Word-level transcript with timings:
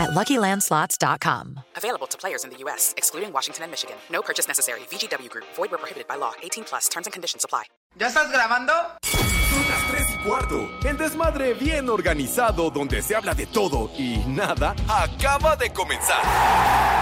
at 0.00 0.10
LuckyLandSlots.com. 0.10 1.60
Available 1.76 2.06
to 2.08 2.16
players 2.16 2.44
in 2.44 2.50
the 2.50 2.56
U.S., 2.64 2.94
excluding 2.96 3.32
Washington 3.32 3.64
and 3.64 3.70
Michigan. 3.70 3.96
No 4.10 4.22
purchase 4.22 4.48
necessary. 4.48 4.80
VGW 4.90 5.28
Group. 5.28 5.44
Void 5.56 5.70
where 5.70 5.78
prohibited 5.78 6.08
by 6.08 6.16
law. 6.16 6.32
18 6.42 6.64
plus. 6.64 6.88
Terms 6.88 7.06
and 7.06 7.12
conditions 7.12 7.44
apply. 7.44 7.64
¿Ya 7.98 8.06
estás 8.06 8.30
grabando? 8.30 8.72
Son 9.02 9.68
las 9.68 9.90
3 9.90 10.06
y 10.14 10.28
cuarto. 10.28 10.70
El 10.84 10.96
desmadre 10.96 11.54
bien 11.54 11.88
organizado 11.88 12.70
donde 12.70 13.02
se 13.02 13.16
habla 13.16 13.34
de 13.34 13.46
todo 13.46 13.90
y 13.98 14.18
nada 14.28 14.76
acaba 14.88 15.56
de 15.56 15.72
comenzar. 15.72 16.22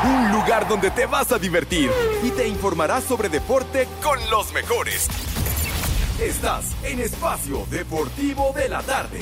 Un 0.04 0.32
lugar 0.32 0.66
donde 0.66 0.90
te 0.90 1.04
vas 1.04 1.30
a 1.30 1.38
divertir 1.38 1.90
y 2.22 2.30
te 2.30 2.48
informarás 2.48 3.04
sobre 3.04 3.28
deporte 3.28 3.86
con 4.02 4.18
los 4.30 4.52
mejores. 4.54 5.08
Estás 6.18 6.74
en 6.82 7.00
Espacio 7.00 7.66
Deportivo 7.70 8.52
de 8.54 8.68
la 8.68 8.82
Tarde. 8.82 9.20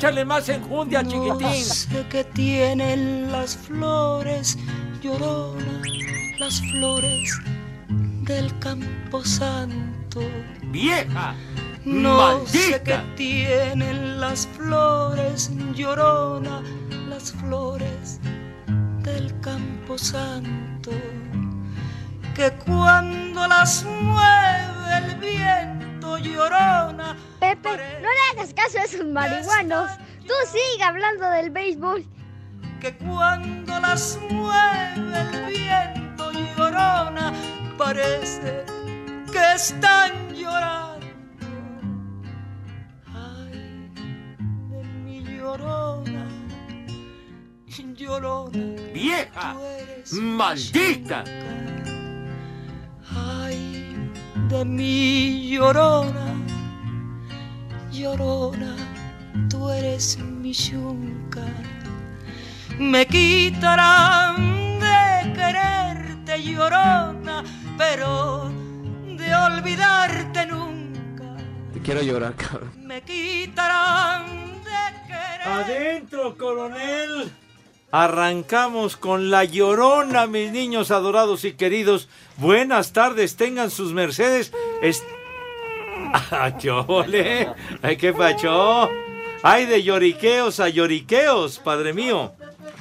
Échale 0.00 0.24
más 0.24 0.48
enjundia, 0.48 1.02
chiquitín. 1.02 1.28
No 1.42 1.52
sé 1.52 2.06
qué 2.08 2.24
tienen 2.24 3.30
las 3.30 3.54
flores, 3.54 4.56
llorona, 5.02 5.82
las 6.38 6.58
flores 6.72 7.38
del 8.22 8.58
campo 8.60 9.22
santo. 9.22 10.22
¡Vieja! 10.72 11.34
No 11.84 12.46
sé 12.46 12.80
qué 12.82 12.98
tienen 13.14 14.18
las 14.18 14.46
flores, 14.46 15.50
llorona, 15.74 16.62
las 17.10 17.32
flores 17.32 18.20
del 19.02 19.38
campo 19.40 19.98
santo. 19.98 20.92
Que 22.34 22.50
cuando 22.64 23.46
las 23.46 23.84
mueve 23.84 24.96
el 24.96 25.14
viento 25.16 25.89
llorona. 26.18 27.16
Pepe, 27.38 27.70
no 28.02 28.08
le 28.08 28.20
hagas 28.32 28.54
caso 28.54 28.78
a 28.78 28.82
esos 28.84 29.06
marihuanos. 29.06 29.90
Tú 30.26 30.34
sigue 30.50 30.82
hablando 30.82 31.28
del 31.30 31.50
béisbol. 31.50 32.04
que 32.80 32.96
cuando 32.96 33.78
las 33.80 34.18
mueve 34.30 34.94
el 34.96 35.46
viento 35.46 36.32
llorona, 36.32 37.32
parece 37.76 38.64
que 39.30 39.52
están 39.54 40.34
llorando. 40.34 41.06
Ay, 43.14 43.90
de 44.70 44.84
mi 45.04 45.22
llorona, 45.22 46.26
llorona. 48.00 48.58
¡Vieja! 48.94 49.52
tú 49.52 49.64
eres 49.64 50.12
mi 50.12 50.20
¡Maldita! 50.20 51.24
De 54.50 54.64
mi 54.64 55.48
llorona, 55.48 56.34
llorona, 57.92 58.74
tú 59.48 59.70
eres 59.70 60.18
mi 60.18 60.52
yunca. 60.52 61.44
Me 62.76 63.06
quitarán 63.06 64.80
de 64.80 65.32
quererte, 65.34 66.42
llorona, 66.42 67.44
pero 67.78 68.50
de 69.16 69.32
olvidarte 69.36 70.46
nunca. 70.46 71.36
Quiero 71.84 72.02
llorar, 72.02 72.34
cabrón. 72.34 72.72
Me 72.76 73.02
quitarán 73.02 74.26
de 74.64 74.82
quererte. 75.06 75.48
¡Adentro, 75.48 76.36
coronel! 76.36 77.30
Arrancamos 77.92 78.96
con 78.96 79.30
la 79.30 79.44
llorona, 79.44 80.26
mis 80.26 80.52
niños 80.52 80.92
adorados 80.92 81.44
y 81.44 81.54
queridos. 81.54 82.08
Buenas 82.36 82.92
tardes, 82.92 83.36
tengan 83.36 83.70
sus 83.70 83.92
mercedes. 83.92 84.52
Es... 84.80 85.02
¡Ah, 86.30 86.56
qué 86.56 86.70
ole! 86.70 87.52
¡Ay, 87.82 87.96
qué 87.96 88.12
pacho! 88.12 88.88
¡Ay, 89.42 89.66
de 89.66 89.82
lloriqueos 89.82 90.60
a 90.60 90.68
lloriqueos, 90.68 91.58
padre 91.58 91.92
mío! 91.92 92.32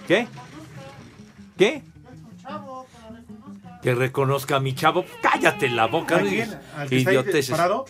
¿Qué? 0.07 0.27
¿Qué? 1.57 1.81
Que 3.81 3.95
reconozca 3.95 4.57
a 4.57 4.59
mi 4.59 4.75
chavo. 4.75 5.05
¡Cállate 5.21 5.69
la 5.69 5.87
boca! 5.87 6.17
¿A 6.17 6.21
quién? 6.21 6.59
¿Al 6.75 6.89
que 6.89 6.97
está 6.97 7.09
ahí 7.09 7.15
Idioteces. 7.17 7.51
parado? 7.51 7.85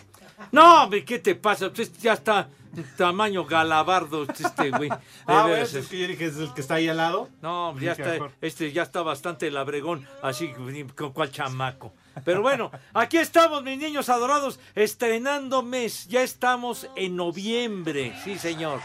No, 0.52 0.84
hombre, 0.84 1.04
¿qué 1.04 1.18
te 1.18 1.34
pasa? 1.34 1.70
Pues 1.70 1.92
ya 1.98 2.14
está 2.14 2.48
tamaño 2.96 3.44
galabardo 3.44 4.24
este 4.24 4.70
güey. 4.70 4.90
Ah, 5.26 5.48
es 5.50 5.72
que 5.88 5.98
yo 5.98 6.08
dije 6.08 6.26
es 6.26 6.36
el 6.36 6.52
que 6.54 6.60
está 6.60 6.74
ahí 6.74 6.88
al 6.88 6.96
lado. 6.96 7.28
no, 7.40 7.78
ya 7.78 7.92
está, 7.92 8.18
este 8.40 8.72
ya 8.72 8.82
está 8.82 9.02
bastante 9.02 9.50
labregón, 9.50 10.06
así 10.22 10.52
con 10.96 11.12
cual 11.12 11.30
chamaco. 11.30 11.92
Pero 12.24 12.42
bueno, 12.42 12.70
aquí 12.92 13.18
estamos, 13.18 13.62
mis 13.62 13.78
niños 13.78 14.08
adorados, 14.08 14.58
estrenando 14.74 15.62
mes. 15.62 16.06
Ya 16.08 16.22
estamos 16.22 16.88
en 16.96 17.16
noviembre, 17.16 18.14
sí, 18.24 18.38
señor. 18.38 18.80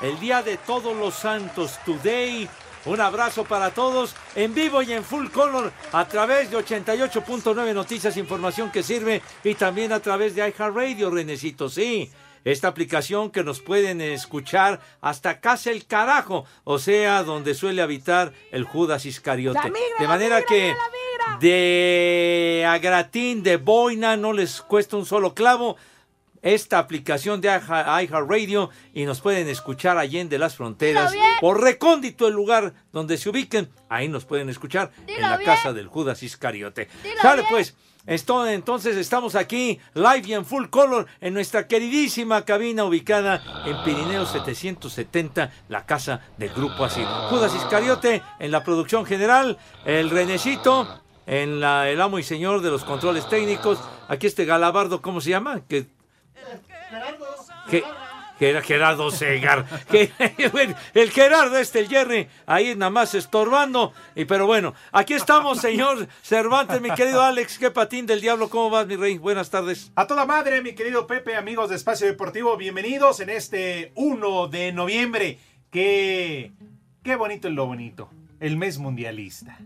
El 0.00 0.18
día 0.20 0.42
de 0.42 0.56
todos 0.56 0.96
los 0.96 1.14
santos, 1.14 1.78
today. 1.84 2.48
Un 2.84 3.00
abrazo 3.00 3.44
para 3.44 3.70
todos 3.70 4.14
en 4.34 4.54
vivo 4.54 4.80
y 4.82 4.92
en 4.92 5.04
full 5.04 5.28
color 5.28 5.72
a 5.92 6.06
través 6.06 6.50
de 6.50 6.56
88.9 6.56 7.74
Noticias, 7.74 8.16
información 8.16 8.70
que 8.70 8.82
sirve 8.82 9.20
y 9.44 9.54
también 9.56 9.92
a 9.92 10.00
través 10.00 10.34
de 10.34 10.48
iHeartRadio, 10.48 11.10
Renecito, 11.10 11.68
sí. 11.68 12.10
Esta 12.48 12.68
aplicación 12.68 13.30
que 13.30 13.44
nos 13.44 13.60
pueden 13.60 14.00
escuchar 14.00 14.80
hasta 15.02 15.38
casa 15.40 15.70
el 15.70 15.84
carajo, 15.86 16.46
o 16.64 16.78
sea, 16.78 17.22
donde 17.22 17.54
suele 17.54 17.82
habitar 17.82 18.32
el 18.52 18.64
Judas 18.64 19.04
Iscariote. 19.04 19.58
de 19.98 20.08
manera 20.08 20.42
que 20.42 20.74
de 21.40 22.64
a 22.66 22.78
gratín, 22.78 23.42
de 23.42 23.58
boina, 23.58 24.16
no 24.16 24.32
les 24.32 24.62
cuesta 24.62 24.96
un 24.96 25.04
solo 25.04 25.34
clavo 25.34 25.76
esta 26.40 26.78
aplicación 26.78 27.40
de 27.42 27.50
iHeart- 27.50 28.04
iHeartRadio 28.04 28.70
y 28.94 29.04
nos 29.04 29.20
pueden 29.20 29.48
escuchar 29.48 29.98
allende 29.98 30.38
las 30.38 30.56
fronteras 30.56 31.12
por 31.40 31.60
recóndito 31.60 32.28
el 32.28 32.34
lugar 32.34 32.72
donde 32.92 33.18
se 33.18 33.28
ubiquen. 33.28 33.68
Ahí 33.90 34.08
nos 34.08 34.24
pueden 34.24 34.48
escuchar 34.48 34.90
en 35.06 35.20
la 35.20 35.38
casa 35.44 35.72
del 35.74 35.88
Judas 35.88 36.22
Iscariote. 36.22 36.88
Sale 37.20 37.42
pues. 37.50 37.74
Entonces 38.08 38.96
estamos 38.96 39.34
aquí 39.34 39.78
live 39.92 40.22
y 40.26 40.32
en 40.32 40.46
full 40.46 40.68
color 40.68 41.06
en 41.20 41.34
nuestra 41.34 41.68
queridísima 41.68 42.42
cabina 42.46 42.84
ubicada 42.84 43.42
en 43.66 43.82
Pirineo 43.84 44.24
770, 44.24 45.52
la 45.68 45.84
casa 45.84 46.22
del 46.38 46.48
Grupo 46.54 46.86
Así. 46.86 47.04
Judas 47.28 47.54
Iscariote 47.54 48.22
en 48.38 48.50
la 48.50 48.64
producción 48.64 49.04
general, 49.04 49.58
el 49.84 50.08
Renecito 50.08 51.02
en 51.26 51.60
la, 51.60 51.90
el 51.90 52.00
amo 52.00 52.18
y 52.18 52.22
señor 52.22 52.62
de 52.62 52.70
los 52.70 52.82
controles 52.82 53.28
técnicos. 53.28 53.78
Aquí 54.08 54.26
este 54.26 54.46
Galabardo, 54.46 55.02
¿cómo 55.02 55.20
se 55.20 55.28
llama? 55.30 55.60
Que 55.68 55.86
que, 57.70 57.80
que 57.80 57.84
Gerardo 58.38 59.10
Segar. 59.10 59.66
Que, 59.90 60.10
el 60.94 61.10
Gerardo 61.10 61.56
este, 61.56 61.80
el 61.80 61.88
Jerry, 61.88 62.28
ahí 62.46 62.74
nada 62.74 62.90
más 62.90 63.14
estorbando. 63.14 63.92
Y 64.14 64.24
pero 64.24 64.46
bueno, 64.46 64.74
aquí 64.92 65.14
estamos, 65.14 65.60
señor 65.60 66.08
Cervantes, 66.22 66.80
mi 66.80 66.90
querido 66.90 67.22
Alex, 67.22 67.58
qué 67.58 67.70
patín 67.70 68.06
del 68.06 68.20
diablo, 68.20 68.48
¿cómo 68.48 68.70
vas, 68.70 68.86
mi 68.86 68.96
rey? 68.96 69.18
Buenas 69.18 69.50
tardes. 69.50 69.90
A 69.96 70.06
toda 70.06 70.24
madre, 70.24 70.62
mi 70.62 70.74
querido 70.74 71.06
Pepe, 71.06 71.36
amigos 71.36 71.70
de 71.70 71.76
Espacio 71.76 72.06
Deportivo, 72.06 72.56
bienvenidos 72.56 73.20
en 73.20 73.30
este 73.30 73.92
1 73.94 74.48
de 74.48 74.72
noviembre. 74.72 75.38
Qué, 75.70 76.52
qué 77.02 77.16
bonito 77.16 77.48
es 77.48 77.54
lo 77.54 77.66
bonito. 77.66 78.10
El 78.40 78.56
mes 78.56 78.78
mundialista. 78.78 79.58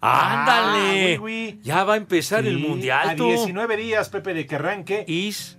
Ándale. 0.00 1.16
Ah, 1.16 1.18
oui, 1.18 1.18
oui. 1.18 1.60
Ya 1.62 1.84
va 1.84 1.94
a 1.94 1.96
empezar 1.96 2.46
el 2.46 2.58
mundial. 2.58 3.08
A 3.08 3.16
tú. 3.16 3.26
19 3.26 3.76
días, 3.78 4.10
Pepe, 4.10 4.34
de 4.34 4.46
que 4.46 4.56
arranque 4.56 5.04
Is. 5.08 5.57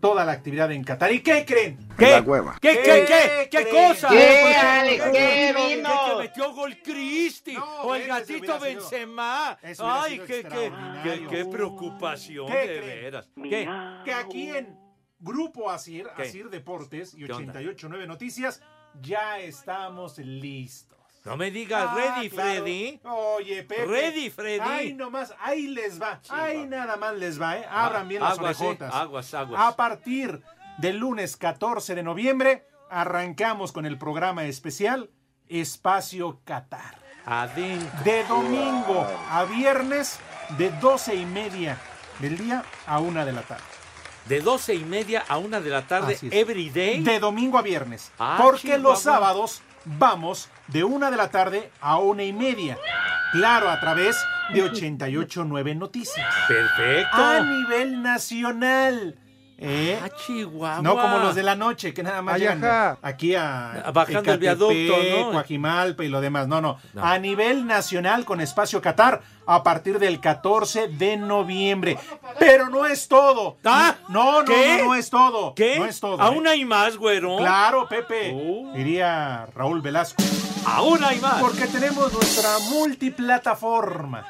Toda 0.00 0.24
la 0.24 0.32
actividad 0.32 0.70
en 0.72 0.82
Qatar. 0.82 1.12
¿Y 1.12 1.20
qué 1.22 1.44
creen? 1.44 1.78
¿Qué? 1.98 2.20
hueva. 2.20 2.56
¿Qué, 2.60 2.80
qué, 2.82 3.04
qué, 3.06 3.48
qué, 3.50 3.68
creen? 3.68 3.88
cosa? 3.88 4.08
¿Qué, 4.08 4.54
Alex? 4.54 5.04
¿Qué 5.04 5.12
¿Qué, 5.12 5.54
vino? 5.76 5.90
que 6.06 6.22
metió 6.22 6.52
gol 6.52 6.76
Cristi 6.82 7.54
No, 7.54 7.82
o 7.82 7.94
el 7.94 8.06
gatito 8.06 8.44
sido- 8.44 8.60
Benzema. 8.60 9.58
hubiera 9.62 10.02
Ay, 10.02 10.12
sido 10.12 10.26
qué, 10.26 10.42
qué, 10.42 10.72
qué, 11.02 11.26
qué 11.28 11.44
preocupación, 11.44 12.46
¿Qué 12.46 12.56
de 12.58 12.64
creen? 12.80 13.02
veras. 13.02 13.28
¿Qué? 13.36 13.68
Que 14.04 14.12
aquí 14.12 14.48
en 14.50 14.78
Grupo 15.18 15.70
Asir, 15.70 16.06
¿Qué? 16.16 16.22
Asir 16.22 16.48
Deportes 16.48 17.14
y 17.14 17.24
¿Qué 17.26 17.32
onda? 17.32 17.52
889 17.52 18.06
Noticias, 18.06 18.62
ya 19.02 19.38
estamos 19.38 20.16
listos. 20.18 20.98
No 21.24 21.36
me 21.36 21.50
digas, 21.50 21.86
Ah, 21.90 21.94
ready, 21.94 22.30
claro. 22.30 22.50
Freddy. 22.50 23.00
Oye, 23.04 23.62
Pepe. 23.64 23.84
Ready, 23.86 24.30
Freddy. 24.30 24.60
Ay, 24.62 24.92
nomás, 24.94 25.34
ahí 25.40 25.66
les 25.68 26.00
va. 26.00 26.20
ahí 26.30 26.60
va. 26.60 26.66
nada 26.66 26.96
más 26.96 27.14
les 27.14 27.40
va, 27.40 27.58
¿eh? 27.58 27.66
Abran 27.70 28.08
bien 28.08 28.22
las 28.22 28.38
aguas, 28.38 28.58
eh, 28.60 28.64
orejotas. 28.64 28.94
aguas, 28.94 29.34
aguas. 29.34 29.60
A 29.62 29.76
partir 29.76 30.42
del 30.78 30.96
lunes 30.96 31.36
14 31.36 31.94
de 31.94 32.02
noviembre, 32.02 32.66
arrancamos 32.88 33.72
con 33.72 33.84
el 33.84 33.98
programa 33.98 34.44
especial 34.44 35.10
Espacio 35.48 36.40
Qatar. 36.44 36.98
Adentro. 37.26 38.00
De 38.02 38.24
domingo 38.24 39.06
a 39.30 39.44
viernes, 39.44 40.18
de 40.56 40.70
12 40.70 41.14
y 41.16 41.26
media 41.26 41.76
del 42.18 42.38
día 42.38 42.64
a 42.86 42.98
una 42.98 43.24
de 43.26 43.32
la 43.32 43.42
tarde. 43.42 43.62
De 44.26 44.40
doce 44.40 44.74
y 44.74 44.84
media 44.84 45.24
a 45.28 45.38
una 45.38 45.60
de 45.60 45.70
la 45.70 45.82
tarde, 45.86 46.16
every 46.30 46.70
day. 46.70 47.02
De 47.02 47.18
domingo 47.18 47.58
a 47.58 47.62
viernes. 47.62 48.12
Ah, 48.18 48.38
porque 48.42 48.60
Chihuahua. 48.62 48.82
los 48.90 49.00
sábados 49.02 49.62
vamos 49.84 50.48
de 50.72 50.84
una 50.84 51.10
de 51.10 51.16
la 51.16 51.28
tarde 51.28 51.70
a 51.80 51.98
una 51.98 52.22
y 52.24 52.32
media. 52.32 52.78
Claro, 53.32 53.68
a 53.70 53.80
través 53.80 54.16
de 54.52 54.64
88.9 54.72 55.76
Noticias. 55.76 56.26
Perfecto. 56.48 57.16
A 57.16 57.40
nivel 57.40 58.02
nacional. 58.02 59.16
¿Eh? 59.60 59.98
Ah, 60.02 60.08
Chihuahua. 60.08 60.82
No 60.82 60.96
como 60.96 61.18
los 61.18 61.34
de 61.34 61.42
la 61.42 61.54
noche, 61.54 61.92
que 61.94 62.02
nada 62.02 62.22
más 62.22 62.36
Ay, 62.36 62.40
llegan 62.40 62.64
ajá. 62.64 62.98
aquí 63.02 63.34
a 63.34 63.90
Bajando 63.92 64.32
el 64.32 64.38
viaducto, 64.38 64.96
¿no? 65.18 65.32
Coajimalpa 65.32 66.04
y 66.04 66.08
lo 66.08 66.20
demás. 66.20 66.48
No, 66.48 66.60
no, 66.60 66.78
No. 66.94 67.04
A 67.04 67.18
nivel 67.18 67.66
nacional 67.66 68.24
con 68.24 68.40
Espacio 68.40 68.80
Qatar 68.80 69.20
a 69.46 69.62
partir 69.62 69.98
del 69.98 70.20
14 70.20 70.88
de 70.88 71.16
noviembre. 71.16 71.98
Pero 72.38 72.68
no 72.70 72.86
es 72.86 73.08
todo. 73.08 73.56
Ah, 73.64 73.96
no, 74.08 74.40
no, 74.40 74.44
¿qué? 74.44 74.78
no, 74.78 74.84
no 74.86 74.94
es 74.94 75.10
todo. 75.10 75.54
¿Qué? 75.54 75.78
No 75.78 75.86
es 75.86 76.00
todo. 76.00 76.20
Aún 76.20 76.46
¿eh? 76.46 76.50
hay 76.50 76.64
más, 76.64 76.96
güero. 76.96 77.36
Claro, 77.36 77.86
Pepe. 77.88 78.32
Oh. 78.34 78.72
Diría 78.74 79.46
Raúl 79.54 79.80
Velasco. 79.80 80.22
Aún 80.66 81.02
hay 81.04 81.18
más. 81.20 81.40
Porque 81.40 81.66
tenemos 81.66 82.12
nuestra 82.12 82.58
multiplataforma. 82.70 84.26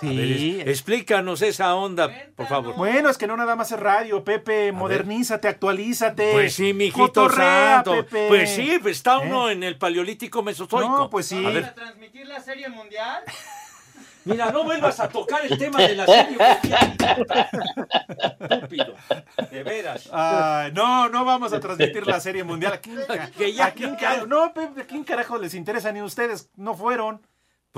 A 0.00 0.06
ver, 0.06 0.38
Sí. 0.38 0.60
explícanos 0.64 1.42
esa 1.42 1.74
onda, 1.74 2.08
por 2.36 2.46
favor. 2.46 2.76
Bueno, 2.76 3.10
es 3.10 3.18
que 3.18 3.26
no 3.26 3.36
nada 3.36 3.56
más 3.56 3.72
es 3.72 3.80
radio, 3.80 4.22
Pepe. 4.22 4.70
Modernízate, 4.70 5.48
actualízate. 5.48 6.32
Pues 6.32 6.54
sí, 6.54 6.72
mijito 6.72 7.06
Cotorrea, 7.06 7.76
santo. 7.76 7.92
Pepe. 7.92 8.28
Pues 8.28 8.50
sí, 8.54 8.78
pues 8.80 8.96
está 8.98 9.16
¿Eh? 9.16 9.26
uno 9.26 9.50
en 9.50 9.64
el 9.64 9.76
paleolítico 9.76 10.42
mesozoico. 10.42 10.88
No, 10.88 11.10
pues 11.10 11.26
sí. 11.26 11.44
A 11.44 11.50
ver, 11.50 11.74
transmitir 11.74 12.26
la 12.28 12.40
serie 12.40 12.68
mundial? 12.68 13.22
mira, 14.24 14.52
no 14.52 14.62
vuelvas 14.62 15.00
a 15.00 15.08
tocar 15.08 15.44
el 15.44 15.58
tema 15.58 15.80
de 15.80 15.96
la 15.96 16.06
serie. 16.06 16.36
mundial. 16.38 17.48
Estúpido. 18.50 18.94
De 19.50 19.62
veras. 19.64 20.08
No, 20.74 21.08
no 21.08 21.24
vamos 21.24 21.52
a 21.52 21.60
transmitir 21.60 22.06
la 22.06 22.20
serie 22.20 22.44
mundial. 22.44 22.74
¿A 22.74 22.78
quién, 22.80 22.98
Que 23.36 23.52
ya- 23.52 23.66
a 23.66 23.70
quién 23.72 23.96
no, 24.28 24.52
Pepe, 24.54 24.82
¿a 24.82 24.86
quién 24.86 25.02
carajo 25.02 25.38
les 25.38 25.54
interesa? 25.54 25.90
Ni 25.92 26.02
ustedes 26.02 26.50
no 26.56 26.74
fueron. 26.74 27.20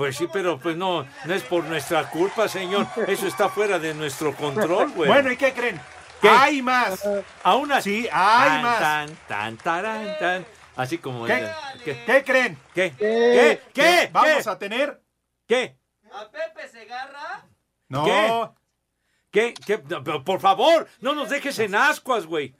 Pues 0.01 0.17
sí, 0.17 0.27
pero 0.33 0.57
pues 0.57 0.75
no, 0.75 1.05
no 1.25 1.33
es 1.35 1.43
por 1.43 1.63
nuestra 1.65 2.09
culpa, 2.09 2.47
señor. 2.47 2.87
Eso 3.07 3.27
está 3.27 3.49
fuera 3.49 3.77
de 3.77 3.93
nuestro 3.93 4.35
control, 4.35 4.89
güey. 4.93 5.07
Bueno, 5.07 5.31
¿y 5.31 5.37
qué 5.37 5.53
creen? 5.53 5.79
¿Qué? 6.19 6.27
Hay 6.27 6.63
más. 6.63 7.07
aún 7.43 7.71
así. 7.71 8.01
Sí, 8.01 8.09
hay 8.11 8.49
tan, 8.49 8.61
más. 8.63 8.79
Tan, 8.79 9.15
tan, 9.27 9.57
tarán, 9.57 10.17
tan. 10.17 10.45
Así 10.75 10.97
como. 10.97 11.27
¿Qué? 11.27 11.47
¿Qué? 11.85 12.03
¿Qué 12.03 12.23
creen? 12.23 12.57
¿Qué? 12.73 12.93
¿Qué? 12.97 13.61
¿Qué? 13.71 14.09
Vamos 14.11 14.43
¿Qué? 14.43 14.49
a 14.49 14.57
tener. 14.57 15.03
¿Qué? 15.47 15.77
¿A 16.11 16.31
Pepe 16.31 16.67
Segarra? 16.67 17.45
No. 17.87 18.03
¿Qué? 18.03 18.49
¿Qué? 19.29 19.53
¿Qué? 19.53 19.77
Por 19.77 20.39
favor, 20.39 20.87
no 21.01 21.13
nos 21.13 21.29
dejes 21.29 21.59
en 21.59 21.75
ascuas, 21.75 22.25
güey. 22.25 22.55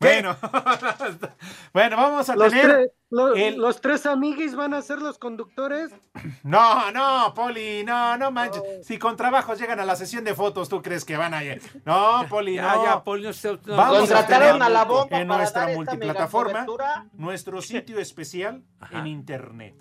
Bueno. 0.00 0.34
bueno, 1.74 1.96
vamos 1.96 2.28
a 2.30 2.36
Los, 2.36 2.48
tener. 2.50 2.66
tres- 2.66 2.90
lo- 3.10 3.34
el- 3.34 3.58
los 3.58 3.82
tres 3.82 4.06
amiguis 4.06 4.54
van 4.56 4.72
a 4.72 4.80
ser 4.80 4.98
los 5.00 5.18
conductores. 5.18 5.90
No, 6.42 6.90
no, 6.90 7.34
Poli, 7.34 7.84
no, 7.84 8.16
no 8.16 8.30
manches. 8.30 8.62
Si 8.82 8.98
con 8.98 9.14
trabajos 9.16 9.58
llegan 9.60 9.78
a 9.78 9.84
la 9.84 9.94
sesión 9.96 10.24
de 10.24 10.34
fotos, 10.34 10.70
¿tú 10.70 10.80
crees 10.80 11.04
que 11.04 11.18
van 11.18 11.34
a 11.34 11.44
ir? 11.44 11.60
No, 11.84 12.24
Poli, 12.30 12.56
no. 12.56 12.82
ya, 12.84 13.04
Poli, 13.04 13.24
no 13.24 13.32
se- 13.34 13.56
Vamos 13.56 14.10
a 14.10 14.14
Contrataron 14.14 14.52
tener 14.58 14.62
a 14.62 14.68
la 14.70 14.84
bomba 14.84 15.18
en 15.20 15.28
para 15.28 15.38
nuestra 15.40 15.66
dar 15.66 15.76
multiplataforma 15.76 16.66
nuestro 17.12 17.60
sitio 17.60 17.98
especial 17.98 18.62
en 18.90 19.06
internet 19.06 19.74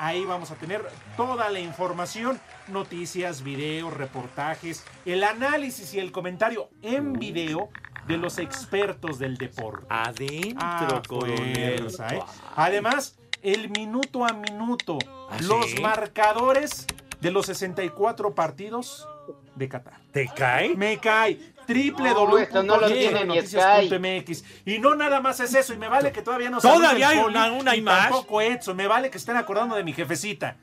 ahí 0.00 0.24
vamos 0.24 0.50
a 0.50 0.54
tener 0.54 0.82
toda 1.16 1.50
la 1.50 1.60
información 1.60 2.40
noticias 2.68 3.42
videos 3.42 3.92
reportajes 3.94 4.84
el 5.04 5.22
análisis 5.22 5.92
y 5.94 5.98
el 5.98 6.10
comentario 6.10 6.70
en 6.82 7.12
video 7.12 7.68
de 8.06 8.16
los 8.16 8.38
expertos 8.38 9.18
del 9.18 9.36
deporte 9.36 9.86
Adentro, 9.90 10.58
Ah, 10.60 11.02
coronel. 11.06 11.78
fuerza, 11.80 12.14
¿eh? 12.16 12.22
Además, 12.56 13.18
el 13.42 13.68
minuto 13.70 14.24
a 14.24 14.32
minuto, 14.32 14.98
¿Ah, 15.30 15.36
los 15.42 15.66
sí? 15.70 15.80
marcadores 15.82 16.86
de 17.20 17.30
los 17.30 17.46
64 17.46 18.34
partidos 18.34 19.06
de 19.54 19.68
Qatar. 19.68 20.00
¿Te 20.12 20.26
cae? 20.34 20.74
Me 20.76 20.96
cae 20.98 21.38
No, 21.74 22.38
esto 22.38 22.62
no 22.62 22.76
lo 22.78 22.88
www.noticias.mx 22.88 24.44
y 24.66 24.78
no 24.78 24.94
nada 24.94 25.20
más 25.20 25.40
es 25.40 25.54
eso 25.54 25.72
y 25.72 25.76
me 25.76 25.88
vale 25.88 26.12
que 26.12 26.22
todavía 26.22 26.50
no 26.50 26.60
Todavía 26.60 27.08
hay 27.10 27.18
una- 27.18 27.52
una 27.52 27.74
más. 27.82 28.02
tampoco 28.08 28.40
Edson 28.40 28.76
me 28.76 28.86
vale 28.86 29.10
que 29.10 29.18
estén 29.18 29.36
acordando 29.36 29.74
de 29.76 29.84
mi 29.84 29.92
jefecita 29.92 30.56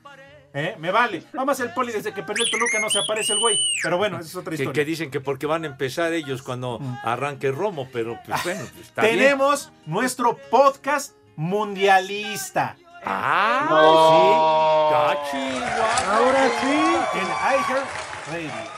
¿Eh? 0.54 0.74
me 0.78 0.90
vale 0.90 1.22
vamos 1.34 1.60
el 1.60 1.72
Poli 1.74 1.92
desde 1.92 2.12
que 2.14 2.22
perdió 2.22 2.42
el 2.44 2.50
Toluca 2.50 2.80
no 2.80 2.88
se 2.88 2.98
aparece 2.98 3.34
el 3.34 3.38
güey 3.38 3.58
pero 3.82 3.98
bueno 3.98 4.18
esa 4.18 4.28
es 4.28 4.36
otra 4.36 4.50
Que, 4.50 4.54
historia 4.62 4.72
que 4.72 4.84
dicen 4.84 5.10
que 5.10 5.20
porque 5.20 5.44
van 5.46 5.64
a 5.64 5.66
empezar 5.66 6.12
ellos 6.14 6.42
cuando 6.42 6.80
arranque 7.04 7.50
Romo, 7.52 7.86
pero 7.92 8.18
pues 8.24 8.42
bueno, 8.44 8.64
pues, 8.74 8.86
está 8.86 9.02
bien. 9.02 9.18
tenemos 9.18 9.70
nuestro 9.86 10.36
podcast 10.50 11.14
mundialista 11.36 12.76
Ah, 13.04 15.14
sí. 15.30 15.30
Cachi, 15.30 15.58
guau. 15.60 16.16
Ahora 16.16 16.48
sí. 16.60 16.76
en 17.20 17.28
iHeartRadio 17.54 18.77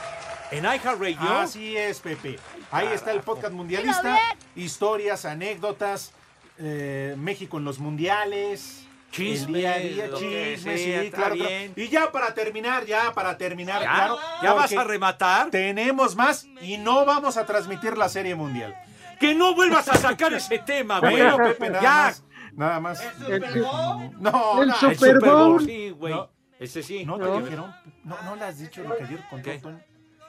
En 0.51 0.65
iHeartRadio. 0.65 1.17
Así 1.37 1.77
es, 1.77 1.99
Pepe. 1.99 2.37
Ahí 2.71 2.87
está 2.87 3.11
el 3.11 3.21
podcast 3.21 3.53
mundialista. 3.53 4.17
Historias, 4.55 5.25
anécdotas, 5.25 6.11
eh, 6.57 7.15
México 7.17 7.57
en 7.57 7.63
los 7.65 7.79
mundiales. 7.79 8.85
Chismes, 9.11 9.47
el 9.65 9.93
día 9.93 10.05
a 10.05 10.17
sea, 10.57 10.77
sí, 10.77 11.11
claro, 11.11 11.11
claro. 11.11 11.35
bien. 11.35 11.73
Y 11.75 11.89
ya 11.89 12.11
para 12.13 12.33
terminar, 12.33 12.85
ya 12.85 13.11
para 13.13 13.37
terminar, 13.37 13.81
¿Ya? 13.81 13.93
claro. 13.93 14.17
¿Ya 14.41 14.53
vas 14.53 14.71
a 14.71 14.83
rematar? 14.85 15.49
Tenemos 15.49 16.15
más 16.15 16.47
y 16.61 16.77
no 16.77 17.03
vamos 17.05 17.35
a 17.35 17.45
transmitir 17.45 17.97
la 17.97 18.07
serie 18.07 18.35
mundial. 18.35 18.73
Que 19.19 19.35
no 19.35 19.53
vuelvas 19.53 19.89
a 19.89 19.95
sacar 19.97 20.33
ese 20.33 20.59
tema, 20.59 20.99
güey. 21.01 21.13
Bueno, 21.17 21.37
Pepe, 21.37 21.69
nada 21.69 21.81
ya. 21.81 21.91
más. 21.91 22.23
Nada 22.53 22.79
más. 22.79 23.03
El, 23.27 23.41
No, 23.61 24.11
el 24.11 24.21
no, 24.21 24.63
El 24.63 24.73
Super 24.95 25.19
Bowl. 25.19 25.65
sí, 25.65 25.89
güey. 25.91 26.13
No. 26.13 26.29
Ese 26.57 26.81
sí. 26.81 27.05
no 27.05 27.17
te 27.17 27.23
No. 27.25 27.41
dijeron. 27.41 27.75
No, 28.05 28.21
no 28.23 28.35
le 28.37 28.43
has 28.45 28.59
dicho 28.59 28.81
lo 28.83 28.95
que 28.95 29.03
ayer 29.03 29.23
contó 29.29 29.51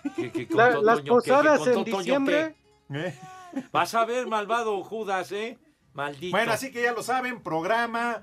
Las 0.05 0.75
Toño, 0.75 0.97
que- 0.97 1.03
que 1.03 1.09
posadas 1.09 1.67
en 1.67 1.73
Toño, 1.85 1.97
diciembre. 1.99 2.55
¿Eh? 2.93 3.15
Vas 3.71 3.95
a 3.95 4.05
ver, 4.05 4.27
malvado 4.27 4.83
Judas, 4.83 5.31
¿eh? 5.33 5.59
Maldito. 5.95 6.37
Bueno, 6.37 6.53
así 6.53 6.73
que 6.73 6.83
ya 6.83 6.93
lo 6.93 7.03
saben, 7.03 7.41
programa, 7.43 8.23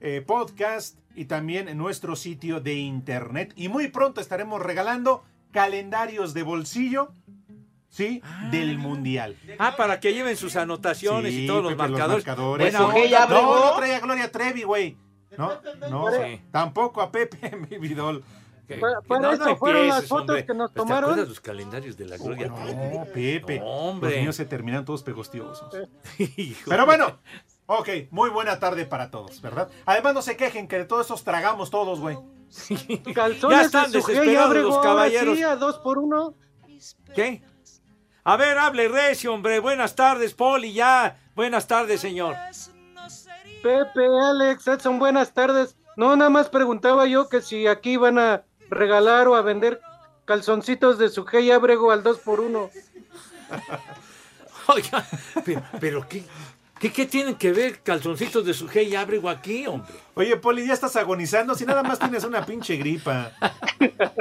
eh, 0.00 0.22
podcast 0.26 0.98
y 1.14 1.24
también 1.24 1.68
en 1.68 1.78
nuestro 1.78 2.16
sitio 2.16 2.60
de 2.60 2.74
internet. 2.74 3.52
Y 3.56 3.68
muy 3.68 3.88
pronto 3.88 4.20
estaremos 4.20 4.60
regalando 4.62 5.24
calendarios 5.52 6.34
de 6.34 6.42
bolsillo, 6.42 7.12
¿sí? 7.88 8.22
Del 8.50 8.78
Mundial. 8.78 9.36
Ah, 9.58 9.74
para 9.76 10.00
que 10.00 10.12
lleven 10.12 10.36
sus 10.36 10.54
anotaciones 10.56 11.32
Sí, 11.32 11.44
y 11.44 11.46
todos 11.46 11.62
los 11.64 11.72
Pepe, 11.72 11.88
marcadores. 11.88 12.26
marcadores. 12.26 12.72
Buena 12.72 12.78
Eso 12.78 12.94
que 12.94 13.00
onda. 13.04 13.10
ya 13.10 13.18
No, 13.20 13.24
Abrego. 13.36 13.54
no 13.64 13.76
trae 13.76 13.94
a 13.94 14.00
Gloria 14.00 14.30
Trevi, 14.30 14.62
güey. 14.62 14.96
No, 15.36 15.52
no, 15.90 16.10
Sí. 16.12 16.40
tampoco 16.50 17.00
a 17.00 17.10
Pepe, 17.10 17.56
mi 17.70 17.78
vidol. 17.78 18.22
Que- 18.68 18.76
Para- 18.76 19.32
eso 19.32 19.56
fueron 19.56 19.88
las 19.88 20.06
fotos 20.06 20.28
hombre. 20.28 20.44
que 20.46 20.52
nos 20.54 20.70
¿Te 20.72 20.76
tomaron? 20.76 21.04
acuerdas 21.10 21.28
los 21.28 21.40
calendarios 21.40 21.96
de 21.96 22.04
la 22.04 22.16
Gloria 22.18 22.52
Trevi? 22.54 22.98
No, 22.98 23.04
Pepe. 23.06 23.60
Hombre. 23.64 24.10
Los 24.10 24.20
míos 24.20 24.36
se 24.36 24.44
terminan 24.44 24.84
todos 24.84 25.02
pegostiosos. 25.02 25.74
Hijo. 26.36 26.68
Pero 26.68 26.84
bueno, 26.84 27.18
ok, 27.66 27.88
muy 28.10 28.28
buena 28.30 28.58
tarde 28.60 28.84
para 28.84 29.10
todos, 29.10 29.40
¿verdad? 29.40 29.68
Además, 29.86 30.12
no 30.14 30.22
se 30.22 30.36
quejen 30.36 30.68
que 30.68 30.76
de 30.78 30.84
todos 30.84 31.06
esos 31.06 31.24
tragamos 31.24 31.70
todos, 31.70 31.98
güey. 31.98 32.18
Calzones 33.14 33.58
Ya 33.58 33.62
están 33.64 33.90
desesperados 33.90 34.54
los 34.56 34.78
caballeros. 34.78 35.36
sí, 35.36 35.42
a 35.42 35.56
dos 35.56 35.78
por 35.78 35.98
uno. 35.98 36.34
¿Qué? 37.14 37.42
A 38.24 38.36
ver, 38.36 38.58
hable 38.58 38.88
recio, 38.88 39.32
hombre. 39.32 39.58
Buenas 39.60 39.94
tardes, 39.94 40.34
Poli, 40.34 40.74
ya. 40.74 41.18
Buenas 41.34 41.66
tardes, 41.66 42.00
señor. 42.02 42.34
Pepe, 43.62 44.06
Alex, 44.30 44.66
Edson, 44.68 44.98
buenas 44.98 45.32
tardes. 45.32 45.76
No, 45.96 46.14
nada 46.16 46.30
más 46.30 46.48
preguntaba 46.48 47.06
yo 47.06 47.28
que 47.28 47.40
si 47.40 47.66
aquí 47.66 47.96
van 47.96 48.18
a 48.18 48.44
regalar 48.70 49.28
o 49.28 49.34
a 49.34 49.42
vender 49.42 49.80
calzoncitos 50.24 50.98
de 50.98 51.08
Sujei 51.08 51.50
Ábrego 51.50 51.90
al 51.90 52.02
dos 52.02 52.18
por 52.18 52.40
uno. 52.40 52.70
Oiga, 54.68 55.06
pero, 55.44 55.62
pero 55.80 56.08
¿qué, 56.08 56.22
qué, 56.78 56.92
qué 56.92 57.06
tienen 57.06 57.36
que 57.36 57.52
ver 57.52 57.80
calzoncitos 57.80 58.44
de 58.44 58.52
su 58.52 58.68
y 58.78 58.94
abrigo 58.94 59.30
aquí, 59.30 59.66
hombre? 59.66 59.94
Oye, 60.14 60.36
Poli, 60.36 60.66
ya 60.66 60.74
estás 60.74 60.94
agonizando 60.96 61.54
si 61.54 61.64
nada 61.64 61.82
más 61.82 61.98
tienes 61.98 62.22
una 62.24 62.44
pinche 62.44 62.76
gripa. 62.76 63.32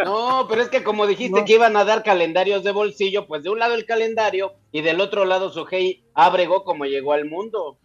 No, 0.05 0.45
pero 0.47 0.61
es 0.61 0.69
que 0.69 0.83
como 0.83 1.05
dijiste 1.05 1.39
No. 1.39 1.45
que 1.45 1.55
iban 1.55 1.75
a 1.75 1.83
dar 1.83 2.01
calendarios 2.01 2.63
de 2.63 2.71
bolsillo, 2.71 3.27
pues 3.27 3.43
de 3.43 3.49
un 3.49 3.59
lado 3.59 3.73
el 3.73 3.85
calendario 3.85 4.53
y 4.71 4.81
del 4.81 5.01
otro 5.01 5.25
lado 5.25 5.51
Sujei 5.51 6.05
Ábrego 6.13 6.63
como 6.63 6.85
llegó 6.85 7.11
al 7.11 7.25
mundo. 7.25 7.77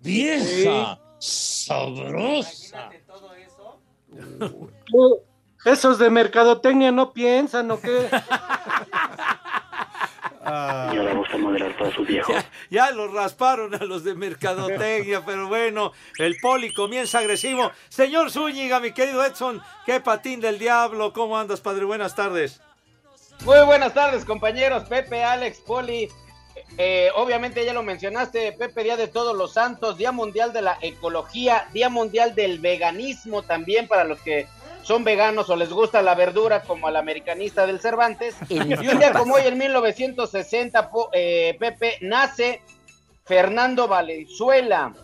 Vieja 0.00 1.00
sabrosa. 1.18 2.90
Uh, 4.92 5.16
Esos 5.64 5.98
de 5.98 6.08
mercadotecnia 6.10 6.90
no 6.92 7.12
piensan, 7.12 7.70
¿o 7.70 7.80
qué? 7.80 8.08
Ah, 10.44 10.90
Ya 10.94 11.02
le 11.02 11.14
gusta 11.14 11.36
moderar 11.36 11.76
para 11.76 11.92
sus 11.94 12.06
viejos. 12.06 12.34
Ya, 12.34 12.44
ya 12.70 12.90
los 12.92 13.12
rasparon 13.12 13.74
a 13.74 13.84
los 13.84 14.02
de 14.04 14.14
mercadotecnia, 14.14 15.22
pero 15.26 15.46
bueno, 15.48 15.92
el 16.18 16.36
poli 16.40 16.72
comienza 16.72 17.18
agresivo. 17.18 17.70
Señor 17.88 18.30
Zúñiga, 18.30 18.80
mi 18.80 18.92
querido 18.92 19.24
Edson, 19.24 19.60
qué 19.84 20.00
patín 20.00 20.40
del 20.40 20.58
diablo, 20.58 21.12
¿cómo 21.12 21.36
andas, 21.38 21.60
padre? 21.60 21.84
Buenas 21.84 22.14
tardes. 22.14 22.62
Muy 23.44 23.60
buenas 23.66 23.92
tardes, 23.94 24.24
compañeros. 24.24 24.84
Pepe, 24.88 25.22
Alex, 25.22 25.60
Poli. 25.60 26.08
Eh, 26.76 27.10
obviamente 27.16 27.64
ya 27.64 27.72
lo 27.72 27.82
mencionaste, 27.82 28.52
Pepe, 28.52 28.84
Día 28.84 28.96
de 28.96 29.08
Todos 29.08 29.36
los 29.36 29.54
Santos, 29.54 29.96
Día 29.96 30.12
Mundial 30.12 30.52
de 30.52 30.62
la 30.62 30.78
Ecología, 30.80 31.66
Día 31.72 31.88
Mundial 31.88 32.34
del 32.34 32.58
Veganismo 32.60 33.42
también 33.42 33.88
para 33.88 34.04
los 34.04 34.20
que 34.20 34.46
son 34.82 35.02
veganos 35.02 35.50
o 35.50 35.56
les 35.56 35.70
gusta 35.70 36.02
la 36.02 36.14
verdura 36.14 36.62
como 36.62 36.86
al 36.86 36.96
americanista 36.96 37.66
del 37.66 37.80
Cervantes. 37.80 38.36
Y 38.48 38.58
un 38.88 38.98
día 38.98 39.12
como 39.12 39.34
hoy, 39.34 39.42
en 39.46 39.58
1960, 39.58 40.90
po- 40.90 41.10
eh, 41.12 41.56
Pepe, 41.58 41.96
nace 42.00 42.62
Fernando 43.24 43.88
Valenzuela. 43.88 44.94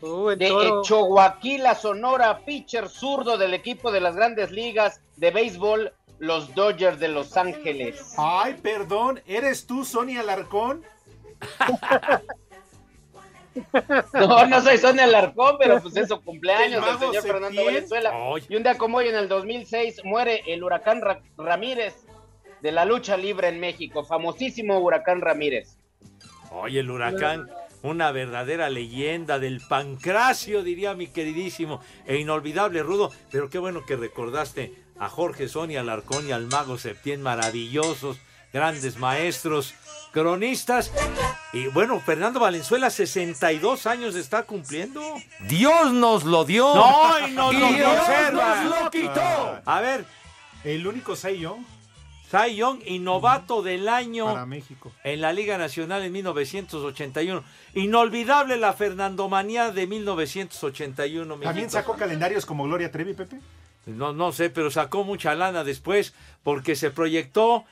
Uh, 0.00 0.30
de. 0.30 0.48
Choaquila, 0.84 1.74
Sonora, 1.74 2.40
pitcher 2.44 2.88
zurdo 2.88 3.36
del 3.38 3.54
equipo 3.54 3.92
de 3.92 4.00
las 4.00 4.16
grandes 4.16 4.50
ligas 4.50 5.00
de 5.16 5.30
béisbol, 5.30 5.92
los 6.22 6.54
Dodgers 6.54 7.00
de 7.00 7.08
Los 7.08 7.36
Ángeles. 7.36 8.14
Ay, 8.16 8.54
perdón, 8.62 9.20
¿eres 9.26 9.66
tú, 9.66 9.84
Sonia 9.84 10.20
Alarcón? 10.20 10.82
No, 14.14 14.46
no 14.46 14.62
soy 14.62 14.78
Sonia 14.78 15.04
Alarcón, 15.04 15.56
pero 15.58 15.78
pues 15.82 15.94
es 15.96 16.08
su 16.08 16.18
cumpleaños 16.22 16.82
El 16.82 16.98
del 16.98 17.08
señor 17.08 17.22
Fernando. 17.22 17.64
Valenzuela. 17.66 18.14
Y 18.48 18.56
un 18.56 18.62
día 18.62 18.78
como 18.78 18.96
hoy, 18.98 19.08
en 19.08 19.14
el 19.14 19.28
2006, 19.28 20.00
muere 20.04 20.42
el 20.46 20.64
huracán 20.64 21.02
Ra- 21.02 21.20
Ramírez 21.36 21.94
de 22.62 22.72
la 22.72 22.86
lucha 22.86 23.18
libre 23.18 23.48
en 23.48 23.60
México. 23.60 24.04
Famosísimo 24.04 24.78
huracán 24.78 25.20
Ramírez. 25.20 25.76
Oye, 26.50 26.80
el 26.80 26.90
huracán, 26.90 27.50
una 27.82 28.10
verdadera 28.10 28.70
leyenda 28.70 29.38
del 29.38 29.60
pancracio, 29.60 30.62
diría 30.62 30.94
mi 30.94 31.08
queridísimo 31.08 31.82
e 32.06 32.16
inolvidable 32.16 32.82
Rudo. 32.82 33.10
Pero 33.30 33.50
qué 33.50 33.58
bueno 33.58 33.84
que 33.84 33.96
recordaste 33.96 34.72
a 35.02 35.08
Jorge 35.08 35.48
Sonia 35.48 35.80
Alarcón 35.80 36.28
y 36.28 36.32
al 36.32 36.46
mago 36.46 36.78
Septién, 36.78 37.22
maravillosos, 37.22 38.18
grandes 38.52 38.98
maestros, 38.98 39.74
cronistas. 40.12 40.92
Y 41.52 41.66
bueno, 41.66 41.98
Fernando 42.00 42.38
Valenzuela, 42.38 42.88
62 42.88 43.86
años 43.86 44.14
está 44.14 44.44
cumpliendo. 44.44 45.02
Dios 45.48 45.92
nos 45.92 46.22
lo 46.22 46.44
dio. 46.44 46.72
No, 46.72 47.26
y 47.26 47.32
nos 47.32 47.52
lo 47.52 47.68
Dios 47.72 47.96
conserva. 47.96 48.62
nos 48.62 48.80
lo 48.84 48.90
quitó. 48.90 49.60
A 49.64 49.80
ver, 49.80 50.04
El 50.62 50.86
único 50.86 51.16
Cy 51.16 51.38
Young 51.40 51.64
Cy 52.30 52.54
Young 52.54 52.78
y 52.86 53.00
novato 53.00 53.60
del 53.62 53.88
año 53.88 54.26
para 54.26 54.46
México. 54.46 54.92
en 55.02 55.20
la 55.20 55.32
Liga 55.32 55.58
Nacional 55.58 56.04
en 56.04 56.12
1981. 56.12 57.42
Inolvidable 57.74 58.56
la 58.56 58.72
Fernandomanía 58.72 59.72
de 59.72 59.86
1981. 59.88 61.36
¿También 61.40 61.70
sacó 61.70 61.96
calendarios 61.96 62.46
como 62.46 62.64
Gloria 62.64 62.90
Trevi, 62.92 63.14
Pepe? 63.14 63.40
No, 63.86 64.12
no 64.12 64.32
sé, 64.32 64.48
pero 64.50 64.70
sacó 64.70 65.04
mucha 65.04 65.34
lana 65.34 65.64
después 65.64 66.14
porque 66.42 66.76
se 66.76 66.90
proyectó. 66.90 67.64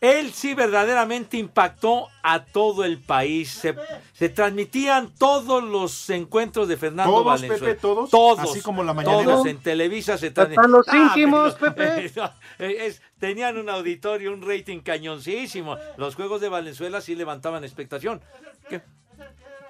Él 0.00 0.34
sí 0.34 0.52
verdaderamente 0.54 1.38
impactó 1.38 2.08
a 2.22 2.44
todo 2.44 2.84
el 2.84 2.98
país. 2.98 3.50
Se, 3.50 3.74
se 4.12 4.28
transmitían 4.28 5.08
todos 5.18 5.64
los 5.64 6.10
encuentros 6.10 6.68
de 6.68 6.76
Fernando 6.76 7.10
¿Todos, 7.12 7.24
Valenzuela. 7.24 7.64
Pepe, 7.66 7.80
todos? 7.80 8.10
Todos. 8.10 8.38
Así 8.50 8.60
como 8.60 8.82
la 8.84 8.92
mañanera. 8.92 9.24
Todos 9.24 9.46
en 9.46 9.62
Televisa 9.62 10.18
se 10.18 10.30
transmitían. 10.30 10.70
los 10.70 10.86
Ah, 10.88 10.96
íntimos, 11.08 11.54
pero- 11.58 11.74
Pepe. 11.74 12.12
no, 12.16 12.30
es- 12.58 13.00
tenían 13.18 13.56
un 13.56 13.70
auditorio, 13.70 14.32
un 14.34 14.42
rating 14.46 14.80
cañoncísimo. 14.80 15.78
Los 15.96 16.16
juegos 16.16 16.42
de 16.42 16.50
Valenzuela 16.50 17.00
sí 17.00 17.14
levantaban 17.14 17.64
expectación. 17.64 18.20
¿Qué? 18.68 18.82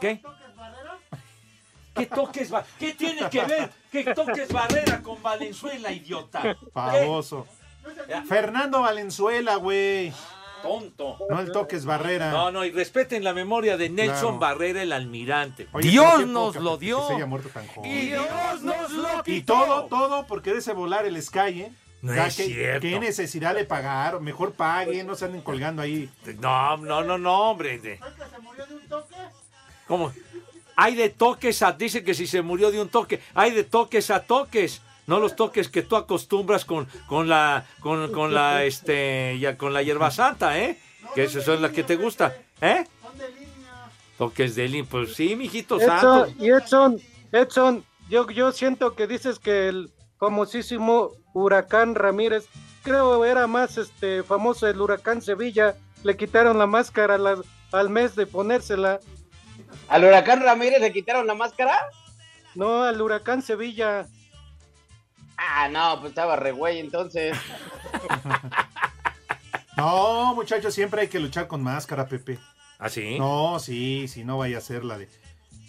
¿Qué? 0.01 0.21
¿Qué 1.95 2.07
toques 2.07 2.53
va- 2.53 2.65
¿Qué 2.79 2.93
tiene 2.95 3.29
que 3.31 3.43
ver? 3.45 3.71
¿Qué 3.93 4.05
toques 4.15 4.53
barrera 4.53 5.01
con 5.03 5.23
Valenzuela, 5.23 5.93
idiota? 5.93 6.57
Famoso. 6.73 7.47
Fernando 8.29 8.81
Valenzuela, 8.81 9.57
güey. 9.57 10.13
Tonto. 10.63 11.19
No 11.29 11.41
el 11.41 11.53
toques 11.53 11.85
barrera. 11.85 12.31
No, 12.31 12.51
no, 12.51 12.65
y 12.65 12.71
respeten 12.71 13.23
la 13.23 13.35
memoria 13.35 13.77
de 13.77 13.91
Nelson 13.91 14.39
Claro. 14.39 14.39
Barrera, 14.39 14.83
el 14.83 14.93
almirante. 14.93 15.69
Oye, 15.73 15.91
Dios 15.91 16.27
nos 16.27 16.57
lo 16.57 16.79
dio. 16.79 17.01
Que 17.03 17.07
se 17.09 17.15
haya 17.17 17.27
muerto 17.27 17.51
tan 17.51 17.67
joven. 17.69 17.91
Y 17.91 18.01
Dios 18.07 18.63
nos 18.63 18.91
lo 18.91 19.09
Y 19.21 19.23
quitó. 19.41 19.53
todo, 19.55 19.85
todo 19.85 20.27
por 20.27 20.41
quererse 20.43 20.73
volar 20.73 21.05
el 21.05 21.23
Sky, 21.23 21.61
¿eh? 21.63 21.73
No 22.01 22.13
O 22.13 22.15
sea, 22.15 22.27
es 22.27 22.37
¿qué, 22.37 22.45
cierto. 22.47 22.81
qué 22.81 22.99
necesidad 22.99 23.55
de 23.55 23.65
pagar? 23.65 24.21
Mejor 24.21 24.53
paguen, 24.53 25.07
no 25.07 25.15
se 25.15 25.27
anden 25.27 25.43
colgando 25.43 25.81
ahí. 25.83 26.11
No, 26.41 26.77
no, 26.79 27.03
no, 27.05 27.19
no, 27.19 27.51
hombre. 27.51 27.79
de- 27.79 28.01
¿Cómo? 29.87 30.13
Hay 30.77 30.95
de 30.95 31.09
toques 31.11 31.63
a. 31.63 31.73
Dice 31.73 32.03
que 32.05 32.15
si 32.15 32.27
se 32.27 32.43
murió 32.43 32.71
de 32.71 32.81
un 32.81 32.89
toque, 32.89 33.21
hay 33.35 33.51
de 33.53 33.65
toques 33.65 34.11
a 34.11 34.21
toques. 34.25 34.83
No 35.07 35.21
los 35.21 35.37
toques 35.37 35.69
que 35.69 35.83
tú 35.83 35.97
acostumbras 35.97 36.65
con, 36.65 36.87
con 37.09 37.29
la, 37.29 37.67
con, 37.81 38.11
con 38.13 38.33
la, 38.33 38.65
este, 38.65 39.39
ya 39.39 39.59
con 39.59 39.75
la 39.75 39.83
hierba 39.83 40.11
santa, 40.11 40.59
¿eh? 40.59 40.79
Que 41.15 41.25
esas 41.25 41.45
son 41.45 41.61
las 41.61 41.73
que 41.73 41.83
te 41.85 41.97
gusta, 41.97 42.35
¿eh? 42.63 42.87
Toques 44.17 44.55
de 44.55 44.69
línea, 44.69 44.87
pues 44.91 45.15
sí, 45.15 45.37
mijito 45.37 45.79
santo. 45.79 46.33
Y 46.39 46.49
Edson, 46.51 47.01
Edson, 47.33 47.85
yo, 48.09 48.29
yo 48.31 48.53
siento 48.53 48.95
que 48.95 49.07
dices 49.07 49.39
que 49.39 49.69
el 49.69 49.91
famosísimo 50.19 51.11
huracán 51.35 51.95
Ramírez, 51.95 52.47
creo 52.83 53.25
era 53.25 53.47
más 53.47 53.77
este 53.77 54.23
famoso 54.23 54.67
el 54.67 54.81
huracán 54.81 55.21
Sevilla, 55.21 55.77
le 56.03 56.17
quitaron 56.17 56.59
la 56.59 56.67
máscara 56.67 57.19
la- 57.19 57.43
al 57.73 57.91
mes 57.91 58.15
de 58.17 58.27
ponérsela. 58.27 59.01
¿Al 59.89 60.05
huracán 60.05 60.43
Ramírez 60.43 60.81
le 60.81 60.93
quitaron 60.93 61.27
la 61.27 61.35
máscara? 61.35 61.79
No, 62.55 62.83
al 62.85 63.01
huracán 63.01 63.43
Sevilla. 63.43 64.07
Ah, 65.37 65.69
no, 65.69 65.99
pues 66.01 66.11
estaba 66.11 66.37
re 66.37 66.53
güey 66.53 66.79
entonces. 66.79 67.37
No, 69.77 70.35
muchachos, 70.35 70.73
siempre 70.73 71.01
hay 71.03 71.09
que 71.09 71.19
luchar 71.19 71.49
con 71.49 71.63
máscara, 71.63 72.07
Pepe. 72.07 72.39
¿Ah, 72.79 72.89
sí? 72.89 73.19
No, 73.19 73.59
sí, 73.59 74.07
sí, 74.09 74.25
no 74.25 74.39
vaya 74.39 74.59
a 74.59 74.61
ser 74.61 74.85
la 74.85 74.99
de. 74.99 75.09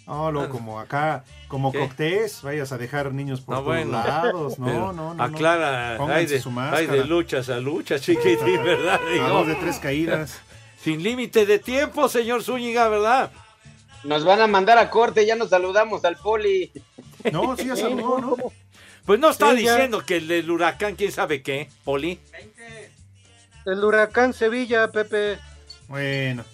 No, 0.06 0.30
luego 0.30 0.48
como 0.50 0.78
acá, 0.78 1.24
como 1.48 1.72
¿Qué? 1.72 1.80
Coctés, 1.80 2.40
vayas 2.42 2.70
a 2.70 2.78
dejar 2.78 3.12
niños 3.12 3.40
por 3.40 3.56
No, 3.56 3.60
todos 3.62 3.74
bueno. 3.74 3.90
lados. 3.92 4.58
No, 4.60 4.92
no, 4.92 5.14
no. 5.14 5.22
Aclara, 5.24 5.86
no. 5.86 5.90
hay 5.94 5.98
Pónganse 5.98 6.34
de, 6.34 6.40
su 6.40 6.48
hay 6.50 6.54
máscara. 6.54 6.92
de 6.92 7.04
luchas 7.04 7.48
a 7.48 7.58
luchas, 7.58 8.00
chiquitín, 8.02 8.62
¿verdad? 8.64 9.00
A 9.04 9.10
Digo, 9.10 9.26
dos 9.28 9.48
de 9.48 9.56
tres 9.56 9.78
caídas. 9.80 10.38
sin 10.80 11.02
límite 11.02 11.44
de 11.44 11.58
tiempo, 11.58 12.08
señor 12.08 12.44
Zúñiga, 12.44 12.86
¿verdad? 12.88 13.32
Nos 14.06 14.24
van 14.24 14.40
a 14.40 14.46
mandar 14.46 14.78
a 14.78 14.90
corte, 14.90 15.26
ya 15.26 15.34
nos 15.36 15.50
saludamos 15.50 16.04
al 16.04 16.16
poli. 16.16 16.70
No, 17.32 17.56
sí, 17.56 17.66
ya 17.66 17.76
saludó, 17.76 18.18
¿no? 18.20 18.36
Pues 19.04 19.18
no 19.20 19.30
está 19.30 19.54
Sí, 19.54 19.62
ya. 19.64 19.72
diciendo 19.72 20.04
que 20.04 20.16
el, 20.16 20.28
del 20.28 20.50
huracán, 20.50 20.94
quién 20.96 21.12
sabe 21.12 21.42
qué, 21.42 21.68
Poli. 21.84 22.20
El 23.64 23.82
huracán 23.84 24.32
Sevilla, 24.32 24.90
Pepe. 24.90 25.38
Bueno. 25.88 26.44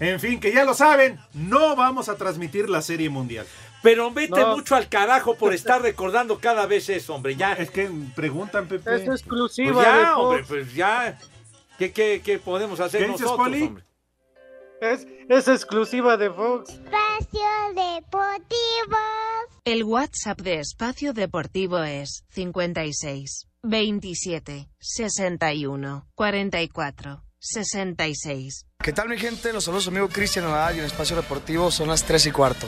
En 0.00 0.20
fin, 0.20 0.38
que 0.40 0.52
ya 0.52 0.64
lo 0.64 0.74
saben, 0.74 1.18
no 1.32 1.74
vamos 1.76 2.08
a 2.10 2.16
transmitir 2.16 2.68
la 2.68 2.82
Serie 2.82 3.08
Mundial. 3.08 3.46
Pero 3.82 4.10
vete 4.10 4.40
No. 4.40 4.56
mucho 4.56 4.74
al 4.76 4.88
carajo 4.88 5.36
por 5.36 5.54
estar 5.54 5.80
recordando 5.80 6.38
cada 6.38 6.66
vez 6.66 6.88
eso, 6.90 7.14
hombre, 7.14 7.36
ya. 7.36 7.54
Es 7.54 7.70
que 7.70 7.90
preguntan, 8.14 8.68
Pepe. 8.68 8.96
Es 8.96 9.02
Pues 9.02 9.20
exclusiva 9.20 9.80
de 9.82 9.86
ya, 10.02 10.12
Fox. 10.14 10.18
hombre, 10.18 10.44
pues 10.46 10.74
ya. 10.74 11.18
¿Qué, 11.78 11.92
qué, 11.92 12.20
qué 12.24 12.38
podemos 12.38 12.80
hacer 12.80 13.00
¿Qué 13.02 13.06
dices, 13.08 13.20
nosotros, 13.22 13.46
Poli? 13.48 13.62
hombre? 13.62 13.84
Es, 14.80 15.06
es 15.28 15.48
exclusiva 15.48 16.16
de 16.16 16.30
Fox. 16.30 16.70
Espacio 16.70 17.40
Deportivo. 17.74 18.98
El 19.64 19.84
WhatsApp 19.84 20.40
de 20.40 20.60
Espacio 20.60 21.12
Deportivo 21.12 21.78
es 21.78 22.24
56 22.30 23.48
27 23.62 24.68
61 24.78 26.06
44 26.14 27.22
66. 27.38 28.66
¿Qué 28.82 28.92
tal 28.92 29.08
mi 29.08 29.18
gente? 29.18 29.52
Los 29.52 29.64
saludos 29.64 29.88
amigo 29.88 30.08
Cristian 30.08 30.44
Nadal 30.44 30.76
y 30.76 30.78
en 30.80 30.84
Espacio 30.84 31.16
Deportivo 31.16 31.70
son 31.70 31.88
las 31.88 32.04
3 32.04 32.26
y 32.26 32.30
cuarto. 32.32 32.66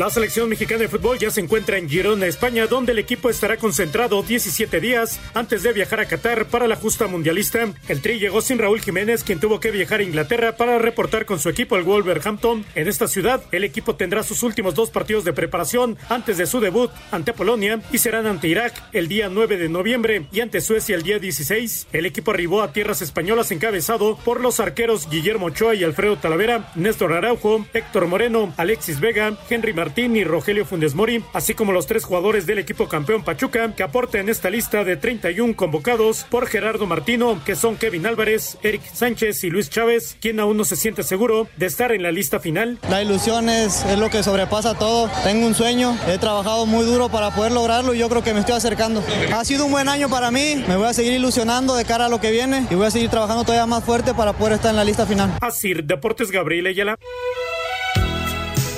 La 0.00 0.08
selección 0.08 0.48
mexicana 0.48 0.80
de 0.80 0.88
fútbol 0.88 1.18
ya 1.18 1.30
se 1.30 1.42
encuentra 1.42 1.76
en 1.76 1.86
Girona, 1.86 2.24
España, 2.24 2.66
donde 2.66 2.92
el 2.92 2.98
equipo 2.98 3.28
estará 3.28 3.58
concentrado 3.58 4.22
17 4.22 4.80
días 4.80 5.20
antes 5.34 5.62
de 5.62 5.74
viajar 5.74 6.00
a 6.00 6.06
Qatar 6.06 6.46
para 6.46 6.66
la 6.66 6.76
justa 6.76 7.06
mundialista. 7.06 7.68
El 7.86 8.00
Tri 8.00 8.18
llegó 8.18 8.40
sin 8.40 8.58
Raúl 8.58 8.80
Jiménez, 8.80 9.24
quien 9.24 9.40
tuvo 9.40 9.60
que 9.60 9.70
viajar 9.70 10.00
a 10.00 10.04
Inglaterra 10.04 10.56
para 10.56 10.78
reportar 10.78 11.26
con 11.26 11.38
su 11.38 11.50
equipo 11.50 11.74
al 11.76 11.82
Wolverhampton. 11.82 12.64
En 12.74 12.88
esta 12.88 13.08
ciudad, 13.08 13.42
el 13.52 13.62
equipo 13.62 13.94
tendrá 13.94 14.22
sus 14.22 14.42
últimos 14.42 14.74
dos 14.74 14.88
partidos 14.88 15.24
de 15.24 15.34
preparación 15.34 15.98
antes 16.08 16.38
de 16.38 16.46
su 16.46 16.60
debut 16.60 16.90
ante 17.10 17.34
Polonia 17.34 17.82
y 17.92 17.98
serán 17.98 18.26
ante 18.26 18.48
Irak 18.48 18.72
el 18.94 19.06
día 19.06 19.28
9 19.28 19.58
de 19.58 19.68
noviembre 19.68 20.24
y 20.32 20.40
ante 20.40 20.62
Suecia 20.62 20.96
el 20.96 21.02
día 21.02 21.18
16. 21.18 21.88
El 21.92 22.06
equipo 22.06 22.30
arribó 22.30 22.62
a 22.62 22.72
tierras 22.72 23.02
españolas 23.02 23.50
encabezado 23.50 24.16
por 24.24 24.40
los 24.40 24.60
arqueros 24.60 25.10
Guillermo 25.10 25.48
Ochoa 25.48 25.74
y 25.74 25.84
Alfredo 25.84 26.16
Talavera, 26.16 26.72
Néstor 26.74 27.12
Araujo, 27.12 27.66
Héctor 27.74 28.06
Moreno, 28.06 28.54
Alexis 28.56 28.98
Vega, 28.98 29.36
Henry 29.50 29.74
Martín 29.90 30.14
y 30.14 30.22
Rogelio 30.22 30.64
Funes 30.64 30.94
Mori, 30.94 31.24
así 31.32 31.54
como 31.54 31.72
los 31.72 31.88
tres 31.88 32.04
jugadores 32.04 32.46
del 32.46 32.60
equipo 32.60 32.86
campeón 32.86 33.24
Pachuca, 33.24 33.74
que 33.74 33.82
aporta 33.82 34.20
en 34.20 34.28
esta 34.28 34.48
lista 34.48 34.84
de 34.84 34.96
31 34.96 35.56
convocados 35.56 36.26
por 36.30 36.46
Gerardo 36.46 36.86
Martino, 36.86 37.42
que 37.44 37.56
son 37.56 37.74
Kevin 37.74 38.06
Álvarez, 38.06 38.56
Eric 38.62 38.82
Sánchez 38.94 39.42
y 39.42 39.50
Luis 39.50 39.68
Chávez, 39.68 40.16
quien 40.20 40.38
aún 40.38 40.56
no 40.56 40.62
se 40.62 40.76
siente 40.76 41.02
seguro 41.02 41.48
de 41.56 41.66
estar 41.66 41.90
en 41.90 42.04
la 42.04 42.12
lista 42.12 42.38
final. 42.38 42.78
La 42.88 43.02
ilusión 43.02 43.48
es, 43.48 43.84
es 43.84 43.98
lo 43.98 44.10
que 44.10 44.22
sobrepasa 44.22 44.78
todo. 44.78 45.10
Tengo 45.24 45.44
un 45.44 45.56
sueño, 45.56 45.98
he 46.06 46.18
trabajado 46.18 46.66
muy 46.66 46.84
duro 46.86 47.08
para 47.08 47.34
poder 47.34 47.50
lograrlo 47.50 47.92
y 47.92 47.98
yo 47.98 48.08
creo 48.08 48.22
que 48.22 48.32
me 48.32 48.38
estoy 48.38 48.54
acercando. 48.54 49.02
Ha 49.34 49.44
sido 49.44 49.64
un 49.64 49.72
buen 49.72 49.88
año 49.88 50.08
para 50.08 50.30
mí, 50.30 50.64
me 50.68 50.76
voy 50.76 50.86
a 50.86 50.92
seguir 50.92 51.14
ilusionando 51.14 51.74
de 51.74 51.84
cara 51.84 52.06
a 52.06 52.08
lo 52.08 52.20
que 52.20 52.30
viene 52.30 52.64
y 52.70 52.76
voy 52.76 52.86
a 52.86 52.92
seguir 52.92 53.10
trabajando 53.10 53.42
todavía 53.42 53.66
más 53.66 53.82
fuerte 53.82 54.14
para 54.14 54.34
poder 54.34 54.52
estar 54.52 54.70
en 54.70 54.76
la 54.76 54.84
lista 54.84 55.04
final. 55.04 55.36
Así, 55.40 55.74
Deportes 55.74 56.30
Gabriel 56.30 56.68
Ayala. 56.68 56.96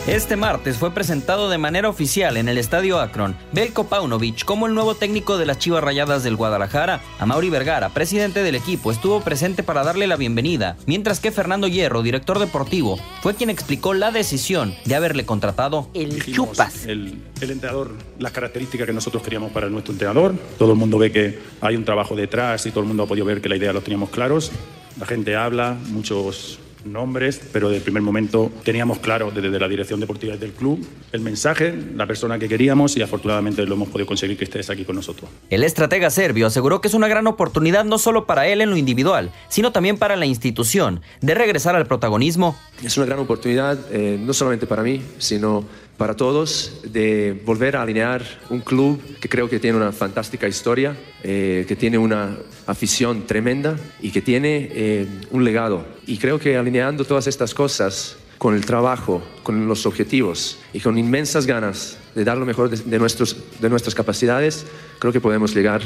Este 0.09 0.35
martes 0.35 0.79
fue 0.79 0.91
presentado 0.91 1.49
de 1.49 1.59
manera 1.59 1.89
oficial 1.89 2.37
en 2.37 2.49
el 2.49 2.59
Estadio 2.59 2.99
Akron 2.99 3.37
Belko 3.53 3.87
Paunovic 3.87 4.45
como 4.45 4.67
el 4.67 4.75
nuevo 4.75 4.97
técnico 4.97 5.39
de 5.39 5.47
las 5.47 5.61
Chivas 5.61 5.85
Rayadas 5.85 6.25
del 6.25 6.35
Guadalajara. 6.35 7.01
Amauri 7.21 7.51
Vergara, 7.51 7.89
presidente 7.91 8.43
del 8.43 8.57
equipo, 8.57 8.91
estuvo 8.91 9.21
presente 9.21 9.63
para 9.63 9.85
darle 9.85 10.09
la 10.09 10.17
bienvenida, 10.17 10.77
mientras 10.87 11.21
que 11.21 11.31
Fernando 11.31 11.69
Hierro, 11.69 12.03
director 12.03 12.41
deportivo, 12.41 12.99
fue 13.23 13.37
quien 13.37 13.49
explicó 13.49 13.95
la 13.95 14.11
decisión 14.11 14.75
de 14.87 14.97
haberle 14.97 15.25
contratado 15.25 15.89
el 15.95 16.21
Chupas. 16.25 16.85
El, 16.85 17.23
el 17.41 17.51
entrenador, 17.53 17.93
las 18.19 18.33
características 18.33 18.89
que 18.89 18.93
nosotros 18.93 19.23
queríamos 19.23 19.53
para 19.53 19.69
nuestro 19.69 19.93
entrenador. 19.93 20.35
Todo 20.59 20.73
el 20.73 20.79
mundo 20.79 20.99
ve 20.99 21.13
que 21.13 21.39
hay 21.61 21.77
un 21.77 21.85
trabajo 21.85 22.17
detrás 22.17 22.67
y 22.67 22.71
todo 22.71 22.81
el 22.81 22.89
mundo 22.89 23.05
ha 23.05 23.07
podido 23.07 23.25
ver 23.25 23.41
que 23.41 23.49
la 23.49 23.55
idea 23.55 23.73
lo 23.73 23.83
teníamos 23.83 24.11
claros. 24.11 24.51
La 24.99 25.07
gente 25.07 25.37
habla, 25.37 25.77
muchos 25.91 26.59
nombres, 26.85 27.41
pero 27.53 27.69
desde 27.69 27.79
el 27.79 27.83
primer 27.83 28.03
momento 28.03 28.51
teníamos 28.65 28.99
claro 28.99 29.31
desde 29.31 29.59
la 29.59 29.69
dirección 29.69 30.01
deportiva 30.01 30.37
del 30.37 30.53
club 30.53 30.85
el 31.13 31.21
mensaje, 31.21 31.75
la 31.95 32.07
persona 32.07 32.39
que 32.39 32.49
queríamos 32.49 32.97
y 32.97 33.03
afortunadamente 33.03 33.65
lo 33.67 33.75
hemos 33.75 33.89
podido 33.89 34.07
conseguir 34.07 34.37
que 34.37 34.45
estés 34.45 34.71
aquí 34.71 34.85
con 34.85 34.97
nosotros. 34.97 35.31
El 35.51 35.65
estratega 35.65 36.11
serbio 36.11 36.47
aseguró 36.47 36.81
que 36.81 36.89
es 36.89 36.95
una 36.95 37.09
gran 37.09 37.27
oportunidad 37.27 37.85
no 37.85 37.99
solo 37.99 38.27
para 38.27 38.47
él 38.47 38.61
en 38.61 38.71
lo 38.71 38.77
individual, 38.77 39.31
sino 39.49 39.73
también 39.73 39.99
para 39.99 40.17
la 40.17 40.27
institución 40.27 41.03
de 41.21 41.35
regresar 41.35 41.77
al 41.77 41.87
protagonismo. 41.87 42.57
Es 42.83 42.97
una 42.97 43.07
gran 43.07 43.19
oportunidad 43.19 43.79
eh, 43.91 44.19
no 44.21 44.33
solamente 44.33 44.67
para 44.67 44.83
mí, 44.83 45.03
sino 45.19 45.65
para 46.03 46.17
todos 46.17 46.81
de 46.83 47.41
volver 47.47 47.77
a 47.77 47.83
alinear 47.83 48.25
un 48.51 48.59
club 48.59 49.01
que 49.21 49.29
creo 49.29 49.49
que 49.49 49.61
tiene 49.61 49.77
una 49.77 49.93
fantástica 49.93 50.49
historia, 50.49 50.97
eh, 51.23 51.65
que 51.69 51.77
tiene 51.77 51.97
una 51.97 52.39
afición 52.67 53.25
tremenda 53.25 53.77
y 54.01 54.11
que 54.11 54.21
tiene 54.21 54.69
eh, 54.73 55.07
un 55.31 55.45
legado. 55.45 55.87
Y 56.05 56.19
creo 56.19 56.41
que 56.41 56.57
alineando 56.57 57.05
todas 57.05 57.29
estas 57.29 57.55
cosas 57.55 58.17
con 58.37 58.57
el 58.57 58.67
trabajo, 58.67 59.23
con 59.45 59.69
los 59.69 59.87
objetivos 59.87 60.59
y 60.73 60.81
con 60.81 60.99
inmensas 60.99 61.47
ganas 61.47 61.99
de 62.17 62.25
dar 62.25 62.37
lo 62.37 62.47
mejor 62.47 62.69
de, 62.69 62.99
nuestros, 62.99 63.37
de 63.61 63.71
nuestras 63.71 63.95
capacidades, 63.95 64.67
creo 64.99 65.13
que 65.13 65.21
podemos 65.21 65.55
llegar 65.55 65.83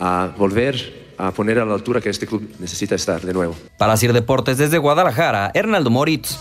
a 0.00 0.34
volver 0.36 1.12
a 1.16 1.30
poner 1.30 1.60
a 1.60 1.64
la 1.64 1.74
altura 1.74 2.00
que 2.00 2.08
este 2.08 2.26
club 2.26 2.42
necesita 2.58 2.96
estar 2.96 3.20
de 3.20 3.32
nuevo. 3.32 3.54
Para 3.78 3.96
Sir 3.96 4.12
Deportes 4.12 4.58
desde 4.58 4.78
Guadalajara, 4.78 5.52
Hernaldo 5.54 5.90
Moritz. 5.90 6.36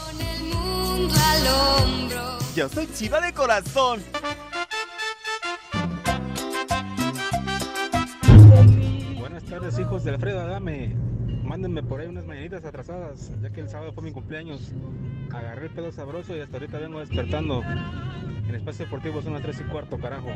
Yo 2.59 2.67
soy 2.67 2.87
chiva 2.87 3.21
de 3.21 3.31
corazón. 3.31 4.03
Buenas 9.17 9.45
tardes, 9.45 9.79
hijos 9.79 10.03
de 10.03 10.11
Alfredo 10.11 10.41
Adame. 10.41 10.93
Mándenme 11.41 11.81
por 11.81 12.01
ahí 12.01 12.07
unas 12.07 12.25
mañanitas 12.25 12.65
atrasadas, 12.65 13.31
ya 13.41 13.49
que 13.49 13.61
el 13.61 13.69
sábado 13.69 13.93
fue 13.93 14.03
mi 14.03 14.11
cumpleaños. 14.11 14.73
Agarré 15.33 15.67
el 15.67 15.73
pedo 15.73 15.89
sabroso 15.93 16.35
y 16.35 16.41
hasta 16.41 16.57
ahorita 16.57 16.79
vengo 16.79 16.99
despertando. 16.99 17.63
En 17.63 18.53
Espacio 18.53 18.83
Deportivo 18.83 19.21
son 19.21 19.35
las 19.35 19.41
3 19.41 19.61
y 19.61 19.63
cuarto, 19.71 19.97
carajo. 19.97 20.27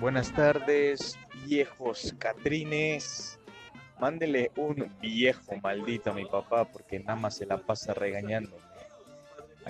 Buenas 0.00 0.32
tardes, 0.32 1.16
viejos 1.46 2.12
catrines. 2.18 3.38
Mándele 4.00 4.50
un 4.56 4.92
viejo 5.00 5.54
maldito 5.62 6.10
a 6.10 6.14
mi 6.14 6.24
papá 6.24 6.64
porque 6.64 6.98
nada 6.98 7.14
más 7.14 7.36
se 7.36 7.46
la 7.46 7.58
pasa 7.58 7.94
regañando. 7.94 8.58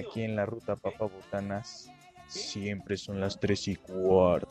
Aquí 0.00 0.22
en 0.22 0.34
la 0.34 0.46
ruta 0.46 0.76
Papá 0.76 1.06
Botanas 1.06 1.90
siempre 2.26 2.96
son 2.96 3.20
las 3.20 3.38
3 3.38 3.68
y 3.68 3.76
cuarto. 3.76 4.48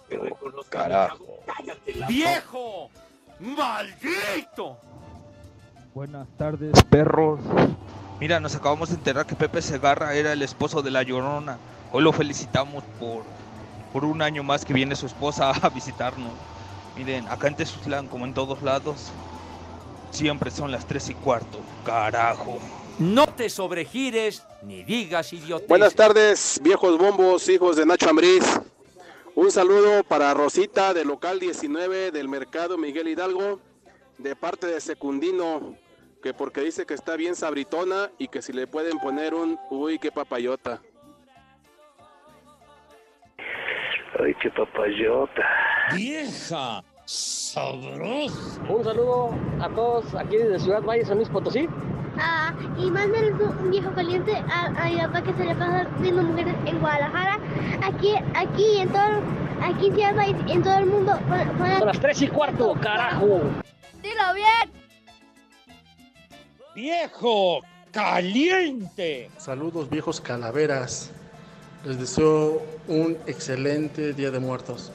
Carajo. 0.70 1.40
¡Viejo! 2.08 2.90
¡Maldito! 3.40 4.78
Buenas 5.96 6.28
tardes, 6.38 6.84
perros. 6.84 7.40
Mira, 8.20 8.40
nos 8.40 8.56
acabamos 8.56 8.90
de 8.90 8.96
enterar 8.96 9.26
que 9.26 9.36
Pepe 9.36 9.62
Segarra 9.62 10.14
era 10.14 10.34
el 10.34 10.42
esposo 10.42 10.82
de 10.82 10.92
la 10.92 11.04
Llorona. 11.04 11.58
Hoy 11.92 12.04
lo 12.04 12.14
felicitamos 12.14 12.84
por, 13.00 13.24
por 13.92 14.06
un 14.06 14.22
año 14.22 14.44
más 14.44 14.66
que 14.66 14.74
viene 14.74 14.96
su 14.96 15.08
esposa 15.08 15.50
a 15.62 15.70
visitarnos. 15.70 16.34
Miren, 16.96 17.28
acá 17.28 17.48
en 17.48 17.56
Tezutlán, 17.56 18.08
como 18.08 18.26
en 18.26 18.34
todos 18.34 18.62
lados, 18.62 19.12
siempre 20.12 20.52
son 20.52 20.72
las 20.72 20.86
3 20.86 21.10
y 21.10 21.14
cuarto. 21.16 21.60
Carajo. 21.86 22.60
No 23.00 23.28
te 23.28 23.50
sobregires 23.50 24.46
ni 24.62 24.84
digas 24.84 25.32
idiota. 25.32 25.64
Buenas 25.70 25.96
tardes, 25.96 26.60
viejos 26.62 26.98
bombos, 26.98 27.48
hijos 27.48 27.78
de 27.78 27.86
Nacho 27.86 28.10
Ambriz. 28.10 28.60
Un 29.36 29.52
saludo 29.52 30.04
para 30.04 30.34
Rosita 30.34 30.94
del 30.94 31.08
local 31.08 31.40
19 31.40 32.12
del 32.12 32.28
mercado 32.28 32.78
Miguel 32.78 33.08
Hidalgo, 33.08 33.62
de 34.18 34.36
parte 34.36 34.68
de 34.68 34.82
Secundino, 34.82 35.78
que 36.22 36.34
porque 36.34 36.60
dice 36.60 36.86
que 36.86 36.94
está 36.94 37.16
bien 37.16 37.38
sabritona 37.38 38.12
y 38.18 38.28
que 38.28 38.42
si 38.42 38.52
le 38.52 38.68
pueden 38.68 39.00
poner 39.00 39.34
un 39.34 39.58
uy, 39.70 39.98
qué 39.98 40.12
papayota. 40.12 40.82
Ay, 44.20 44.36
qué 44.42 44.52
papayota. 44.52 45.44
Vieja 45.96 46.84
sabrosa. 47.06 48.62
Un 48.68 48.84
saludo 48.84 49.30
a 49.62 49.70
todos 49.70 50.14
aquí 50.16 50.36
desde 50.36 50.60
Ciudad 50.60 50.84
Valle, 50.84 51.06
San 51.06 51.16
Luis 51.16 51.30
Potosí. 51.30 51.66
Ah, 52.21 52.53
y 52.77 52.89
mándenle 52.91 53.32
un 53.34 53.71
viejo 53.71 53.91
caliente 53.93 54.34
a, 54.36 54.65
a 54.65 54.86
mi 54.89 54.97
papá 54.97 55.21
que 55.23 55.34
se 55.34 55.45
le 55.45 55.55
pasa 55.55 55.88
viendo 55.99 56.21
mujeres 56.23 56.55
en 56.65 56.79
Guadalajara. 56.79 57.39
Aquí, 57.84 58.13
aquí 58.36 58.77
en 58.79 58.89
todo, 58.89 59.21
aquí 59.63 59.88
en 59.88 59.95
Ciudad 59.95 60.15
y 60.47 60.51
en 60.51 60.63
todo 60.63 60.77
el 60.79 60.86
mundo. 60.86 61.13
Pon- 61.29 61.58
pon- 61.58 61.77
Son 61.77 61.88
las 61.88 61.99
3 61.99 62.21
y 62.23 62.27
cuarto, 62.27 62.73
carajo. 62.82 63.41
Dilo 64.01 64.34
bien. 64.36 64.71
Viejo 66.75 67.62
caliente. 67.91 69.29
Saludos 69.38 69.89
viejos 69.89 70.21
calaveras. 70.21 71.12
Les 71.86 71.97
deseo 71.99 72.62
un 72.88 73.17
excelente 73.25 74.13
Día 74.13 74.32
de 74.32 74.39
Muertos. 74.39 74.91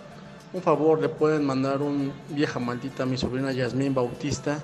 Un 0.52 0.62
favor, 0.62 1.00
le 1.00 1.08
pueden 1.08 1.44
mandar 1.44 1.82
un 1.82 2.12
vieja 2.28 2.60
maldita 2.60 3.02
a 3.02 3.06
mi 3.06 3.16
sobrina 3.16 3.50
Yasmín 3.52 3.92
Bautista 3.94 4.60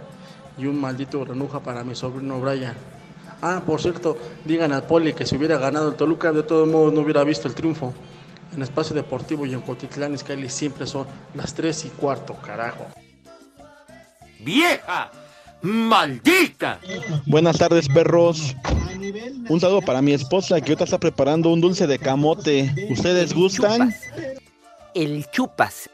y 0.60 0.66
un 0.66 0.80
maldito 0.80 1.24
granuja 1.24 1.60
para 1.60 1.82
mi 1.82 1.94
sobrino 1.94 2.40
Brian. 2.40 2.74
Ah, 3.42 3.62
por 3.64 3.80
cierto, 3.80 4.16
digan 4.44 4.72
al 4.72 4.82
Poli 4.82 5.14
que 5.14 5.24
si 5.24 5.36
hubiera 5.36 5.56
ganado 5.56 5.88
el 5.88 5.94
Toluca, 5.96 6.30
de 6.32 6.42
todos 6.42 6.68
modos 6.68 6.92
no 6.92 7.00
hubiera 7.00 7.24
visto 7.24 7.48
el 7.48 7.54
triunfo. 7.54 7.94
En 8.54 8.62
Espacio 8.62 8.94
Deportivo 8.94 9.46
y 9.46 9.54
en 9.54 9.60
Cotitlán 9.60 10.14
Izcalli 10.14 10.48
siempre 10.50 10.86
son 10.86 11.06
las 11.34 11.54
3 11.54 11.86
y 11.86 11.88
cuarto, 11.90 12.34
carajo. 12.34 12.86
¡Vieja! 14.40 15.10
¡Maldita! 15.62 16.80
Buenas 17.26 17.58
tardes, 17.58 17.88
perros. 17.88 18.54
Un 19.48 19.60
saludo 19.60 19.80
para 19.82 20.02
mi 20.02 20.12
esposa 20.12 20.60
que 20.60 20.72
ahorita 20.72 20.84
está 20.84 20.98
preparando 20.98 21.50
un 21.50 21.60
dulce 21.60 21.86
de 21.86 21.98
camote. 21.98 22.88
¿Ustedes 22.90 23.32
gustan? 23.32 23.94
El 24.94 25.26
chupas. 25.30 25.88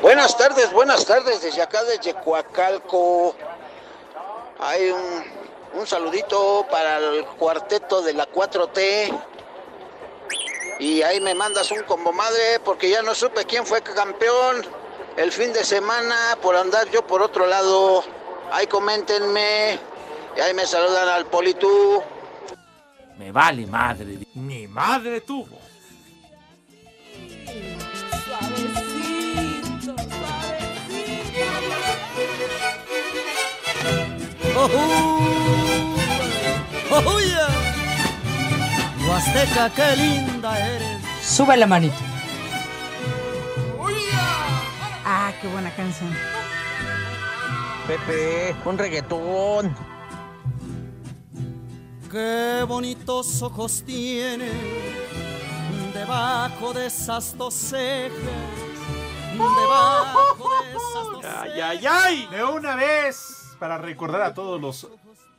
Buenas 0.00 0.36
tardes, 0.36 0.72
buenas 0.72 1.04
tardes 1.06 1.42
desde 1.42 1.62
acá 1.62 1.78
desde 1.84 2.14
Coacalco. 2.14 3.34
Hay 4.58 4.90
un, 4.90 5.80
un 5.80 5.86
saludito 5.86 6.66
para 6.70 6.98
el 6.98 7.24
cuarteto 7.26 8.02
de 8.02 8.14
la 8.14 8.26
4T. 8.26 9.20
Y 10.80 11.02
ahí 11.02 11.20
me 11.20 11.34
mandas 11.34 11.70
un 11.70 11.82
combo 11.82 12.12
madre 12.12 12.60
porque 12.64 12.90
ya 12.90 13.02
no 13.02 13.14
supe 13.14 13.44
quién 13.44 13.64
fue 13.64 13.80
campeón 13.82 14.64
el 15.16 15.30
fin 15.30 15.52
de 15.52 15.64
semana 15.64 16.36
por 16.42 16.56
andar 16.56 16.90
yo 16.90 17.06
por 17.06 17.22
otro 17.22 17.46
lado. 17.46 18.04
Ahí 18.50 18.66
coméntenme. 18.66 19.78
Y 20.36 20.40
ahí 20.40 20.54
me 20.54 20.66
saludan 20.66 21.08
al 21.08 21.26
Politú. 21.26 22.02
Me 23.16 23.30
vale 23.30 23.66
madre. 23.66 24.18
Ni 24.34 24.66
madre 24.66 25.20
tuvo. 25.20 25.63
Huasteca, 39.34 39.68
qué 39.70 39.96
linda 39.96 40.58
eres. 40.58 41.02
Sube 41.20 41.56
la 41.56 41.66
manita. 41.66 41.96
Ah, 45.04 45.32
qué 45.40 45.48
buena 45.48 45.70
canción. 45.74 46.10
Pepe, 47.88 48.54
un 48.64 48.78
reggaetón. 48.78 49.74
Qué 52.10 52.64
bonitos 52.66 53.42
ojos 53.42 53.82
tiene 53.84 54.52
debajo 55.92 56.72
de 56.72 56.86
esas 56.86 57.36
dos 57.36 57.54
cejas. 57.54 58.12
Debajo 59.32 60.48
de 60.62 60.70
esas 60.70 61.12
dos 61.12 61.24
¡Ay, 61.24 61.60
ay, 61.60 61.86
ay! 61.86 62.28
De 62.30 62.44
una 62.44 62.76
vez, 62.76 63.56
para 63.58 63.78
recordar 63.78 64.22
a 64.22 64.32
todos 64.32 64.60
los 64.60 64.88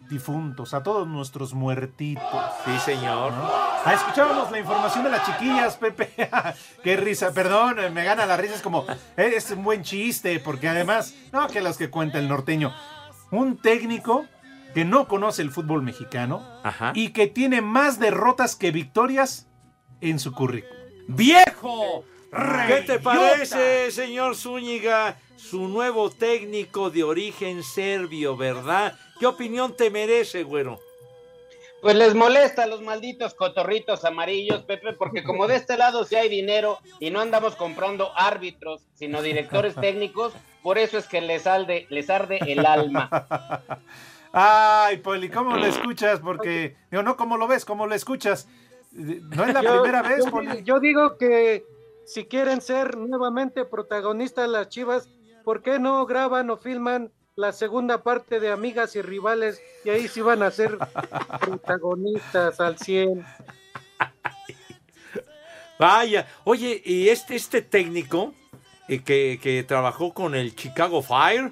difuntos, 0.10 0.73
a 0.73 0.84
todos 0.84 1.08
nuestros 1.08 1.53
muertitos. 1.53 2.43
Sí, 2.65 2.77
señor. 2.79 3.31
Ah, 3.88 3.93
escuchábamos 3.93 4.50
la 4.50 4.58
información 4.58 5.04
de 5.04 5.12
las 5.12 5.28
chiquillas, 5.28 5.78
Pepe. 5.78 6.10
Qué 6.84 6.98
risa, 6.98 7.32
perdón, 7.34 7.78
me 7.93 8.04
gana 8.04 8.26
la 8.26 8.36
risa, 8.36 8.56
es 8.56 8.63
como, 8.63 8.84
eh, 9.15 9.34
es 9.36 9.52
un 9.52 9.63
buen 9.63 9.84
chiste, 9.84 10.39
porque 10.39 10.67
además, 10.67 11.13
no 11.32 11.48
que 11.48 11.62
los 11.62 11.78
que 11.78 11.91
cuenta 11.91 12.17
el 12.17 12.28
norteño, 12.28 12.74
un 13.30 13.58
técnico 13.62 14.26
que 14.74 14.86
no 14.86 15.08
conoce 15.08 15.43
el 15.43 15.52
fútbol 15.52 15.84
mexicano 15.84 16.43
y 16.95 17.10
que 17.10 17.28
tiene 17.28 17.62
más 17.62 18.00
derrotas 18.00 18.56
que 18.56 18.71
victorias 18.71 19.48
en 20.02 20.17
su 20.17 20.32
currículum. 20.32 20.76
¡Viejo! 21.08 22.06
¿Qué 22.67 22.82
te 22.88 22.98
parece, 22.98 23.91
señor 23.91 24.36
Zúñiga? 24.36 25.19
Su 25.38 25.67
nuevo 25.67 26.10
técnico 26.10 26.89
de 26.89 27.04
origen 27.04 27.62
serbio, 27.62 28.36
¿verdad? 28.36 28.98
¿Qué 29.19 29.28
opinión 29.28 29.78
te 29.78 29.91
merece, 29.91 30.41
güero? 30.41 30.80
Pues 31.86 31.98
les 31.98 32.15
molesta 32.15 32.63
a 32.63 32.65
los 32.65 32.82
malditos 32.82 33.36
cotorritos 33.36 34.06
amarillos, 34.06 34.63
Pepe, 34.63 34.93
porque 34.93 35.24
como 35.24 35.45
de 35.45 35.58
este 35.58 35.78
lado 35.78 36.04
sí 36.04 36.15
hay 36.15 36.30
dinero 36.30 36.80
y 37.00 37.12
no 37.12 37.19
andamos 37.19 37.56
comprando 37.56 38.10
árbitros, 38.17 38.82
sino 38.95 39.21
directores 39.21 39.76
técnicos, 39.76 40.34
por 40.63 40.80
eso 40.80 40.98
es 40.98 41.08
que 41.08 41.21
les 41.21 41.45
arde, 41.45 41.86
les 41.91 42.10
arde 42.10 42.39
el 42.48 42.65
alma. 42.65 43.08
Ay, 44.34 44.98
Poli, 44.98 45.30
¿cómo 45.30 45.56
lo 45.58 45.63
escuchas? 45.67 46.21
Porque, 46.21 46.76
digo, 46.89 47.04
no, 47.04 47.15
¿cómo 47.15 47.38
lo 47.38 47.45
ves? 47.45 47.65
¿Cómo 47.65 47.86
lo 47.86 47.93
escuchas? 47.93 48.48
No 48.91 49.43
es 49.45 49.54
la 49.54 49.62
Yo- 49.62 49.84
primera 49.84 50.02
vez, 50.02 50.26
yo, 50.26 50.32
Poli. 50.32 50.63
yo 50.63 50.80
digo 50.80 51.19
que 51.19 51.67
si 52.08 52.26
quieren 52.26 52.62
ser 52.62 52.98
nuevamente 52.98 53.63
protagonistas 53.63 54.50
las 54.50 54.69
Chivas, 54.69 55.08
¿por 55.43 55.62
qué 55.62 55.78
no 55.78 56.04
graban 56.08 56.50
o 56.50 56.58
filman 56.58 57.12
la 57.36 57.52
segunda 57.52 58.02
parte 58.02 58.39
de 58.39 58.52
Amigas 58.52 58.95
y 58.95 59.02
Rivales? 59.02 59.62
Y 59.84 59.89
ahí 59.89 60.08
sí 60.08 60.21
van 60.21 60.43
a 60.43 60.52
ser 60.52 60.78
protagonistas 61.41 62.60
al 62.60 62.78
100. 62.78 63.26
Vaya, 65.78 66.28
oye, 66.45 66.82
y 66.86 67.10
este, 67.10 67.36
este 67.36 67.62
técnico 67.62 68.34
eh, 68.88 69.02
que, 69.02 69.39
que 69.41 69.63
trabajó 69.63 70.13
con 70.13 70.34
el 70.36 70.56
Chicago 70.56 71.02
Fire 71.02 71.52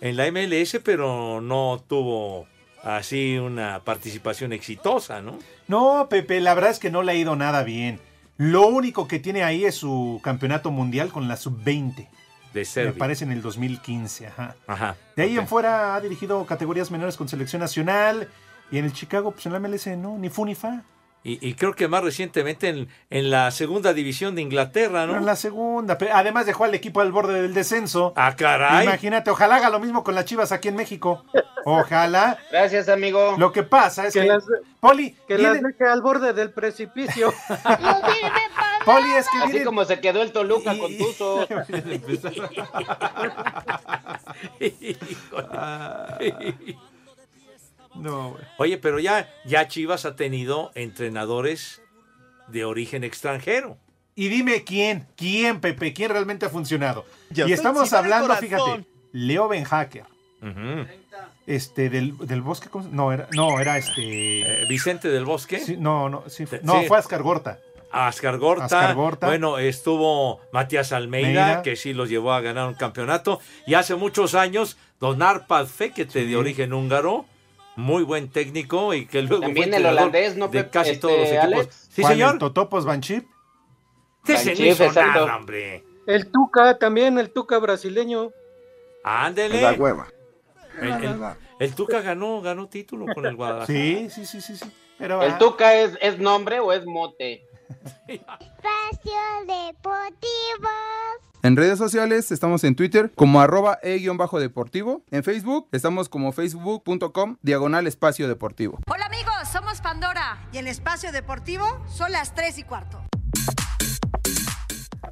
en 0.00 0.16
la 0.16 0.30
MLS, 0.30 0.80
pero 0.84 1.40
no 1.40 1.82
tuvo 1.88 2.46
así 2.82 3.38
una 3.38 3.80
participación 3.82 4.52
exitosa, 4.52 5.22
¿no? 5.22 5.38
No, 5.66 6.08
Pepe, 6.10 6.40
la 6.40 6.52
verdad 6.52 6.72
es 6.72 6.78
que 6.78 6.90
no 6.90 7.02
le 7.02 7.12
ha 7.12 7.14
ido 7.14 7.36
nada 7.36 7.62
bien. 7.62 8.00
Lo 8.36 8.66
único 8.66 9.08
que 9.08 9.18
tiene 9.18 9.44
ahí 9.44 9.64
es 9.64 9.76
su 9.76 10.20
campeonato 10.22 10.70
mundial 10.70 11.10
con 11.10 11.26
la 11.26 11.38
sub-20. 11.38 12.08
De 12.54 12.60
Me 12.60 12.64
Serbia. 12.64 12.94
parece 12.98 13.24
en 13.24 13.32
el 13.32 13.42
2015, 13.42 14.28
ajá. 14.28 14.54
Ajá. 14.66 14.96
De 15.16 15.24
ahí 15.24 15.36
en 15.36 15.46
fuera 15.46 15.94
ha 15.94 16.00
dirigido 16.00 16.46
categorías 16.46 16.90
menores 16.90 17.16
con 17.18 17.28
selección 17.28 17.60
nacional. 17.60 18.28
Y 18.70 18.78
en 18.78 18.86
el 18.86 18.92
Chicago, 18.94 19.32
pues 19.32 19.44
en 19.46 19.52
la 19.52 19.58
MLS 19.60 19.86
no, 19.98 20.16
ni 20.16 20.30
fu 20.30 20.46
ni 20.46 20.54
fa. 20.54 20.82
Y, 21.26 21.38
y 21.46 21.54
creo 21.54 21.74
que 21.74 21.88
más 21.88 22.04
recientemente 22.04 22.68
en, 22.68 22.86
en 23.08 23.30
la 23.30 23.50
segunda 23.50 23.94
división 23.94 24.34
de 24.34 24.42
Inglaterra, 24.42 25.02
Pero 25.02 25.14
¿no? 25.14 25.18
en 25.20 25.24
la 25.26 25.36
segunda. 25.36 25.96
pe- 25.96 26.10
Además 26.12 26.44
dejó 26.44 26.64
al 26.64 26.74
equipo 26.74 27.00
al 27.00 27.12
borde 27.12 27.40
del 27.40 27.54
descenso. 27.54 28.12
Ah, 28.14 28.36
caray. 28.36 28.84
Imagínate, 28.86 29.30
ojalá 29.30 29.56
haga 29.56 29.70
lo 29.70 29.80
mismo 29.80 30.04
con 30.04 30.14
las 30.14 30.26
chivas 30.26 30.52
aquí 30.52 30.68
en 30.68 30.76
México. 30.76 31.24
Ojalá. 31.64 32.36
Gracias, 32.52 32.90
amigo. 32.90 33.36
Lo 33.38 33.52
que 33.52 33.62
pasa 33.62 34.06
es 34.06 34.12
que. 34.12 34.20
Que 34.20 34.26
las- 34.26 34.44
Poli, 34.80 35.16
Que 35.26 35.36
viene- 35.38 35.54
las 35.54 35.62
deje 35.62 35.90
al 35.90 36.02
borde 36.02 36.34
del 36.34 36.50
precipicio. 36.50 37.32
Poli, 38.84 39.10
es 39.18 39.26
que 39.28 39.38
Así 39.38 39.64
como 39.64 39.84
se 39.84 40.00
quedó 40.00 40.22
el 40.22 40.32
Toluca 40.32 40.76
con 40.78 40.96
Tuzo. 40.96 41.46
No, 47.94 48.30
güey. 48.30 48.42
Oye, 48.58 48.78
pero 48.78 48.98
ya, 48.98 49.28
ya 49.44 49.68
Chivas 49.68 50.04
ha 50.04 50.16
tenido 50.16 50.72
entrenadores 50.74 51.80
de 52.48 52.64
origen 52.64 53.04
extranjero. 53.04 53.78
Y 54.16 54.28
dime 54.28 54.64
quién, 54.64 55.06
quién, 55.16 55.60
Pepe, 55.60 55.92
quién 55.92 56.10
realmente 56.10 56.46
ha 56.46 56.50
funcionado. 56.50 57.04
Yo 57.30 57.46
y 57.46 57.52
estamos 57.52 57.92
hablando, 57.92 58.34
fíjate, 58.36 58.84
Leo 59.12 59.48
Ben 59.48 59.64
Hacker. 59.64 60.04
Este, 61.46 61.88
del, 61.88 62.16
del 62.18 62.42
bosque, 62.42 62.68
¿cómo 62.68 62.84
se- 62.84 62.90
no, 62.90 63.12
era, 63.12 63.28
no, 63.32 63.60
era 63.60 63.78
este. 63.78 64.62
Eh, 64.62 64.66
Vicente 64.68 65.08
del 65.08 65.24
Bosque. 65.24 65.58
Sí, 65.60 65.76
no, 65.78 66.08
no, 66.08 66.24
Sí. 66.28 66.44
no, 66.62 66.82
fue 66.84 66.98
Ascar 66.98 67.22
Gorta. 67.22 67.58
Ascar 67.94 68.38
Gorta. 68.38 68.64
Ascar 68.64 68.94
Gorta. 68.94 69.26
Bueno, 69.26 69.58
estuvo 69.58 70.40
Matías 70.52 70.92
Almeida, 70.92 71.62
que 71.62 71.76
sí 71.76 71.94
los 71.94 72.08
llevó 72.08 72.32
a 72.32 72.40
ganar 72.40 72.66
un 72.68 72.74
campeonato. 72.74 73.40
Y 73.66 73.74
hace 73.74 73.94
muchos 73.94 74.34
años, 74.34 74.76
Don 75.00 75.22
Arpad 75.22 75.66
Fekete, 75.66 76.26
de 76.26 76.36
origen 76.36 76.72
húngaro, 76.72 77.24
muy 77.76 78.02
buen 78.02 78.28
técnico 78.28 78.94
y 78.94 79.06
que 79.06 79.22
luego 79.22 79.42
También 79.42 79.70
fue 79.70 79.78
el 79.78 79.86
holandés, 79.86 80.36
¿no, 80.36 80.48
de 80.48 80.68
casi 80.70 80.90
Este, 80.90 81.00
todos 81.00 81.18
los 81.18 81.28
equipos. 81.28 81.44
Alex? 81.44 81.88
Sí, 81.92 82.02
¿Cuál, 82.02 82.12
señor. 82.14 82.38
Totopos 82.38 82.84
Banchip. 82.84 83.24
No 84.26 84.34
Banchif, 84.34 84.60
hizo 84.60 84.84
exacto. 84.84 85.26
nada, 85.26 85.36
hombre. 85.36 85.84
El 86.06 86.30
Tuca, 86.30 86.78
también 86.78 87.18
el 87.18 87.30
Tuca 87.30 87.58
brasileño. 87.58 88.30
Ándele. 89.02 89.60
La 89.60 89.72
hueva. 89.72 90.08
El, 90.80 90.90
el- 91.04 91.20
el 91.60 91.74
Tuca 91.74 92.00
ganó, 92.00 92.40
ganó 92.40 92.68
título 92.68 93.06
con 93.14 93.26
el 93.26 93.36
Guadalajara. 93.36 93.66
Sí, 93.66 94.08
sí, 94.10 94.26
sí, 94.26 94.40
sí, 94.40 94.56
sí. 94.56 94.70
Pero, 94.98 95.22
¿El 95.22 95.32
ah, 95.32 95.38
Tuca 95.38 95.74
es, 95.74 95.96
es 96.00 96.18
nombre 96.18 96.60
o 96.60 96.72
es 96.72 96.84
mote? 96.86 97.46
Espacio 98.08 99.12
Deportivo. 99.46 100.68
En 101.42 101.56
redes 101.56 101.78
sociales 101.78 102.32
estamos 102.32 102.64
en 102.64 102.74
Twitter 102.74 103.12
como 103.14 103.40
arroba 103.40 103.78
e-deportivo. 103.82 105.02
En 105.10 105.22
Facebook 105.22 105.68
estamos 105.72 106.08
como 106.08 106.32
facebook.com 106.32 107.36
diagonal 107.42 107.86
espacio 107.86 108.28
deportivo. 108.28 108.78
Hola 108.90 109.06
amigos, 109.06 109.34
somos 109.52 109.82
Pandora. 109.82 110.48
Y 110.52 110.58
en 110.58 110.68
Espacio 110.68 111.12
Deportivo 111.12 111.66
son 111.88 112.12
las 112.12 112.34
3 112.34 112.58
y 112.58 112.62
cuarto. 112.62 113.04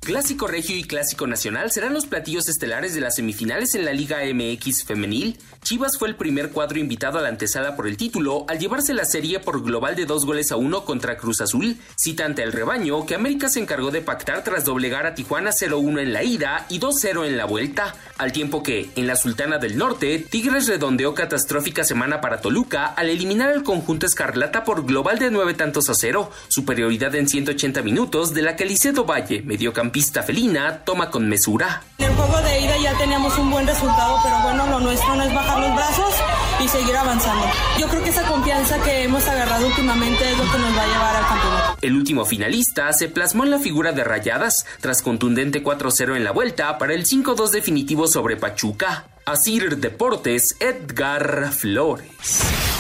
Clásico 0.01 0.49
Regio 0.49 0.77
y 0.77 0.83
Clásico 0.83 1.27
Nacional 1.27 1.71
serán 1.71 1.93
los 1.93 2.07
platillos 2.07 2.49
estelares 2.49 2.95
de 2.95 3.01
las 3.01 3.15
semifinales 3.15 3.75
en 3.75 3.85
la 3.85 3.93
Liga 3.93 4.19
MX 4.35 4.85
femenil. 4.85 5.39
Chivas 5.65 5.97
fue 5.97 6.09
el 6.09 6.17
primer 6.17 6.51
cuadro 6.51 6.81
invitado 6.81 7.21
a 7.21 7.23
la 7.23 7.29
antesala 7.29 7.77
por 7.77 7.87
el 7.87 7.97
título 7.97 8.45
al 8.49 8.59
llevarse 8.59 8.95
la 8.95 9.05
serie 9.05 9.39
por 9.39 9.63
global 9.63 9.95
de 9.95 10.07
dos 10.07 10.27
goles 10.27 10.51
a 10.51 10.57
uno 10.57 10.85
contra 10.85 11.17
Cruz 11.17 11.41
Azul, 11.41 11.77
cita 11.95 12.25
ante 12.25 12.43
el 12.43 12.51
rebaño 12.51 13.07
que 13.07 13.15
América 13.15 13.49
se 13.49 13.61
encargó 13.61 13.93
de 13.93 14.01
pactar 14.01 14.43
tras 14.43 14.65
doblegar 14.65 15.07
a 15.07 15.15
Tijuana 15.15 15.51
0-1 15.53 16.01
en 16.01 16.13
la 16.13 16.25
ida 16.25 16.67
y 16.69 16.81
2-0 16.81 17.27
en 17.27 17.37
la 17.37 17.45
vuelta, 17.45 17.95
al 18.19 18.33
tiempo 18.33 18.65
que, 18.65 18.91
en 18.97 19.07
la 19.07 19.15
Sultana 19.15 19.59
del 19.59 19.79
Norte, 19.79 20.19
Tigres 20.19 20.67
redondeó 20.67 21.15
catastrófica 21.15 21.85
semana 21.85 22.21
para 22.21 22.41
Toluca 22.41 22.87
al 22.87 23.09
eliminar 23.09 23.51
al 23.51 23.63
conjunto 23.63 24.07
escarlata 24.07 24.65
por 24.65 24.85
global 24.85 25.21
de 25.21 25.31
nueve 25.31 25.55
tantos 25.55 25.89
a 25.91 25.95
cero, 25.95 26.33
superioridad 26.49 27.15
en 27.15 27.29
180 27.29 27.83
minutos 27.83 28.35
de 28.35 28.43
la 28.43 28.57
que 28.57 28.65
Licedo 28.65 29.05
Valle, 29.05 29.43
mediocampista 29.43 30.25
felina, 30.25 30.81
toma 30.85 31.09
con 31.11 31.29
mesura. 31.29 31.85
En 31.99 32.07
el 32.07 32.17
juego 32.17 32.43
de 32.43 32.61
ida 32.63 32.77
ya 32.83 32.99
teníamos 32.99 33.39
un 33.39 33.49
buen 33.49 33.65
resultado, 33.65 34.19
pero 34.25 34.41
bueno, 34.43 34.67
lo 34.67 34.81
nuestro 34.81 35.15
no 35.15 35.23
es 35.23 35.33
bajar 35.33 35.52
los 35.61 35.75
brazos 35.75 36.15
y 36.63 36.69
seguir 36.69 36.97
avanzando. 36.97 37.47
Yo 37.79 37.89
creo 37.89 38.03
que 38.03 38.11
esa 38.11 38.27
confianza 38.27 38.81
que 38.83 39.05
hemos 39.05 39.27
agarrado 39.27 39.67
últimamente 39.67 40.31
es 40.31 40.39
lo 40.39 40.45
que 40.51 40.59
nos 40.59 40.77
va 40.77 40.83
a 40.83 40.87
llevar 40.87 41.17
al 41.17 41.27
campeonato. 41.27 41.79
El 41.83 41.97
último 41.97 42.25
finalista 42.25 42.93
se 42.93 43.09
plasmó 43.09 43.45
en 43.45 43.51
la 43.51 43.59
figura 43.59 43.93
de 43.93 44.05
Rayadas, 44.05 44.67
tras 44.81 45.03
contundente 45.03 45.63
4-0 45.63 46.17
en 46.17 46.25
la 46.25 46.31
vuelta 46.31 46.79
para 46.79 46.95
el 46.95 47.07
5-2 47.07 47.51
definitivo 47.51 48.07
sobre 48.07 48.37
Pachuca. 48.37 49.07
Asir 49.25 49.79
Deportes, 49.79 50.57
Edgar 50.61 51.53
Flores. 51.53 52.72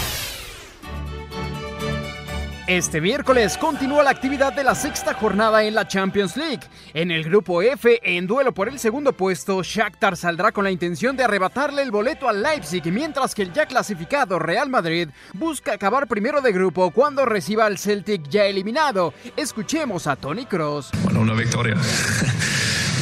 Este 2.68 3.01
miércoles 3.01 3.59
continúa 3.59 4.05
la 4.05 4.11
actividad 4.11 4.53
de 4.53 4.62
la 4.62 4.77
sexta 4.77 5.14
jornada 5.14 5.64
en 5.64 5.75
la 5.75 5.88
Champions 5.88 6.37
League. 6.37 6.61
En 6.94 7.11
el 7.11 7.25
grupo 7.25 7.61
F, 7.61 7.98
en 8.05 8.29
duelo 8.29 8.55
por 8.55 8.68
el 8.68 8.79
segundo 8.79 9.12
puesto, 9.12 9.64
Shakhtar 9.64 10.16
saldrá 10.16 10.53
con 10.53 10.62
la 10.62 10.70
intención 10.70 11.16
de 11.16 11.25
arrebatarle 11.25 11.83
el 11.83 11.90
boleto 11.90 12.29
al 12.29 12.40
Leipzig, 12.40 12.85
mientras 12.92 13.35
que 13.35 13.42
el 13.42 13.53
ya 13.53 13.66
clasificado 13.66 14.38
Real 14.38 14.70
Madrid 14.70 15.09
busca 15.33 15.72
acabar 15.72 16.07
primero 16.07 16.40
de 16.40 16.53
grupo 16.53 16.92
cuando 16.92 17.27
reciba 17.27 17.66
al 17.66 17.79
Celtic 17.79 18.29
ya 18.29 18.44
eliminado. 18.44 19.12
Escuchemos 19.37 20.07
a 20.07 20.14
Tony 20.14 20.46
Cross. 20.46 20.90
Bueno, 21.03 21.22
una 21.22 21.35
victoria. 21.35 21.77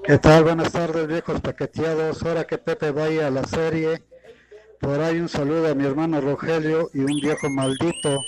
¿Qué 0.04 0.18
tal? 0.18 0.44
Buenas 0.44 0.70
tardes, 0.72 1.06
viejos 1.06 1.40
paqueteados. 1.40 2.22
Ahora 2.24 2.46
que 2.46 2.58
Pepe 2.58 2.90
vaya 2.90 3.28
a 3.28 3.30
la 3.30 3.44
serie, 3.44 4.02
por 4.80 5.00
ahí 5.00 5.18
un 5.18 5.30
saludo 5.30 5.70
a 5.70 5.74
mi 5.74 5.86
hermano 5.86 6.20
Rogelio 6.20 6.90
y 6.92 7.00
un 7.00 7.18
viejo 7.20 7.48
maldito. 7.48 8.20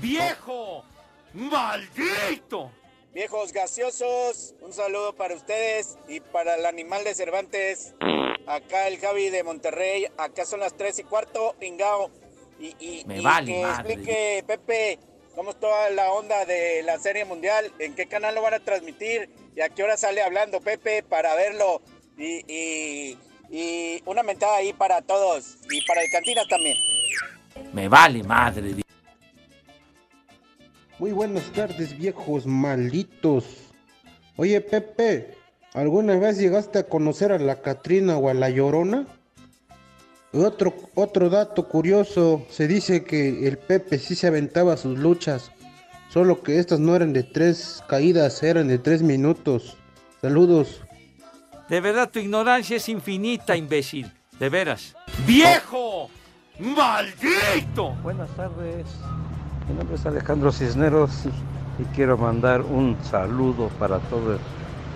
¡Viejo! 0.00 0.84
¡Maldito! 1.34 2.70
Viejos 3.12 3.52
gaseosos, 3.52 4.54
un 4.60 4.72
saludo 4.72 5.14
para 5.14 5.34
ustedes 5.34 5.98
y 6.08 6.20
para 6.20 6.54
el 6.56 6.66
animal 6.66 7.04
de 7.04 7.14
Cervantes. 7.14 7.94
Acá 8.46 8.86
el 8.86 8.98
Javi 8.98 9.30
de 9.30 9.42
Monterrey, 9.42 10.06
acá 10.16 10.44
son 10.44 10.60
las 10.60 10.74
tres 10.76 10.98
y 10.98 11.04
cuarto, 11.04 11.56
Ingao. 11.60 12.10
Y, 12.60 12.74
y, 12.78 13.04
Me 13.06 13.18
y 13.18 13.24
vale 13.24 13.52
que 13.52 13.62
madre. 13.62 13.92
explique, 13.92 14.44
Pepe, 14.46 14.98
cómo 15.34 15.50
es 15.50 15.60
toda 15.60 15.90
la 15.90 16.12
onda 16.12 16.44
de 16.44 16.82
la 16.82 16.98
serie 16.98 17.24
mundial, 17.24 17.72
en 17.78 17.94
qué 17.94 18.06
canal 18.06 18.34
lo 18.34 18.42
van 18.42 18.54
a 18.54 18.60
transmitir 18.60 19.30
y 19.56 19.60
a 19.60 19.68
qué 19.68 19.82
hora 19.82 19.96
sale 19.96 20.22
hablando 20.22 20.60
Pepe 20.60 21.02
para 21.02 21.34
verlo. 21.34 21.82
Y, 22.16 22.44
y, 22.52 23.18
y 23.50 24.02
una 24.06 24.22
mentada 24.22 24.56
ahí 24.56 24.72
para 24.72 25.02
todos 25.02 25.56
y 25.70 25.84
para 25.86 26.02
el 26.02 26.10
Cantina 26.10 26.42
también. 26.48 26.76
Me 27.72 27.88
vale 27.88 28.22
madre. 28.22 28.74
Muy 30.98 31.12
buenas 31.12 31.44
tardes, 31.52 31.96
viejos 31.96 32.44
malditos. 32.44 33.44
Oye, 34.36 34.60
Pepe, 34.60 35.36
¿alguna 35.72 36.16
vez 36.16 36.38
llegaste 36.38 36.80
a 36.80 36.88
conocer 36.88 37.30
a 37.30 37.38
la 37.38 37.62
Catrina 37.62 38.18
o 38.18 38.28
a 38.28 38.34
la 38.34 38.50
Llorona? 38.50 39.06
Otro, 40.32 40.74
otro 40.94 41.30
dato 41.30 41.68
curioso, 41.68 42.44
se 42.50 42.66
dice 42.66 43.04
que 43.04 43.46
el 43.46 43.58
Pepe 43.58 43.98
sí 43.98 44.16
se 44.16 44.26
aventaba 44.26 44.76
sus 44.76 44.98
luchas, 44.98 45.52
solo 46.10 46.42
que 46.42 46.58
estas 46.58 46.80
no 46.80 46.96
eran 46.96 47.12
de 47.12 47.22
tres 47.22 47.82
caídas, 47.88 48.42
eran 48.42 48.66
de 48.66 48.78
tres 48.78 49.00
minutos. 49.00 49.76
Saludos. 50.20 50.82
De 51.68 51.80
verdad, 51.80 52.10
tu 52.10 52.18
ignorancia 52.18 52.76
es 52.76 52.88
infinita, 52.88 53.56
imbécil. 53.56 54.10
De 54.40 54.48
veras. 54.48 54.96
¡Viejo! 55.26 56.10
¡Maldito! 56.58 57.90
Buenas 58.02 58.30
tardes. 58.36 58.86
Mi 59.68 59.74
nombre 59.74 59.96
es 59.96 60.06
Alejandro 60.06 60.50
Cisneros 60.50 61.26
y 61.78 61.84
quiero 61.94 62.16
mandar 62.16 62.62
un 62.62 62.96
saludo 63.02 63.68
para 63.78 63.98
todo 63.98 64.38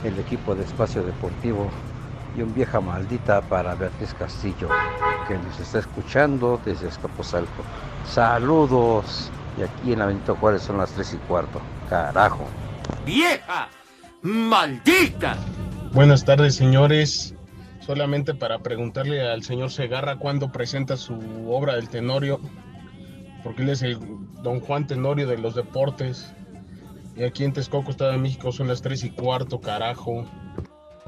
el 0.03 0.19
equipo 0.19 0.55
de 0.55 0.65
Espacio 0.65 1.03
Deportivo 1.03 1.69
y 2.37 2.41
un 2.41 2.55
vieja 2.55 2.81
maldita 2.81 3.43
para 3.43 3.75
Beatriz 3.75 4.15
Castillo, 4.15 4.69
que 5.29 5.35
nos 5.35 5.61
está 5.61 5.81
escuchando 5.81 6.59
desde 6.65 6.89
Escaposalco. 6.89 7.63
Saludos. 8.07 9.31
Y 9.59 9.63
aquí 9.63 9.93
en 9.93 9.99
la 9.99 10.07
Benito 10.07 10.35
Juárez 10.37 10.63
son 10.63 10.79
las 10.79 10.91
3 10.93 11.15
y 11.15 11.17
cuarto. 11.29 11.61
Carajo. 11.91 12.47
¡Vieja! 13.05 13.69
¡Maldita! 14.23 15.37
Buenas 15.93 16.25
tardes, 16.25 16.55
señores. 16.55 17.35
Solamente 17.81 18.33
para 18.33 18.61
preguntarle 18.61 19.29
al 19.29 19.43
señor 19.43 19.71
Segarra 19.71 20.17
cuándo 20.17 20.51
presenta 20.51 20.97
su 20.97 21.15
obra 21.51 21.75
del 21.75 21.91
Tenorio, 21.91 22.41
porque 23.43 23.63
él 23.63 23.71
es 23.71 23.83
el 23.83 23.99
don 24.43 24.61
Juan 24.61 24.87
Tenorio 24.87 25.27
de 25.27 25.39
los 25.39 25.55
deportes. 25.55 26.33
Y 27.17 27.25
aquí 27.25 27.45
en 27.45 27.53
Texcoco, 27.53 27.91
Estado 27.91 28.13
de 28.13 28.19
México, 28.19 28.53
son 28.53 28.69
las 28.69 28.81
tres 28.83 29.05
y 29.05 29.11
cuarto, 29.11 29.61
carajo. 29.61 30.25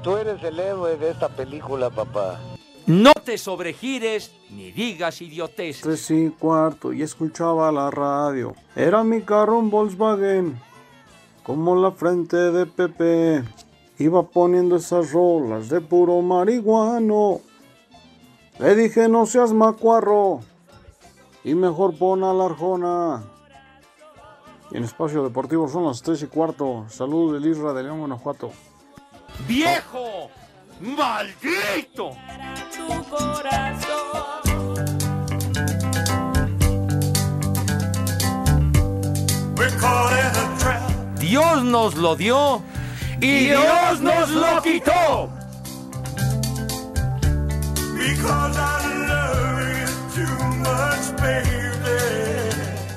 Tú 0.03 0.17
eres 0.17 0.43
el 0.43 0.59
héroe 0.59 0.97
de 0.97 1.11
esta 1.11 1.29
película, 1.29 1.89
papá. 1.89 2.39
No 2.85 3.13
te 3.13 3.39
sobregires 3.39 4.31
ni 4.51 4.71
digas 4.71 5.19
idioteces. 5.19 5.81
Tres 5.81 6.11
y 6.11 6.29
cuarto 6.29 6.93
y 6.93 7.01
escuchaba 7.01 7.71
la 7.71 7.89
radio. 7.89 8.53
Era 8.75 9.03
mi 9.03 9.21
carro 9.21 9.57
un 9.57 9.71
Volkswagen, 9.71 10.59
como 11.41 11.75
la 11.75 11.91
frente 11.91 12.37
de 12.37 12.67
Pepe. 12.67 13.43
Iba 13.97 14.27
poniendo 14.27 14.75
esas 14.75 15.11
rolas 15.11 15.69
de 15.69 15.81
puro 15.81 16.21
marihuano. 16.21 17.41
Le 18.59 18.75
dije 18.75 19.09
no 19.09 19.25
seas 19.25 19.51
macuarro 19.51 20.41
y 21.45 21.53
mejor 21.53 21.95
pon 21.95 22.23
a 22.23 22.33
la 22.33 22.45
Arjona. 22.45 23.23
Y 24.71 24.77
en 24.77 24.83
espacio 24.83 25.23
deportivo 25.23 25.69
son 25.69 25.85
las 25.85 26.01
tres 26.01 26.23
y 26.23 26.27
cuarto. 26.27 26.85
Saludos 26.89 27.39
del 27.39 27.51
Isra 27.51 27.71
de 27.71 27.83
León, 27.83 27.99
Guanajuato. 27.99 28.51
¡Viejo! 29.47 30.31
¡Maldito! 30.81 32.11
Dios 41.19 41.63
nos 41.63 41.95
lo 41.95 42.15
dio 42.15 42.61
y 43.21 43.45
Dios 43.45 44.01
nos 44.01 44.29
lo 44.31 44.61
quitó. 44.63 45.29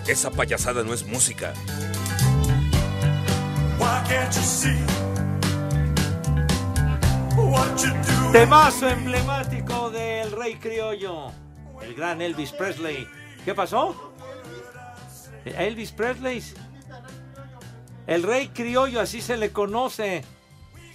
Esa 0.07 0.31
payasada 0.31 0.83
no 0.83 0.95
es 0.95 1.05
música. 1.05 1.53
can't 4.09 4.35
you 4.35 4.43
see 4.43 4.81
what 7.37 7.79
you 7.83 7.91
do? 7.91 8.33
Temazo 8.33 8.89
emblemático 8.89 9.91
del 9.91 10.33
rey 10.33 10.55
criollo, 10.57 11.31
el 11.83 11.95
gran 11.95 12.21
Elvis 12.23 12.53
Presley. 12.53 13.07
¿Qué 13.45 13.55
pasó? 13.55 13.95
Elvis 15.45 15.93
Presley. 15.93 16.43
El 18.07 18.23
rey 18.23 18.49
criollo, 18.49 19.01
así 19.01 19.21
se 19.21 19.37
le 19.37 19.53
conoce. 19.53 20.25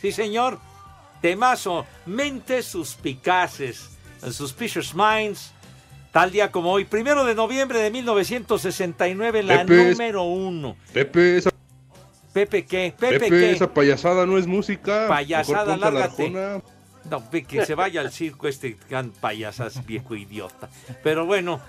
Sí, 0.01 0.11
señor. 0.11 0.59
Temazo, 1.21 1.85
mentes 2.05 2.65
suspicaces, 2.65 3.89
Suspicious 4.31 4.93
Minds. 4.93 5.53
Tal 6.13 6.29
día 6.29 6.51
como 6.51 6.71
hoy, 6.71 6.85
primero 6.85 7.25
de 7.25 7.33
noviembre 7.33 7.79
de 7.79 7.89
1969, 7.89 9.41
la 9.41 9.65
Pepe, 9.65 9.89
número 9.93 10.21
uno. 10.21 10.77
Pepe, 10.93 11.37
esa, 11.37 11.49
Pepe, 12.31 12.65
¿qué? 12.67 12.93
Pepe, 12.95 13.19
Pepe, 13.19 13.29
¿qué? 13.31 13.51
esa 13.51 13.73
payasada 13.73 14.27
no 14.27 14.37
es 14.37 14.45
música. 14.45 15.07
Payasada, 15.07 15.75
la 15.75 15.89
lárgate. 15.89 16.29
No, 16.29 17.31
que 17.31 17.65
se 17.65 17.73
vaya 17.73 18.01
al 18.01 18.11
circo 18.11 18.47
este 18.47 18.77
gran 18.87 19.09
payasas 19.09 19.83
viejo 19.87 20.13
idiota. 20.13 20.69
Pero 21.01 21.25
bueno, 21.25 21.59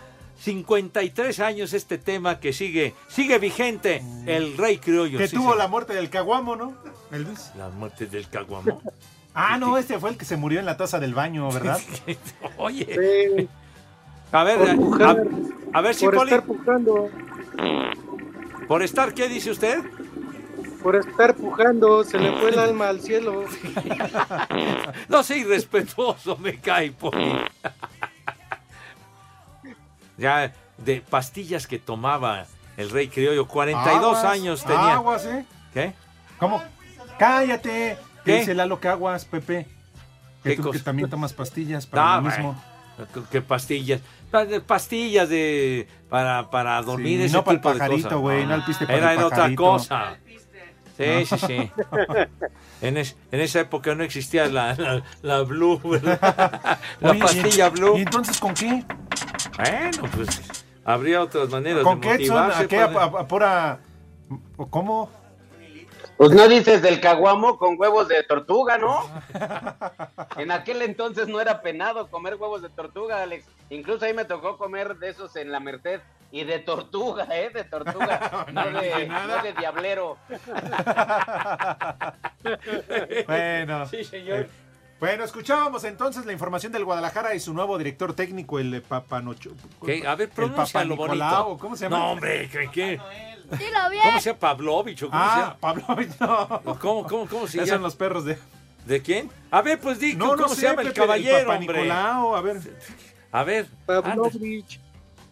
53 0.41 1.41
años 1.41 1.73
este 1.73 1.97
tema 1.97 2.39
que 2.39 2.53
sigue, 2.53 2.93
sigue 3.09 3.39
vigente, 3.39 4.03
el 4.27 4.59
rey 4.59 4.77
criollo. 4.77 5.17
Que 5.17 5.27
sí, 5.27 5.37
tuvo 5.37 5.53
sí. 5.53 5.59
la 5.59 5.69
muerte 5.69 5.95
del 5.95 6.11
caguamo, 6.11 6.55
¿no? 6.55 6.77
Elvis. 7.13 7.51
La 7.57 7.71
muerte 7.71 8.05
del 8.05 8.29
caguamo. 8.29 8.83
Ah, 9.33 9.57
no, 9.57 9.79
este 9.79 9.99
fue 9.99 10.11
el 10.11 10.19
que 10.19 10.27
se 10.27 10.37
murió 10.37 10.61
en 10.61 10.67
la 10.67 10.77
taza 10.77 11.01
del 11.01 11.15
baño, 11.15 11.51
¿verdad? 11.51 11.81
Oye. 12.59 13.49
A 14.33 14.45
ver, 14.45 14.59
Por 14.59 14.69
a, 14.71 14.75
pujar. 14.75 15.17
a 15.73 15.81
ver 15.81 15.95
si 15.95 16.05
por 16.05 16.15
Poli- 16.17 16.31
estar 16.33 16.45
pujando, 16.47 17.09
¿Por 18.69 18.83
estar 18.83 19.15
qué 19.15 19.29
dice 19.29 19.51
usted? 19.51 19.83
por 20.83 20.97
estar 20.97 21.35
pujando, 21.35 22.05
se 22.05 22.19
le 22.19 22.31
fue 22.33 22.51
el 22.51 22.59
alma 22.59 22.89
al 22.89 23.01
cielo. 23.01 23.45
No 25.09 25.23
sea 25.23 25.37
irrespetuoso, 25.39 26.37
me 26.37 26.59
cae, 26.61 26.91
Poli. 26.93 27.33
Ya, 30.17 30.53
de 30.79 31.01
pastillas 31.01 31.67
que 31.67 31.79
tomaba 31.81 32.47
el 32.77 32.91
rey 32.91 33.09
criollo, 33.09 33.49
42 33.49 33.97
Aguas, 34.19 34.25
años 34.25 34.63
tenía. 34.65 34.95
Aguas, 34.95 35.25
¿eh? 35.27 35.45
¿Qué? 35.73 35.93
¿Cómo? 36.39 36.63
Cállate. 37.19 37.97
¿Qué? 38.25 38.33
¿Qué? 38.33 38.39
Dice 38.39 38.55
Lalo 38.55 38.79
que 38.79 38.89
aguas, 38.89 39.25
Pepe. 39.25 39.67
Que 40.45 40.57
¿Qué 40.57 40.63
tú 40.63 40.71
que 40.71 40.79
también 40.79 41.11
tomas 41.11 41.33
pastillas 41.33 41.87
para 41.87 42.15
Ah, 42.15 42.17
lo 42.17 42.23
mismo. 42.29 42.63
¿Qué 43.31 43.41
pastillas? 43.43 44.01
Pastillas 44.67 45.29
de 45.29 45.87
para, 46.09 46.51
para 46.51 46.81
dormir 46.83 47.19
Sí, 47.19 47.25
ese 47.25 47.35
no 47.37 47.41
tipo 47.45 47.53
de 47.53 47.59
pajarito, 47.79 48.21
güey, 48.21 48.47
no 48.47 48.55
al 48.55 48.65
piste 48.65 48.87
para 48.87 48.99
Era 48.99 49.13
el 49.13 49.19
en 49.21 49.25
otra 49.25 49.55
cosa. 49.55 50.17
Sí, 50.97 51.05
No. 51.31 51.39
sí, 51.39 51.47
sí. 51.47 51.71
En, 52.83 52.99
es- 52.99 53.17
en 53.33 53.41
esa 53.41 53.61
época 53.61 53.95
no 53.95 54.05
existía 54.05 54.47
la, 54.47 54.75
la, 54.75 55.03
la 55.23 55.41
Blue, 55.43 55.81
¿verdad? 55.85 56.79
La 57.01 57.11
Oye, 57.13 57.21
pastilla 57.21 57.69
¿y- 57.69 57.71
Blue. 57.71 57.97
¿Y 57.97 58.03
entonces 58.03 58.39
con 58.39 58.53
qué? 58.53 58.85
Bueno, 59.57 60.11
pues 60.15 60.29
habría 60.85 61.23
otras 61.23 61.49
maneras 61.49 61.83
¿Con 61.83 62.01
de 62.01 62.07
qué, 62.09 62.13
motivarse. 62.15 62.65
¿A 62.65 62.69
qué? 62.69 62.81
¿A, 62.81 62.93
padre. 62.93 63.17
a- 63.17 63.21
a 63.21 63.29
pura... 63.29 63.79
¿O 64.57 64.67
¿Cómo? 64.67 65.11
Pues 66.17 66.31
no 66.31 66.47
dices 66.49 66.81
del 66.81 67.01
caguamo 67.01 67.59
con 67.59 67.79
huevos 67.79 68.09
de 68.09 68.23
tortuga, 68.23 68.79
¿no? 68.79 69.03
En 70.37 70.51
aquel 70.51 70.83
entonces 70.83 71.29
no 71.29 71.41
era 71.41 71.63
penado 71.63 72.09
comer 72.09 72.35
huevos 72.35 72.63
de 72.63 72.69
tortuga, 72.69 73.23
Alex. 73.23 73.47
Incluso 73.71 74.05
ahí 74.05 74.15
me 74.15 74.25
tocó 74.25 74.59
comer 74.59 74.97
de 74.97 75.11
esos 75.11 75.37
en 75.37 75.53
la 75.53 75.61
Merced. 75.61 76.01
Y 76.33 76.43
de 76.43 76.59
tortuga, 76.59 77.29
¿eh? 77.31 77.51
De 77.51 77.63
tortuga. 77.65 78.47
No 78.53 78.65
de, 78.65 79.09
no 79.09 79.43
de 79.43 79.53
diablero. 79.53 80.17
Bueno. 83.27 83.87
Sí, 83.87 84.05
señor. 84.05 84.41
Eh, 84.41 84.49
Bueno, 85.01 85.25
escuchábamos 85.25 85.85
entonces 85.85 86.27
la 86.27 86.33
información 86.33 86.73
del 86.73 86.85
Guadalajara 86.85 87.35
y 87.35 87.41
su 87.41 87.53
nuevo 87.55 87.79
director 87.79 88.15
técnico, 88.15 88.59
el 88.59 88.83
Papanocho. 88.83 89.53
¿Qué? 89.85 90.07
A 90.07 90.15
ver, 90.15 90.29
el 90.29 90.35
pronúncialo 90.35 90.97
bonito. 90.97 91.59
¿Cómo 91.61 91.77
se 91.77 91.85
llama? 91.85 91.99
No, 91.99 92.11
hombre, 92.13 92.49
¿qué? 92.51 92.69
qué? 92.73 93.01
Dilo 93.51 93.91
bien. 93.91 94.03
¿Cómo 94.05 94.19
se 94.21 94.31
llama? 94.31 94.39
¿Pavlovich 94.41 95.03
o 95.03 95.11
cómo 95.11 95.23
se 95.23 95.29
Ah, 95.31 95.57
no. 96.65 96.79
¿Cómo, 96.79 97.05
cómo, 97.07 97.27
cómo 97.29 97.47
se 97.47 97.59
Esos 97.59 97.69
llama? 97.69 97.77
son 97.77 97.83
los 97.83 97.97
perros 97.97 98.25
de... 98.25 98.39
¿De 98.87 99.01
quién? 99.01 99.31
A 99.51 99.63
ver, 99.63 99.81
pues 99.81 99.99
di, 99.99 100.15
No, 100.15 100.27
¿cómo 100.31 100.37
no 100.43 100.49
se 100.51 100.57
sé, 100.57 100.63
llama 100.67 100.83
el 100.83 100.93
caballero, 100.93 101.47
Papa 101.47 101.59
hombre? 101.59 101.77
Nicolau, 101.83 102.35
a 102.37 102.41
ver. 102.43 102.61
A 103.33 103.45
ver, 103.45 103.67
Pavlovich. 103.87 104.79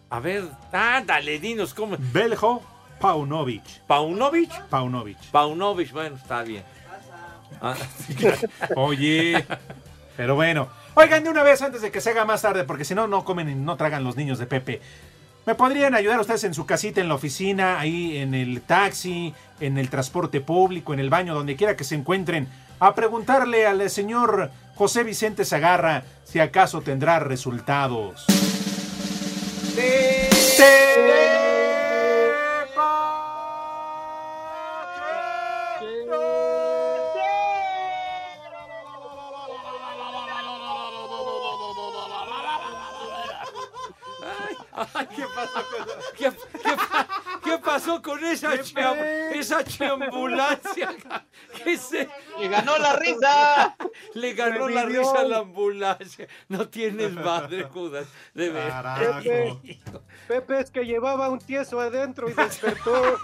a 0.09 0.19
ver, 0.19 0.43
ándale, 0.71 1.39
dinos 1.39 1.73
cómo. 1.73 1.95
Beljo 1.99 2.63
Paunovic. 2.99 3.63
¿Paunovic? 3.85 4.51
Paunovic. 4.69 5.17
Paunovic, 5.31 5.91
bueno, 5.91 6.15
está 6.15 6.41
bien. 6.43 6.63
Ah, 7.61 7.75
Oye. 8.75 9.45
Pero 10.17 10.35
bueno. 10.35 10.67
Oigan, 10.95 11.23
de 11.23 11.29
una 11.29 11.43
vez 11.43 11.61
antes 11.61 11.81
de 11.81 11.91
que 11.91 12.01
se 12.01 12.09
haga 12.11 12.25
más 12.25 12.41
tarde, 12.41 12.63
porque 12.63 12.85
si 12.85 12.93
no, 12.95 13.07
no 13.07 13.23
comen 13.23 13.49
y 13.49 13.55
no 13.55 13.77
tragan 13.77 14.03
los 14.03 14.15
niños 14.15 14.39
de 14.39 14.45
Pepe. 14.47 14.81
¿Me 15.45 15.55
podrían 15.55 15.93
ayudar 15.93 16.21
ustedes 16.21 16.45
en 16.45 16.53
su 16.53 16.65
casita, 16.65 17.01
en 17.01 17.09
la 17.09 17.15
oficina, 17.15 17.77
ahí 17.79 18.17
en 18.17 18.33
el 18.33 18.61
taxi, 18.61 19.33
en 19.59 19.77
el 19.77 19.89
transporte 19.89 20.39
público, 20.39 20.93
en 20.93 21.01
el 21.01 21.09
baño, 21.09 21.35
donde 21.35 21.57
quiera 21.57 21.75
que 21.75 21.83
se 21.83 21.95
encuentren, 21.95 22.47
a 22.79 22.95
preguntarle 22.95 23.67
al 23.67 23.89
señor 23.89 24.51
José 24.75 25.03
Vicente 25.03 25.43
Zagarra 25.43 26.03
si 26.23 26.39
acaso 26.39 26.81
tendrá 26.81 27.19
resultados? 27.19 28.25
Ay, 29.77 30.29
¿qué 30.55 31.42
qué, 46.17 46.31
qué 46.63 46.75
pa- 46.75 47.07
qué 47.43 47.57
pasó 47.57 48.01
con 48.01 48.23
esa, 48.23 48.51
cham- 48.61 48.97
esa 49.33 49.63
chambulancia? 49.63 50.95
¿Qué 51.63 51.77
se- 51.77 52.09
¡Le 52.39 52.47
ganó 52.49 52.77
la 52.77 52.95
risa! 52.95 53.75
Le 54.13 54.33
ganó 54.33 54.69
la 54.69 54.83
risa 54.85 55.19
a 55.19 55.23
la 55.23 55.37
ambulancia. 55.39 56.27
No 56.47 56.67
tienes 56.69 57.13
madre, 57.13 57.63
Judas. 57.63 58.07
De 58.33 58.49
verdad. 58.49 59.21
Pepe, 59.21 59.59
Pepe 60.27 60.59
es 60.59 60.71
que 60.71 60.85
llevaba 60.85 61.29
un 61.29 61.39
tieso 61.39 61.79
adentro 61.79 62.29
y 62.29 62.33
despertó. 62.33 63.01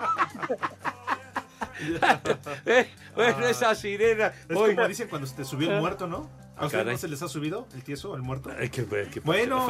Eh, 2.65 2.89
bueno, 3.15 3.47
esa 3.47 3.73
sirena. 3.73 4.33
Es 4.49 4.57
como 4.57 4.87
dicen 4.87 5.07
cuando 5.07 5.25
se 5.25 5.35
te 5.35 5.45
subió 5.45 5.71
el 5.71 5.79
muerto, 5.79 6.07
¿no? 6.07 6.29
¿A 6.59 6.69
caray. 6.69 6.93
no 6.93 6.97
se 6.97 7.07
les 7.07 7.21
ha 7.21 7.27
subido 7.27 7.67
el 7.73 7.83
tieso, 7.83 8.15
el 8.15 8.21
muerto? 8.21 8.49
Que 8.71 8.81
ver 8.83 9.09
qué 9.09 9.19
Bueno. 9.19 9.67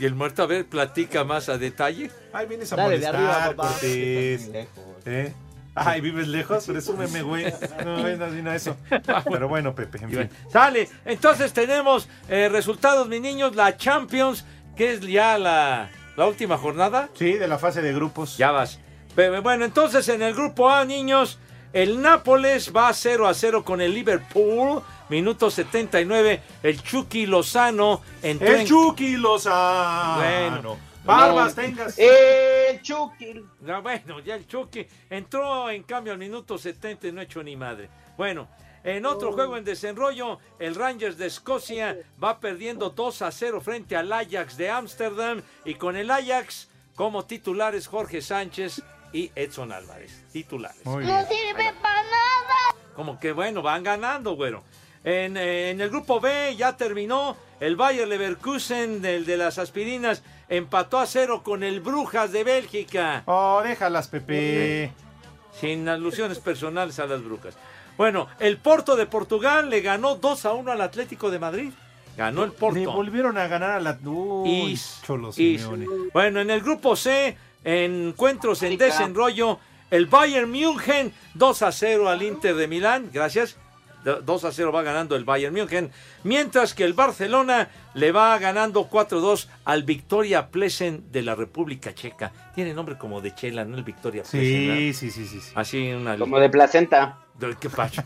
Y 0.00 0.04
el 0.04 0.14
muerto, 0.14 0.42
a 0.42 0.46
ver, 0.46 0.66
platica 0.66 1.24
más 1.24 1.48
a 1.48 1.58
detalle. 1.58 2.10
Ay, 2.32 2.46
vienes 2.46 2.72
a 2.72 2.76
Dale, 2.76 2.98
de 2.98 3.06
molestar, 3.06 3.14
arriba, 3.16 3.56
papá. 3.56 3.68
Cortés. 3.68 4.50
¿Eh? 5.04 5.32
Ay, 5.74 6.00
vives 6.00 6.26
lejos, 6.28 6.66
presúmeme, 6.66 7.22
güey. 7.22 7.52
No, 7.84 7.98
no, 7.98 8.16
no, 8.16 8.26
no, 8.26 8.52
eso. 8.52 8.76
Pero 9.30 9.48
bueno, 9.48 9.74
Pepe, 9.74 9.98
en 10.02 10.10
fin. 10.10 10.30
Sale. 10.52 10.88
Entonces 11.04 11.52
tenemos 11.52 12.08
eh, 12.28 12.48
resultados, 12.48 13.08
mis 13.08 13.20
niños. 13.20 13.54
La 13.54 13.76
Champions, 13.76 14.44
que 14.76 14.94
es 14.94 15.00
ya 15.02 15.38
la, 15.38 15.90
la 16.16 16.26
última 16.26 16.58
jornada. 16.58 17.08
Sí, 17.14 17.34
de 17.34 17.46
la 17.46 17.58
fase 17.58 17.80
de 17.80 17.92
grupos. 17.92 18.36
Ya 18.36 18.50
vas. 18.50 18.80
Pero, 19.14 19.40
bueno, 19.42 19.64
entonces 19.64 20.08
en 20.08 20.22
el 20.22 20.34
grupo 20.34 20.68
A, 20.68 20.84
niños, 20.84 21.38
el 21.72 22.00
Nápoles 22.02 22.72
va 22.74 22.92
0 22.92 23.26
a 23.28 23.34
0 23.34 23.64
con 23.64 23.80
el 23.80 23.94
Liverpool. 23.94 24.82
Minuto 25.08 25.50
79. 25.50 26.42
El 26.62 26.82
Chucky 26.82 27.26
Lozano 27.26 28.02
entró 28.22 28.48
El 28.48 28.60
en- 28.60 28.66
Chucky 28.66 29.16
Lozano. 29.16 30.16
Bueno. 30.16 30.78
Barbas 31.04 31.56
No. 31.56 31.62
tengas. 31.62 31.98
El 31.98 32.82
Chucky. 32.82 33.42
Ya, 33.60 33.78
bueno, 33.78 34.20
ya 34.20 34.34
el 34.34 34.46
Chucky 34.46 34.86
entró 35.08 35.70
en 35.70 35.82
cambio 35.84 36.12
al 36.12 36.18
minuto 36.18 36.58
70 36.58 37.06
y 37.08 37.12
no 37.12 37.20
ha 37.20 37.24
hecho 37.24 37.42
ni 37.42 37.56
madre. 37.56 37.88
Bueno, 38.18 38.48
en 38.84 39.06
otro 39.06 39.32
juego 39.32 39.56
en 39.56 39.64
desenrollo, 39.64 40.38
el 40.58 40.74
Rangers 40.74 41.16
de 41.16 41.26
Escocia 41.26 41.96
va 42.22 42.38
perdiendo 42.40 42.90
2 42.90 43.22
a 43.22 43.30
0 43.32 43.60
frente 43.62 43.96
al 43.96 44.12
Ajax 44.12 44.56
de 44.58 44.68
Ámsterdam 44.70 45.42
y 45.64 45.74
con 45.76 45.96
el 45.96 46.10
Ajax 46.10 46.68
como 46.94 47.24
titulares 47.24 47.86
Jorge 47.86 48.20
Sánchez 48.20 48.82
y 49.12 49.30
Edson 49.34 49.72
Álvarez. 49.72 50.24
Titulares. 50.32 50.84
No 50.84 50.98
sirve 51.00 51.72
para 51.80 52.02
nada. 52.02 52.74
Como 52.94 53.18
que 53.18 53.32
bueno, 53.32 53.62
van 53.62 53.82
ganando, 53.82 54.34
güero. 54.36 54.62
En, 55.08 55.36
en 55.36 55.80
el 55.80 55.88
grupo 55.88 56.20
B 56.20 56.54
ya 56.56 56.76
terminó. 56.76 57.36
El 57.60 57.76
Bayer 57.76 58.06
Leverkusen, 58.06 59.04
el 59.04 59.24
de 59.24 59.36
las 59.36 59.58
aspirinas, 59.58 60.22
empató 60.48 60.98
a 60.98 61.06
cero 61.06 61.42
con 61.42 61.62
el 61.62 61.80
Brujas 61.80 62.30
de 62.30 62.44
Bélgica. 62.44 63.22
Oh, 63.26 63.60
déjalas, 63.64 64.06
Pepe. 64.08 64.92
Sin 65.58 65.88
alusiones 65.88 66.38
personales 66.38 66.98
a 66.98 67.06
las 67.06 67.24
brujas. 67.24 67.56
Bueno, 67.96 68.28
el 68.38 68.58
Porto 68.58 68.94
de 68.96 69.06
Portugal 69.06 69.70
le 69.70 69.80
ganó 69.80 70.14
2 70.16 70.44
a 70.44 70.52
1 70.52 70.70
al 70.70 70.80
Atlético 70.82 71.30
de 71.30 71.38
Madrid. 71.40 71.72
Ganó 72.16 72.44
el 72.44 72.52
Porto. 72.52 72.78
Le 72.78 72.86
volvieron 72.86 73.38
a 73.38 73.48
ganar 73.48 73.70
a 73.70 73.80
la. 73.80 73.98
Uy, 74.04 74.72
Is- 74.72 75.00
Cholo 75.06 75.30
Is. 75.30 75.34
Simeone. 75.62 75.86
Bueno, 76.12 76.40
en 76.40 76.50
el 76.50 76.60
grupo 76.60 76.94
C, 76.96 77.36
encuentros 77.64 78.62
en 78.62 78.76
desenrollo, 78.76 79.58
el 79.90 80.06
Bayern 80.06 80.50
München 80.50 81.12
2 81.34 81.62
a 81.62 81.72
0 81.72 82.08
al 82.08 82.22
Inter 82.22 82.54
de 82.54 82.68
Milán. 82.68 83.10
Gracias. 83.12 83.56
Do- 84.08 84.22
2 84.22 84.44
a 84.44 84.52
0 84.52 84.72
va 84.72 84.82
ganando 84.82 85.16
el 85.16 85.24
Bayern 85.24 85.54
München. 85.54 85.90
Mientras 86.24 86.72
que 86.74 86.84
el 86.84 86.94
Barcelona 86.94 87.68
le 87.94 88.10
va 88.12 88.38
ganando 88.38 88.88
4-2 88.88 89.48
al 89.64 89.82
Victoria 89.82 90.48
Plesen 90.48 91.12
de 91.12 91.22
la 91.22 91.34
República 91.34 91.94
Checa. 91.94 92.32
Tiene 92.54 92.72
nombre 92.74 92.96
como 92.96 93.20
de 93.20 93.34
chela, 93.34 93.64
¿no? 93.64 93.76
El 93.76 93.84
Victoria 93.84 94.22
Plesen. 94.22 94.76
Sí, 94.76 94.94
sí, 94.94 95.10
sí, 95.10 95.26
sí. 95.26 95.40
sí. 95.40 95.52
Así 95.54 95.92
una. 95.92 96.16
Como 96.16 96.38
de 96.40 96.48
placenta. 96.48 97.18
¿Qué 97.60 97.70
pacho? 97.70 98.02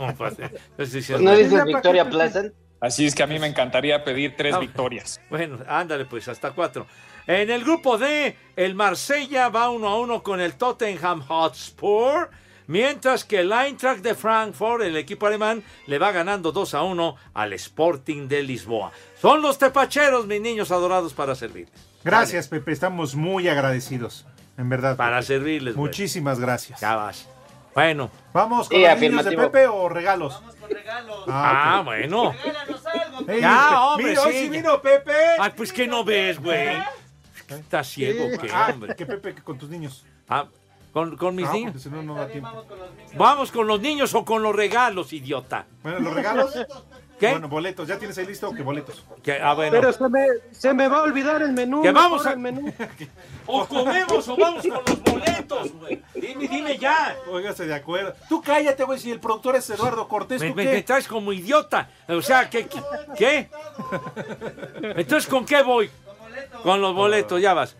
Pues, 0.76 0.92
diciendo- 0.92 1.22
Pues 1.24 1.38
no 1.40 1.48
dices 1.48 1.64
Victoria 1.64 2.08
Pleasant. 2.10 2.52
Así 2.80 3.06
es 3.06 3.14
que 3.14 3.22
a 3.22 3.28
mí 3.28 3.38
me 3.38 3.46
encantaría 3.46 4.02
pedir 4.02 4.34
tres 4.36 4.54
Ah, 4.54 4.58
victorias. 4.58 5.20
Bueno, 5.30 5.58
ándale 5.68 6.04
pues, 6.04 6.26
hasta 6.26 6.50
cuatro. 6.50 6.86
En 7.28 7.48
el 7.48 7.62
grupo 7.62 7.96
D, 7.96 8.36
el 8.56 8.74
Marsella 8.74 9.48
va 9.48 9.70
uno 9.70 9.88
a 9.88 10.00
uno 10.00 10.22
con 10.24 10.40
el 10.40 10.54
Tottenham 10.54 11.20
Hotspur, 11.22 12.28
mientras 12.66 13.24
que 13.24 13.40
el 13.40 13.52
Eintracht 13.52 14.02
de 14.02 14.14
Frankfurt, 14.14 14.82
el 14.82 14.96
equipo 14.96 15.26
alemán, 15.26 15.62
le 15.86 15.98
va 15.98 16.12
ganando 16.12 16.52
2 16.52 16.74
a 16.74 16.82
1 16.82 17.16
al 17.34 17.52
Sporting 17.54 18.28
de 18.28 18.42
Lisboa. 18.42 18.92
Son 19.20 19.42
los 19.42 19.58
tepacheros, 19.58 20.26
mis 20.26 20.40
niños 20.40 20.70
adorados, 20.70 21.12
para 21.14 21.34
servirles. 21.34 21.72
Gracias, 22.04 22.48
Pepe. 22.48 22.72
Estamos 22.72 23.14
muy 23.14 23.48
agradecidos. 23.48 24.26
En 24.58 24.68
verdad. 24.68 24.96
Para 24.96 25.22
servirles. 25.22 25.74
güey. 25.76 25.86
Muchísimas 25.88 26.38
gracias. 26.40 26.80
Ya 26.80 26.96
vas. 26.96 27.28
Bueno. 27.74 28.10
¿Vamos 28.34 28.68
con 28.68 28.76
Sí, 28.76 28.82
los 28.84 28.98
niños 29.00 29.24
de 29.24 29.30
afirmativo. 29.30 29.42
Pepe 29.52 29.66
o 29.68 29.88
regalos? 29.88 30.42
Ah, 31.28 31.78
ok. 31.80 31.84
bueno. 31.86 32.34
Ey, 33.28 33.40
Ya, 33.40 33.80
hombre, 33.84 34.08
mira, 34.10 34.22
hoy 34.22 34.32
sí, 34.32 34.38
sí 34.40 34.44
ya. 34.46 34.50
vino 34.50 34.82
Pepe. 34.82 35.12
Ay, 35.38 35.52
pues 35.56 35.72
que 35.72 35.86
no 35.86 36.04
ves, 36.04 36.38
güey. 36.40 36.68
¿Estás 37.48 37.88
ciego 37.88 38.26
qué, 38.40 38.50
Ah, 38.52 38.70
hombre? 38.72 38.94
que 38.96 39.06
Pepe 39.06 39.34
que 39.34 39.42
con 39.42 39.58
tus 39.58 39.68
niños. 39.70 40.04
Ah, 40.28 40.46
¿con, 40.92 41.16
con 41.16 41.34
mis 41.34 41.46
No, 41.46 41.52
niños? 41.52 41.82
si 41.82 41.88
no, 41.90 42.02
no 42.02 42.14
da 42.14 42.28
tiempo. 42.28 42.50
Vamos 43.16 43.50
con 43.52 43.66
los 43.66 43.80
niños 43.80 44.14
o 44.14 44.24
con 44.24 44.42
los 44.42 44.54
regalos, 44.54 45.12
idiota. 45.12 45.66
Bueno, 45.82 46.00
¿los 46.00 46.14
regalos? 46.14 46.52
¿Qué? 47.20 47.30
Bueno, 47.30 47.48
boletos. 47.48 47.86
¿Ya 47.86 47.98
tienes 48.00 48.18
ahí 48.18 48.26
listo 48.26 48.48
o 48.48 48.52
qué 48.52 48.62
boletos? 48.62 49.04
Que- 49.22 49.40
ah, 49.40 49.54
bueno. 49.54 49.70
Pero 49.70 49.92
se 49.92 50.08
me, 50.08 50.26
se 50.50 50.74
me 50.74 50.88
va 50.88 50.98
a 50.98 51.02
olvidar 51.02 51.40
el 51.42 51.52
menú. 51.52 51.80
Que 51.80 51.92
vamos 51.92 52.26
a- 52.26 52.32
el 52.32 52.38
menú. 52.38 52.72
O 53.46 53.66
comemos 53.66 54.28
o 54.28 54.36
vamos 54.36 54.62
con 54.62 54.82
los 54.86 55.02
boletos, 55.02 55.72
güey. 55.74 56.00
Dime, 56.14 56.46
dime 56.48 56.78
ya. 56.78 57.16
Óigase 57.28 57.66
de 57.66 57.74
acuerdo. 57.74 58.12
Tú 58.28 58.40
cállate, 58.42 58.82
güey, 58.84 58.98
si 59.00 59.10
el 59.10 59.18
productor 59.20 59.56
es 59.56 59.68
Eduardo 59.70 60.06
Cortés, 60.08 60.40
Me, 60.40 60.50
¿tú 60.50 60.54
me- 60.56 60.64
qué? 60.64 60.72
me 60.74 60.82
traes 60.82 61.06
como 61.08 61.32
idiota. 61.32 61.90
O 62.08 62.22
sea, 62.22 62.48
¿qué? 62.50 62.66
qué- 62.66 62.82
¿Qué? 63.16 63.50
Entonces, 64.96 65.28
¿con 65.28 65.44
qué 65.44 65.62
voy? 65.62 65.90
Con 66.62 66.80
los 66.80 66.94
boletos, 66.94 67.40
ya 67.40 67.54
vas. 67.54 67.76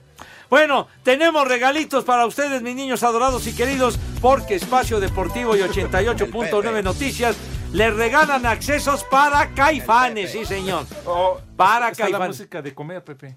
Bueno, 0.53 0.87
tenemos 1.03 1.49
regalitos 1.49 2.05
para 2.05 2.27
ustedes, 2.27 2.61
mis 2.61 2.75
niños 2.75 3.03
adorados 3.03 3.47
y 3.47 3.57
queridos, 3.57 3.99
porque 4.21 4.57
Espacio 4.57 5.01
Deportivo 5.01 5.57
y 5.57 5.61
88.9 5.63 6.83
Noticias 6.85 7.39
les 7.73 7.97
regalan 7.97 8.45
accesos 8.45 9.03
para 9.05 9.55
Caifanes, 9.55 10.33
sí 10.33 10.45
señor. 10.45 10.85
Para 11.57 11.89
Está 11.89 12.05
la 12.05 12.11
Caifanes. 12.11 12.29
música 12.39 12.61
de 12.61 12.75
comer, 12.75 13.03
Pepe. 13.03 13.35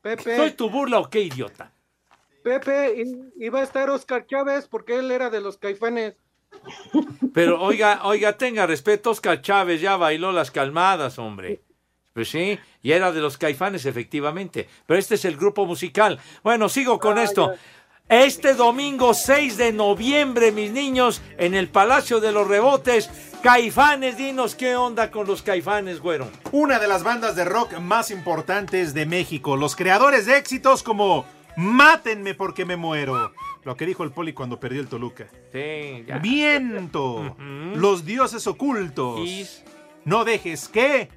Pepe, 0.00 0.34
¿Soy 0.38 0.52
tu 0.52 0.70
burla 0.70 0.98
o 0.98 1.10
qué 1.10 1.20
idiota? 1.20 1.70
Pepe, 2.42 3.02
y- 3.02 3.44
iba 3.44 3.60
a 3.60 3.62
estar 3.62 3.90
Oscar 3.90 4.24
Chávez 4.26 4.68
porque 4.68 4.98
él 4.98 5.10
era 5.10 5.28
de 5.28 5.42
los 5.42 5.58
caifanes. 5.58 6.14
Pero 7.34 7.60
oiga, 7.60 8.00
oiga, 8.04 8.38
tenga 8.38 8.66
respeto, 8.66 9.10
Oscar 9.10 9.42
Chávez 9.42 9.82
ya 9.82 9.98
bailó 9.98 10.32
las 10.32 10.50
calmadas, 10.50 11.18
hombre. 11.18 11.60
Pues 12.12 12.28
sí, 12.28 12.58
y 12.82 12.92
era 12.92 13.10
de 13.12 13.20
los 13.20 13.38
caifanes, 13.38 13.86
efectivamente. 13.86 14.68
Pero 14.86 14.98
este 14.98 15.14
es 15.14 15.24
el 15.24 15.36
grupo 15.36 15.64
musical. 15.64 16.20
Bueno, 16.42 16.68
sigo 16.68 16.98
con 16.98 17.18
esto. 17.18 17.52
Este 18.08 18.54
domingo 18.54 19.14
6 19.14 19.56
de 19.56 19.72
noviembre, 19.72 20.52
mis 20.52 20.70
niños, 20.70 21.22
en 21.38 21.54
el 21.54 21.68
Palacio 21.68 22.20
de 22.20 22.32
los 22.32 22.46
Rebotes, 22.46 23.08
Caifanes, 23.42 24.18
dinos 24.18 24.54
qué 24.54 24.76
onda 24.76 25.10
con 25.10 25.26
los 25.26 25.40
Caifanes, 25.40 26.00
güero. 26.00 26.28
Una 26.52 26.78
de 26.78 26.88
las 26.88 27.02
bandas 27.02 27.34
de 27.34 27.44
rock 27.44 27.78
más 27.78 28.10
importantes 28.10 28.92
de 28.92 29.06
México. 29.06 29.56
Los 29.56 29.74
creadores 29.76 30.26
de 30.26 30.36
éxitos 30.36 30.82
como 30.82 31.24
Mátenme 31.56 32.34
porque 32.34 32.64
me 32.64 32.76
muero. 32.76 33.32
Lo 33.64 33.76
que 33.76 33.86
dijo 33.86 34.04
el 34.04 34.10
Poli 34.10 34.32
cuando 34.32 34.58
perdió 34.58 34.80
el 34.80 34.88
Toluca. 34.88 35.28
Sí, 35.52 36.04
ya. 36.06 36.18
Viento. 36.18 37.36
Los 37.38 38.04
dioses 38.04 38.46
ocultos. 38.46 39.20
No 40.04 40.24
dejes 40.24 40.68
que. 40.68 41.08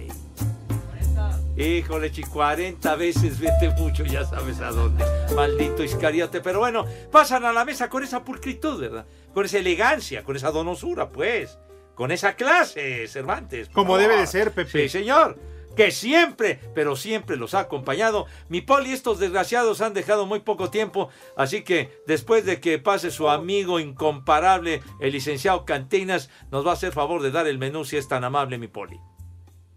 Híjole, 1.57 2.11
chi, 2.11 2.21
40 2.21 2.95
veces 2.97 3.39
vete 3.39 3.69
mucho, 3.79 4.05
ya 4.05 4.23
sabes 4.23 4.59
a 4.61 4.69
dónde. 4.69 5.03
Maldito 5.35 5.83
iscariote. 5.83 6.39
Pero 6.39 6.59
bueno, 6.59 6.85
pasan 7.11 7.45
a 7.45 7.51
la 7.51 7.65
mesa 7.65 7.89
con 7.89 8.03
esa 8.03 8.23
pulcritud, 8.23 8.79
¿verdad? 8.79 9.07
Con 9.33 9.43
esa 9.43 9.57
elegancia, 9.57 10.23
con 10.23 10.35
esa 10.35 10.51
donosura, 10.51 11.09
pues. 11.09 11.57
Con 11.95 12.11
esa 12.11 12.35
clase, 12.35 13.07
Cervantes. 13.07 13.69
Como 13.69 13.93
favor. 13.93 14.01
debe 14.01 14.17
de 14.17 14.27
ser, 14.27 14.51
Pepe. 14.51 14.83
Sí, 14.83 14.89
señor. 14.89 15.39
Que 15.75 15.89
siempre, 15.89 16.59
pero 16.75 16.95
siempre 16.95 17.37
los 17.37 17.55
ha 17.55 17.61
acompañado. 17.61 18.27
Mi 18.49 18.61
poli, 18.61 18.91
estos 18.91 19.17
desgraciados 19.17 19.81
han 19.81 19.95
dejado 19.95 20.27
muy 20.27 20.41
poco 20.41 20.69
tiempo. 20.69 21.09
Así 21.35 21.63
que 21.63 21.89
después 22.05 22.45
de 22.45 22.59
que 22.59 22.77
pase 22.77 23.09
su 23.09 23.29
amigo 23.29 23.79
incomparable, 23.79 24.83
el 24.99 25.11
licenciado 25.11 25.65
Cantinas, 25.65 26.29
nos 26.51 26.63
va 26.63 26.71
a 26.71 26.73
hacer 26.73 26.93
favor 26.93 27.23
de 27.23 27.31
dar 27.31 27.47
el 27.47 27.57
menú 27.57 27.83
si 27.83 27.97
es 27.97 28.07
tan 28.07 28.23
amable, 28.23 28.59
mi 28.59 28.67
poli. 28.67 28.99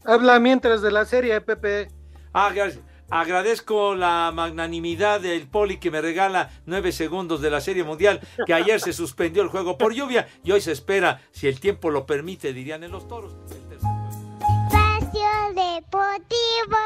Habla 0.05 0.39
mientras 0.41 0.83
de 0.83 0.91
la 0.91 1.05
serie, 1.05 1.41
Pepe. 1.41 1.89
Ah, 2.33 2.51
gracias. 2.55 2.83
Agradezco 3.11 3.97
la 3.97 4.31
magnanimidad 4.33 5.21
del 5.21 5.49
Poli 5.49 5.79
que 5.79 5.91
me 5.91 6.01
regala 6.01 6.51
nueve 6.65 6.93
segundos 6.93 7.41
de 7.41 7.51
la 7.51 7.61
Serie 7.61 7.83
Mundial, 7.83 8.21
que 8.47 8.55
ayer 8.55 8.81
se 8.81 8.93
suspendió 8.93 9.43
el 9.43 9.49
juego 9.49 9.77
por 9.77 9.93
lluvia 9.93 10.29
y 10.45 10.53
hoy 10.53 10.61
se 10.61 10.71
espera, 10.71 11.21
si 11.33 11.49
el 11.49 11.59
tiempo 11.59 11.91
lo 11.91 12.07
permite, 12.07 12.53
dirían 12.53 12.85
en 12.85 12.93
los 12.93 13.09
toros. 13.09 13.35
Espacio 13.51 15.29
Deportivo. 15.49 16.79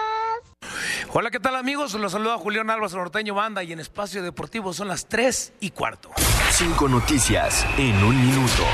Hola, 1.12 1.30
¿qué 1.30 1.40
tal 1.40 1.56
amigos? 1.56 1.92
Los 1.92 2.12
saluda 2.12 2.38
Julián 2.38 2.70
Álvarez 2.70 2.94
Norteño 2.94 3.34
Banda 3.34 3.62
y 3.62 3.72
en 3.72 3.80
Espacio 3.80 4.22
Deportivo 4.22 4.72
son 4.72 4.88
las 4.88 5.06
3 5.06 5.52
y 5.60 5.70
cuarto. 5.72 6.10
Cinco 6.50 6.88
noticias 6.88 7.66
en 7.76 8.02
un 8.02 8.18
minuto. 8.18 8.64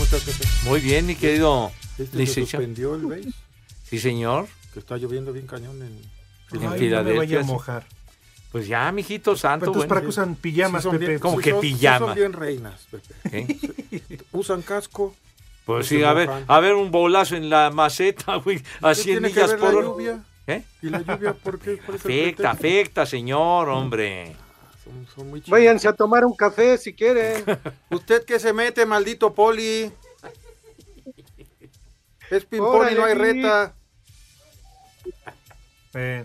¿Cómo 0.00 0.16
estás, 0.16 0.22
Pepe? 0.34 0.48
Muy 0.64 0.80
bien, 0.80 1.04
mi 1.04 1.14
querido 1.14 1.70
¿Este 1.98 2.06
se 2.12 2.16
licenciado. 2.16 2.64
suspendió 2.64 2.94
el 2.94 3.04
béis? 3.04 3.34
Sí, 3.84 3.98
señor. 3.98 4.46
Que 4.72 4.78
está 4.78 4.96
lloviendo 4.96 5.30
bien 5.30 5.46
cañón 5.46 5.76
en... 5.82 5.88
En 5.88 6.00
Ay, 6.52 6.60
no 6.64 6.70
me 6.70 6.78
Filadelfia, 6.78 7.18
vaya 7.18 7.40
a 7.40 7.42
mojar. 7.42 7.84
Pues 8.50 8.66
ya, 8.66 8.90
mijito 8.92 9.36
santo. 9.36 9.66
Entonces, 9.66 9.80
bueno. 9.80 9.88
¿para 9.90 10.00
qué 10.00 10.06
usan 10.06 10.36
pijamas, 10.36 10.84
Sí 10.84 10.88
Pepe? 10.88 11.06
bien- 11.06 11.18
¿Cómo 11.18 11.36
sí 11.36 11.42
que 11.42 11.50
son- 11.50 11.60
sí 11.62 11.86
son 11.98 12.14
bien 12.14 12.32
reinas, 12.32 12.86
Pepe. 12.90 13.14
¿Eh? 13.30 14.18
Usan 14.32 14.62
casco. 14.62 15.14
Pues 15.66 15.86
sí, 15.86 16.02
a 16.02 16.14
ver, 16.14 16.28
mojan. 16.28 16.44
a 16.48 16.60
ver 16.60 16.74
un 16.76 16.90
bolazo 16.90 17.36
en 17.36 17.50
la 17.50 17.70
maceta, 17.70 18.36
güey, 18.44 18.62
a 18.80 18.88
¿Qué 18.88 18.94
100 18.94 19.04
tiene 19.04 19.28
que 19.28 19.34
millas 19.34 19.50
ver 19.50 19.58
por 19.60 19.68
la 19.72 19.78
hora. 19.80 19.86
lluvia? 19.86 20.24
¿Eh? 20.46 20.62
¿Y 20.80 20.88
la 20.88 21.02
lluvia 21.02 21.34
por 21.34 21.58
qué? 21.58 21.76
¿Cuál 21.76 21.98
es 21.98 22.04
el 22.06 22.10
Afecta, 22.10 22.50
afecta, 22.52 23.04
señor, 23.06 23.68
hombre. 23.68 24.34
Son, 24.90 25.06
son 25.14 25.30
muy 25.30 25.40
chidos. 25.40 25.50
Váyanse 25.50 25.88
a 25.88 25.92
tomar 25.92 26.24
un 26.24 26.34
café 26.34 26.76
si 26.78 26.92
quieren. 26.94 27.44
¿Usted 27.90 28.24
qué 28.24 28.38
se 28.38 28.52
mete, 28.52 28.84
maldito 28.86 29.32
poli? 29.34 29.90
Es 32.30 32.44
ping-pong 32.44 32.90
y 32.92 32.94
no 32.94 33.04
hay 33.04 33.14
reta. 33.14 33.74
Eh, 35.94 36.24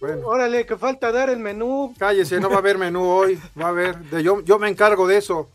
Bueno, 0.00 0.26
Órale, 0.26 0.64
que 0.66 0.76
falta 0.76 1.12
dar 1.12 1.30
el 1.30 1.38
menú. 1.38 1.94
cállese, 1.98 2.40
no 2.40 2.48
va 2.48 2.56
a 2.56 2.58
haber 2.58 2.78
menú 2.78 3.04
hoy. 3.08 3.40
Va 3.60 3.66
a 3.66 3.68
haber. 3.68 3.98
de- 3.98 4.22
yo, 4.22 4.40
yo 4.42 4.58
me 4.58 4.68
encargo 4.68 5.06
de 5.06 5.18
eso. 5.18 5.50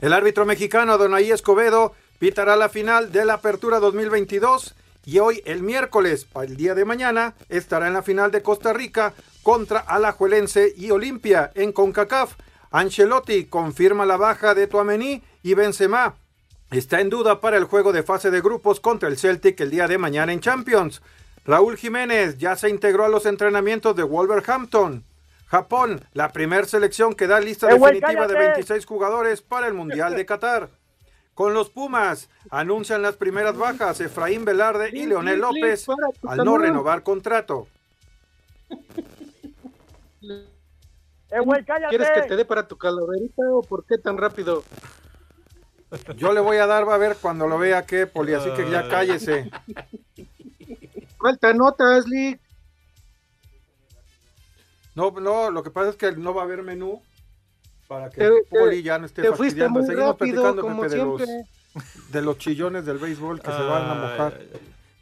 El 0.00 0.12
árbitro 0.12 0.44
mexicano 0.44 0.98
Donaí 0.98 1.30
Escobedo 1.30 1.94
pitará 2.18 2.56
la 2.56 2.68
final 2.68 3.12
de 3.12 3.24
la 3.24 3.34
Apertura 3.34 3.78
2022 3.80 4.74
y 5.04 5.18
hoy, 5.18 5.42
el 5.46 5.62
miércoles, 5.62 6.24
para 6.24 6.46
el 6.46 6.56
día 6.56 6.74
de 6.74 6.84
mañana, 6.84 7.34
estará 7.48 7.86
en 7.88 7.94
la 7.94 8.02
final 8.02 8.30
de 8.30 8.42
Costa 8.42 8.72
Rica 8.72 9.14
contra 9.42 9.80
Alajuelense 9.80 10.72
y 10.76 10.90
Olimpia 10.90 11.50
en 11.54 11.72
CONCACAF. 11.72 12.34
Ancelotti 12.70 13.46
confirma 13.46 14.06
la 14.06 14.16
baja 14.16 14.54
de 14.54 14.66
Tuamení 14.66 15.22
y 15.42 15.54
Benzema. 15.54 16.14
Está 16.70 17.00
en 17.00 17.10
duda 17.10 17.40
para 17.40 17.58
el 17.58 17.64
juego 17.64 17.92
de 17.92 18.02
fase 18.02 18.30
de 18.30 18.40
grupos 18.40 18.80
contra 18.80 19.08
el 19.08 19.18
Celtic 19.18 19.60
el 19.60 19.70
día 19.70 19.88
de 19.88 19.98
mañana 19.98 20.32
en 20.32 20.40
Champions. 20.40 21.02
Raúl 21.44 21.76
Jiménez 21.76 22.38
ya 22.38 22.56
se 22.56 22.70
integró 22.70 23.04
a 23.04 23.08
los 23.08 23.26
entrenamientos 23.26 23.94
de 23.96 24.04
Wolverhampton. 24.04 25.04
Japón, 25.48 26.02
la 26.14 26.32
primer 26.32 26.64
selección 26.64 27.14
que 27.14 27.26
da 27.26 27.40
lista 27.40 27.70
¡Eh, 27.70 27.74
güey, 27.74 27.94
definitiva 27.94 28.26
de 28.26 28.34
cállate! 28.34 28.52
26 28.52 28.86
jugadores 28.86 29.42
para 29.42 29.66
el 29.66 29.74
Mundial 29.74 30.16
de 30.16 30.24
Qatar. 30.24 30.70
Con 31.34 31.52
los 31.52 31.68
Pumas, 31.68 32.30
anuncian 32.50 33.02
las 33.02 33.16
primeras 33.16 33.56
bajas 33.56 34.00
Efraín 34.00 34.46
Velarde 34.46 34.90
y 34.92 35.04
Leonel 35.04 35.40
López 35.40 35.86
al 36.26 36.38
no 36.38 36.56
renovar 36.56 37.02
contrato. 37.02 37.68
¡Eh, 41.32 41.40
güey, 41.40 41.64
cállate! 41.64 41.88
¿Quieres 41.96 42.10
que 42.10 42.22
te 42.28 42.36
dé 42.36 42.44
para 42.44 42.66
tu 42.68 42.76
calaverita 42.76 43.42
o 43.52 43.62
por 43.62 43.84
qué 43.86 43.98
tan 43.98 44.18
rápido? 44.18 44.62
Yo 46.16 46.32
le 46.32 46.40
voy 46.40 46.56
a 46.58 46.66
dar, 46.66 46.88
va 46.88 46.94
a 46.94 46.98
ver 46.98 47.16
cuando 47.20 47.46
lo 47.46 47.58
vea 47.58 47.84
que, 47.84 48.06
Poli, 48.06 48.32
así 48.34 48.50
que 48.52 48.70
ya 48.70 48.88
cállese. 48.88 49.50
Falta 51.18 51.52
notas, 51.52 52.06
Lee. 52.06 52.38
No, 54.94 55.10
no, 55.10 55.50
lo 55.50 55.62
que 55.62 55.70
pasa 55.70 55.90
es 55.90 55.96
que 55.96 56.12
no 56.12 56.34
va 56.34 56.42
a 56.42 56.44
haber 56.44 56.62
menú 56.62 57.02
para 57.88 58.10
que 58.10 58.20
Te- 58.20 58.30
Poli 58.50 58.82
ya 58.82 58.98
no 58.98 59.06
esté 59.06 59.22
te 59.22 59.32
fuiste 59.32 59.66
muy 59.68 59.82
Seguimos 59.86 60.08
rápido, 60.18 60.42
platicando, 60.42 60.62
como 60.62 60.82
Pepe, 60.82 60.96
de 60.96 61.04
los, 61.04 61.22
siempre. 61.22 61.48
de 62.10 62.22
los 62.22 62.38
chillones 62.38 62.84
del 62.84 62.98
béisbol 62.98 63.40
que 63.40 63.50
se 63.50 63.62
van 63.62 63.90
a 63.90 63.94
mojar. 63.94 64.40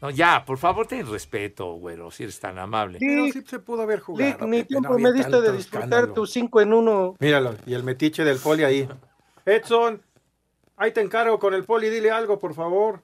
No, 0.01 0.09
ya, 0.09 0.43
por 0.45 0.57
favor, 0.57 0.87
ten 0.87 1.09
respeto, 1.09 1.73
güero, 1.73 2.09
si 2.09 2.23
eres 2.23 2.39
tan 2.39 2.57
amable. 2.57 2.97
Pero 2.99 3.25
sí 3.27 3.43
se 3.45 3.59
pudo 3.59 3.83
haber 3.83 3.99
jugado. 3.99 4.29
Lick, 4.31 4.41
ni 4.41 4.63
tiempo 4.63 4.93
no 4.93 4.97
me 4.99 5.11
diste 5.13 5.39
de 5.41 5.51
disfrutar 5.51 5.83
escándalo. 5.89 6.13
tu 6.13 6.25
5 6.25 6.61
en 6.61 6.73
1. 6.73 7.15
Míralo, 7.19 7.55
y 7.67 7.73
el 7.75 7.83
metiche 7.83 8.23
del 8.23 8.39
Poli 8.39 8.63
ahí. 8.63 8.89
Edson, 9.45 10.01
ahí 10.77 10.91
te 10.91 11.01
encargo 11.01 11.37
con 11.37 11.53
el 11.53 11.63
Poli, 11.65 11.89
dile 11.89 12.09
algo, 12.09 12.39
por 12.39 12.55
favor. 12.55 13.03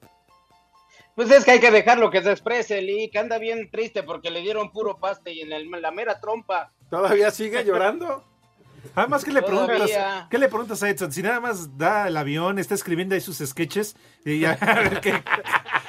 Pues 1.14 1.30
es 1.32 1.46
que 1.46 1.52
hay 1.52 1.60
que 1.60 1.72
dejarlo 1.72 2.10
que 2.12 2.22
se 2.22 2.32
exprese, 2.32 2.82
Lee, 2.82 3.10
que 3.12 3.18
anda 3.20 3.38
bien 3.40 3.70
triste 3.72 4.04
porque 4.04 4.30
le 4.32 4.42
dieron 4.42 4.72
puro 4.72 4.98
paste 4.98 5.32
y 5.34 5.42
en 5.42 5.52
el- 5.52 5.70
la 5.70 5.92
mera 5.92 6.20
trompa. 6.20 6.72
¿Todavía 6.90 7.30
sigue 7.32 7.64
llorando? 7.64 8.24
Además, 8.96 9.26
¿qué 9.26 9.32
le 9.32 9.42
Todavía. 9.42 9.68
preguntas? 9.68 10.28
¿Qué 10.30 10.38
le 10.38 10.48
preguntas 10.48 10.82
a 10.84 10.90
Edson? 10.90 11.12
Si 11.12 11.22
nada 11.24 11.40
más 11.40 11.76
da 11.78 12.08
el 12.08 12.16
avión, 12.18 12.58
está 12.60 12.74
escribiendo 12.76 13.16
ahí 13.16 13.22
sus 13.22 13.38
sketches 13.40 13.96
y 14.26 14.40
ya 14.40 14.52
a 14.62 14.74
ver 14.76 15.02
qué- 15.02 15.24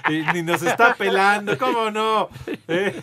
y 0.08 0.22
ni 0.34 0.42
nos 0.42 0.62
está 0.62 0.94
pelando, 0.94 1.56
¿cómo 1.58 1.90
no? 1.90 2.28
Eh, 2.68 3.00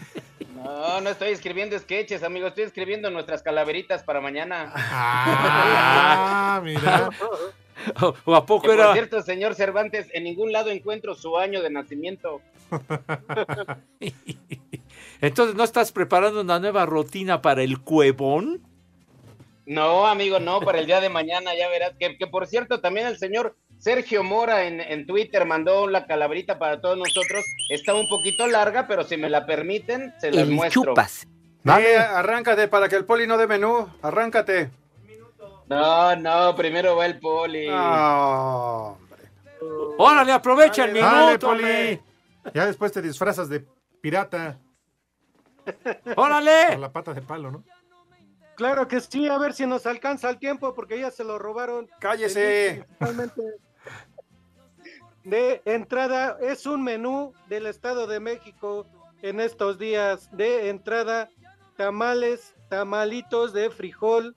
No, 0.64 1.00
no 1.02 1.10
estoy 1.12 1.30
escribiendo 1.30 1.78
sketches, 1.78 2.24
amigo, 2.24 2.48
estoy 2.48 2.64
escribiendo 2.64 3.10
nuestras 3.12 3.44
calaveritas 3.44 4.04
para 4.04 4.20
mañana. 4.22 4.72
Ah, 4.76 6.60
mira. 6.64 7.10
¿O 8.26 8.36
a 8.36 8.46
poco 8.46 8.64
Que, 8.64 8.68
por 8.70 8.80
era? 8.80 8.94
cierto, 8.94 9.22
señor 9.22 9.54
Cervantes, 9.54 10.08
en 10.14 10.24
ningún 10.24 10.52
lado 10.52 10.72
encuentro 10.72 11.14
su 11.14 11.38
año 11.38 11.62
de 11.62 11.70
nacimiento. 11.70 12.42
Entonces, 15.22 15.56
¿no 15.56 15.64
estás 15.64 15.92
preparando 15.92 16.42
una 16.42 16.60
nueva 16.60 16.86
rutina 16.86 17.42
para 17.42 17.64
el 17.64 17.80
cuevón? 17.80 18.62
No, 19.66 20.06
amigo, 20.06 20.40
no, 20.40 20.60
para 20.62 20.80
el 20.80 20.86
día 20.86 21.02
de 21.02 21.10
mañana 21.10 21.56
ya 21.56 21.68
verás. 21.70 21.94
Que, 22.00 22.18
que 22.18 22.28
por 22.28 22.46
cierto, 22.48 22.80
también 22.82 23.08
el 23.08 23.18
señor 23.18 23.56
Sergio 23.78 24.24
Mora 24.24 24.66
en, 24.66 24.80
en 24.82 25.06
Twitter 25.06 25.46
mandó 25.46 25.88
la 25.88 26.06
calaverita 26.06 26.58
para 26.58 26.82
todos 26.82 26.98
nosotros. 26.98 27.46
Está 27.70 27.94
un 27.94 28.08
poquito 28.08 28.48
larga, 28.48 28.88
pero 28.88 29.04
si 29.04 29.18
me 29.18 29.30
la 29.30 29.46
permiten, 29.46 30.14
se 30.20 30.32
las 30.32 30.48
muestro. 30.48 30.94
Dale, 31.64 31.98
arráncate 31.98 32.68
para 32.68 32.88
que 32.88 32.96
el 32.96 33.06
Poli 33.06 33.28
no 33.28 33.38
dé 33.38 33.48
menú. 33.48 33.88
Arráncate. 34.02 34.70
No, 35.68 36.16
no, 36.16 36.56
primero 36.56 36.96
va 36.96 37.08
el 37.08 37.20
poli. 37.20 37.68
Ah, 37.72 38.94
Órale, 39.98 40.32
aprovecha 40.32 40.86
el 40.86 40.92
minuto, 40.92 41.12
Dale, 41.12 41.40
Poli. 41.40 42.02
Ya 42.54 42.68
después 42.68 42.92
te 42.92 43.02
disfrazas 43.02 43.50
de 43.50 43.66
pirata. 44.00 44.60
¡Órale! 46.16 46.68
Con 46.70 46.82
la 46.82 46.92
pata 46.92 47.14
de 47.14 47.22
palo, 47.24 47.50
¿no? 47.50 47.64
Claro 48.56 48.88
que 48.88 49.02
sí, 49.02 49.28
a 49.28 49.38
ver 49.38 49.54
si 49.54 49.66
nos 49.66 49.86
alcanza 49.86 50.30
el 50.30 50.38
tiempo 50.38 50.74
porque 50.76 51.00
ya 51.00 51.10
se 51.10 51.24
lo 51.24 51.40
robaron. 51.40 51.90
Cállese. 52.00 52.86
Principalmente 52.86 53.42
De 55.26 55.62
entrada, 55.66 56.38
es 56.40 56.68
un 56.68 56.84
menú 56.84 57.34
del 57.50 57.66
Estado 57.66 58.06
de 58.06 58.20
México 58.20 58.86
en 59.24 59.40
estos 59.40 59.80
días. 59.80 60.30
De 60.32 60.70
entrada, 60.70 61.30
tamales, 61.78 62.54
tamalitos 62.70 63.52
de 63.52 63.72
frijol, 63.72 64.36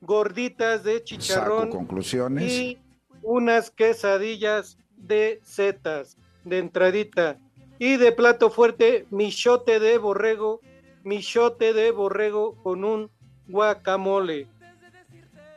gorditas 0.00 0.84
de 0.84 1.02
chicharrón. 1.02 1.64
Saco 1.64 1.76
conclusiones. 1.76 2.52
Y 2.52 2.78
unas 3.22 3.70
quesadillas 3.70 4.78
de 4.96 5.40
setas 5.42 6.16
de 6.44 6.58
entradita. 6.58 7.38
Y 7.80 7.96
de 7.96 8.12
plato 8.12 8.48
fuerte, 8.50 9.06
michote 9.10 9.80
de 9.80 9.98
borrego, 9.98 10.60
michote 11.02 11.72
de 11.72 11.90
borrego 11.90 12.54
con 12.62 12.84
un 12.84 13.10
guacamole. 13.48 14.46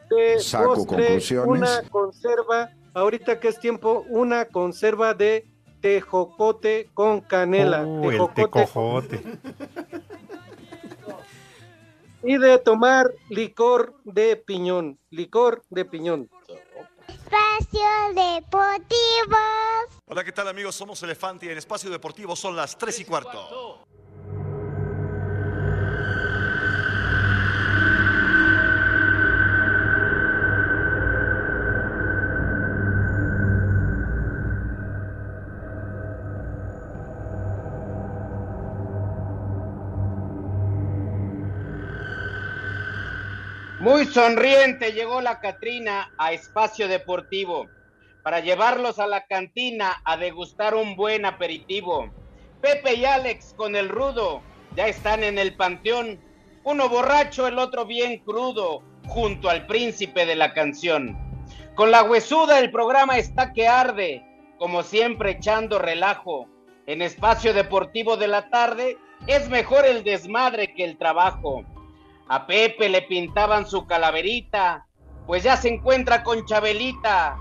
De 0.09 0.39
Saco 0.39 0.88
conclusiones. 0.88 1.47
Una 1.47 1.89
conserva, 1.89 2.72
ahorita 2.96 3.39
que 3.39 3.50
es 3.50 3.60
tiempo, 3.60 4.06
una 4.10 4.46
conserva 4.46 5.14
de 5.14 5.46
tejocote 5.82 6.89
con 6.93 7.22
canela. 7.22 7.86
Uh, 7.86 8.10
el 8.10 8.12
Tejocote 8.12 8.41
tecojote. 8.43 9.24
y 12.24 12.38
de 12.38 12.58
tomar 12.58 13.12
licor 13.30 13.93
de 14.04 14.36
piñón, 14.38 14.98
licor 15.12 15.64
de 15.70 15.86
piñón. 15.86 16.30
Espacio 17.08 17.88
Deportivo. 18.10 19.38
Hola, 20.06 20.24
¿qué 20.24 20.32
tal 20.32 20.48
amigos? 20.48 20.76
Somos 20.76 21.02
Elefante 21.04 21.46
y 21.46 21.50
en 21.50 21.58
Espacio 21.58 21.89
Deportivo 21.89 22.36
son 22.36 22.56
las 22.56 22.78
3 22.78 23.00
y 23.02 23.06
cuarto. 23.06 23.86
Muy 43.86 44.07
sonriente 44.07 44.93
llegó 44.93 45.21
la 45.21 45.39
Catrina 45.39 46.11
a 46.17 46.31
Espacio 46.31 46.88
Deportivo 46.88 47.67
para 48.23 48.39
llevarlos 48.39 48.97
a 48.97 49.05
la 49.05 49.27
cantina 49.27 50.01
a 50.03 50.17
degustar 50.17 50.73
un 50.73 50.95
buen 50.95 51.23
aperitivo. 51.23 52.09
Pepe 52.61 52.95
y 52.95 53.05
Alex 53.05 53.53
con 53.55 53.75
el 53.75 53.89
rudo 53.89 54.41
ya 54.75 54.88
están 54.88 55.23
en 55.23 55.38
el 55.38 55.55
panteón, 55.55 56.19
uno 56.63 56.89
borracho, 56.89 57.45
el 57.45 57.59
otro 57.59 57.86
bien 57.86 58.23
crudo, 58.25 58.81
junto 59.05 59.51
al 59.51 59.67
príncipe 59.67 60.25
de 60.25 60.36
la 60.36 60.55
canción. 60.55 61.15
Con 61.75 61.91
la 61.91 62.01
huesuda 62.01 62.57
el 62.57 62.71
programa 62.71 63.19
está 63.19 63.53
que 63.53 63.67
arde, 63.67 64.25
como 64.57 64.81
siempre 64.81 65.33
echando 65.33 65.77
relajo. 65.77 66.47
En 66.88 67.03
Espacio 67.03 67.53
Deportivo 67.53 68.17
de 68.17 68.29
la 68.29 68.49
tarde 68.49 68.97
es 69.27 69.47
mejor 69.47 69.86
el 69.86 70.03
desmadre 70.03 70.73
que 70.73 70.83
el 70.83 70.97
trabajo. 70.97 71.63
A 72.28 72.47
Pepe 72.47 72.89
le 72.89 73.03
pintaban 73.03 73.67
su 73.67 73.86
calaverita, 73.86 74.88
pues 75.28 75.43
ya 75.43 75.57
se 75.57 75.69
encuentra 75.69 76.23
con 76.23 76.45
Chabelita. 76.45 77.38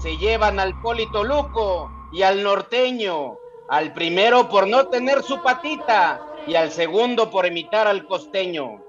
Se 0.00 0.16
llevan 0.16 0.60
al 0.60 0.80
Polito 0.80 1.24
Luco 1.24 1.90
y 2.12 2.22
al 2.22 2.44
norteño, 2.44 3.36
al 3.68 3.92
primero 3.92 4.48
por 4.48 4.68
no 4.68 4.86
tener 4.86 5.24
su 5.24 5.42
patita 5.42 6.20
y 6.46 6.54
al 6.54 6.70
segundo 6.70 7.30
por 7.30 7.46
imitar 7.46 7.88
al 7.88 8.06
costeño. 8.06 8.80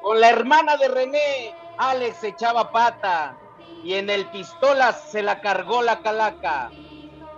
Con 0.00 0.20
la 0.20 0.30
hermana 0.30 0.78
de 0.78 0.88
René, 0.88 1.54
Alex 1.76 2.24
echaba 2.24 2.72
pata 2.72 3.36
y 3.84 3.94
en 3.94 4.08
el 4.08 4.24
pistolas 4.30 5.10
se 5.10 5.22
la 5.22 5.42
cargó 5.42 5.82
la 5.82 6.00
calaca. 6.00 6.70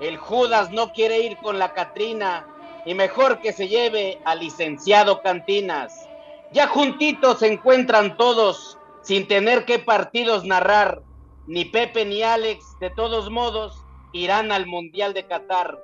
El 0.01 0.19
Judas 0.19 0.71
no 0.71 0.93
quiere 0.93 1.19
ir 1.19 1.37
con 1.39 1.59
la 1.59 1.73
Catrina 1.73 2.47
y 2.87 2.95
mejor 2.95 3.41
que 3.41 3.53
se 3.53 3.67
lleve 3.67 4.21
al 4.25 4.39
licenciado 4.39 5.21
Cantinas. 5.21 6.09
Ya 6.55 6.69
juntitos 6.69 7.41
se 7.41 7.49
encuentran 7.53 8.17
todos, 8.17 8.79
sin 9.03 9.27
tener 9.27 9.65
que 9.65 9.81
partidos 9.81 10.45
narrar. 10.45 11.03
Ni 11.49 11.65
Pepe 11.65 12.05
ni 12.05 12.23
Alex, 12.23 12.79
de 12.79 12.91
todos 12.91 13.29
modos, 13.29 13.85
irán 14.13 14.53
al 14.53 14.65
Mundial 14.65 15.15
de 15.15 15.27
Qatar. 15.27 15.77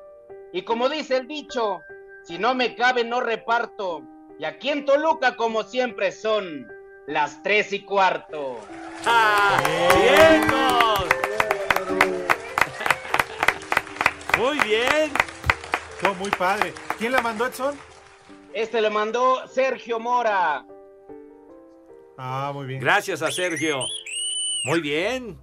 Y 0.52 0.62
como 0.62 0.88
dice 0.88 1.16
el 1.16 1.26
dicho, 1.26 1.80
si 2.22 2.38
no 2.38 2.54
me 2.54 2.76
cabe 2.76 3.02
no 3.02 3.20
reparto. 3.20 4.02
Y 4.38 4.44
aquí 4.44 4.68
en 4.68 4.84
Toluca, 4.84 5.34
como 5.34 5.64
siempre, 5.64 6.12
son 6.12 6.68
las 7.08 7.42
tres 7.42 7.72
y 7.72 7.80
cuarto. 7.80 8.60
¡Vientos! 9.96 11.04
Muy 14.38 14.58
bien. 14.60 15.12
Muy 16.16 16.30
padre. 16.30 16.72
¿Quién 16.96 17.10
la 17.10 17.20
mandó, 17.22 17.46
Edson? 17.46 17.89
Este 18.54 18.80
lo 18.80 18.90
mandó 18.90 19.46
Sergio 19.48 19.98
Mora. 20.00 20.64
Ah, 22.18 22.50
muy 22.54 22.66
bien. 22.66 22.80
Gracias 22.80 23.22
a 23.22 23.30
Sergio. 23.30 23.80
Muy 24.64 24.80
bien. 24.80 25.38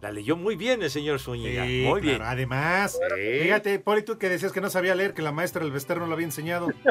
La 0.00 0.10
leyó 0.10 0.36
muy 0.36 0.56
bien 0.56 0.82
el 0.82 0.90
señor 0.90 1.20
Zúñiga. 1.20 1.64
Sí, 1.64 1.84
muy 1.88 2.00
bien. 2.00 2.16
claro, 2.16 2.30
Además, 2.32 2.98
fíjate, 3.42 3.78
Poli, 3.78 4.02
tú 4.02 4.18
que 4.18 4.28
decías 4.28 4.50
que 4.52 4.60
no 4.60 4.68
sabía 4.68 4.94
leer, 4.96 5.14
que 5.14 5.22
la 5.22 5.30
maestra 5.30 5.62
del 5.62 5.70
Vester 5.70 5.98
no 5.98 6.06
lo 6.06 6.14
había 6.14 6.26
enseñado. 6.26 6.68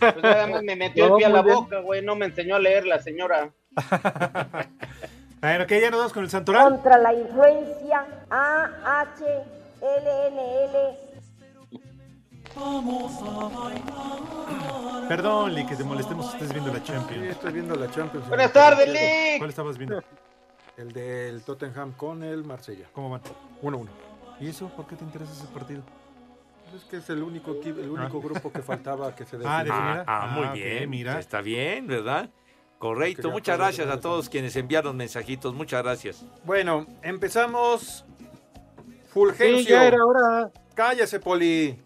Pues 0.00 0.16
nada 0.20 0.48
más 0.48 0.62
me 0.64 0.74
metió 0.74 1.06
No, 1.06 1.14
el 1.14 1.18
pie 1.18 1.26
a 1.26 1.28
la 1.28 1.42
bien. 1.42 1.54
boca, 1.54 1.78
güey. 1.80 2.02
No 2.02 2.16
me 2.16 2.26
enseñó 2.26 2.56
a 2.56 2.58
leer 2.58 2.86
la 2.86 3.00
señora. 3.00 3.52
Bueno, 5.40 5.66
que 5.66 5.80
ya 5.80 5.90
nos 5.90 6.00
vamos 6.00 6.12
con 6.12 6.22
el 6.24 6.28
santoral. 6.28 6.68
Contra 6.70 6.98
la 6.98 7.14
influencia 7.14 8.04
AHLNL. 9.80 10.98
Perdón, 15.08 15.54
Lee, 15.54 15.66
que 15.66 15.74
te 15.76 15.82
molestemos 15.84 16.26
si 16.30 16.32
estés 16.36 16.52
viendo 16.52 16.72
la 16.72 16.82
Champions. 16.82 17.22
Sí, 17.24 17.28
estoy 17.30 17.52
viendo 17.52 17.74
la 17.74 17.90
Champions. 17.90 18.28
Buenas 18.28 18.52
tardes, 18.52 18.88
Lee. 18.88 19.38
¿Cuál 19.38 19.50
estabas 19.50 19.76
viendo? 19.78 20.02
El 20.76 20.92
del 20.92 21.42
Tottenham 21.42 21.92
con 21.92 22.22
el 22.22 22.44
Marsella. 22.44 22.86
¿Cómo 22.92 23.10
van? 23.10 23.20
1-1. 23.62 23.88
¿Y 24.40 24.48
eso? 24.48 24.68
¿Por 24.68 24.86
qué 24.86 24.96
te 24.96 25.04
interesa 25.04 25.32
ese 25.32 25.46
partido? 25.52 25.82
Es 26.76 26.84
que 26.84 26.98
es 26.98 27.10
el 27.10 27.22
único, 27.22 27.56
el 27.64 27.90
único 27.90 28.18
Ah. 28.18 28.22
grupo 28.22 28.52
que 28.52 28.62
faltaba 28.62 29.14
que 29.16 29.24
se 29.24 29.36
Ah, 29.44 29.64
definiera. 29.64 30.04
Ah, 30.06 30.26
muy 30.36 30.44
Ah, 30.46 30.52
bien. 30.52 30.88
mira. 30.90 31.18
Está 31.18 31.40
bien, 31.40 31.86
¿verdad? 31.88 32.30
Correcto. 32.78 33.22
Quería 33.22 33.32
Muchas 33.32 33.58
gracias 33.58 33.88
a 33.88 34.00
todos 34.00 34.28
quienes 34.28 34.54
enviaron 34.56 34.96
mensajitos. 34.96 35.52
Muchas 35.54 35.82
gracias. 35.82 36.24
Bueno, 36.44 36.86
empezamos. 37.02 38.04
Sí, 38.78 38.84
Fulgencio. 39.08 39.68
ya 39.68 39.86
era 39.86 40.04
hora. 40.04 40.50
Cállese, 40.74 41.18
Poli. 41.18 41.82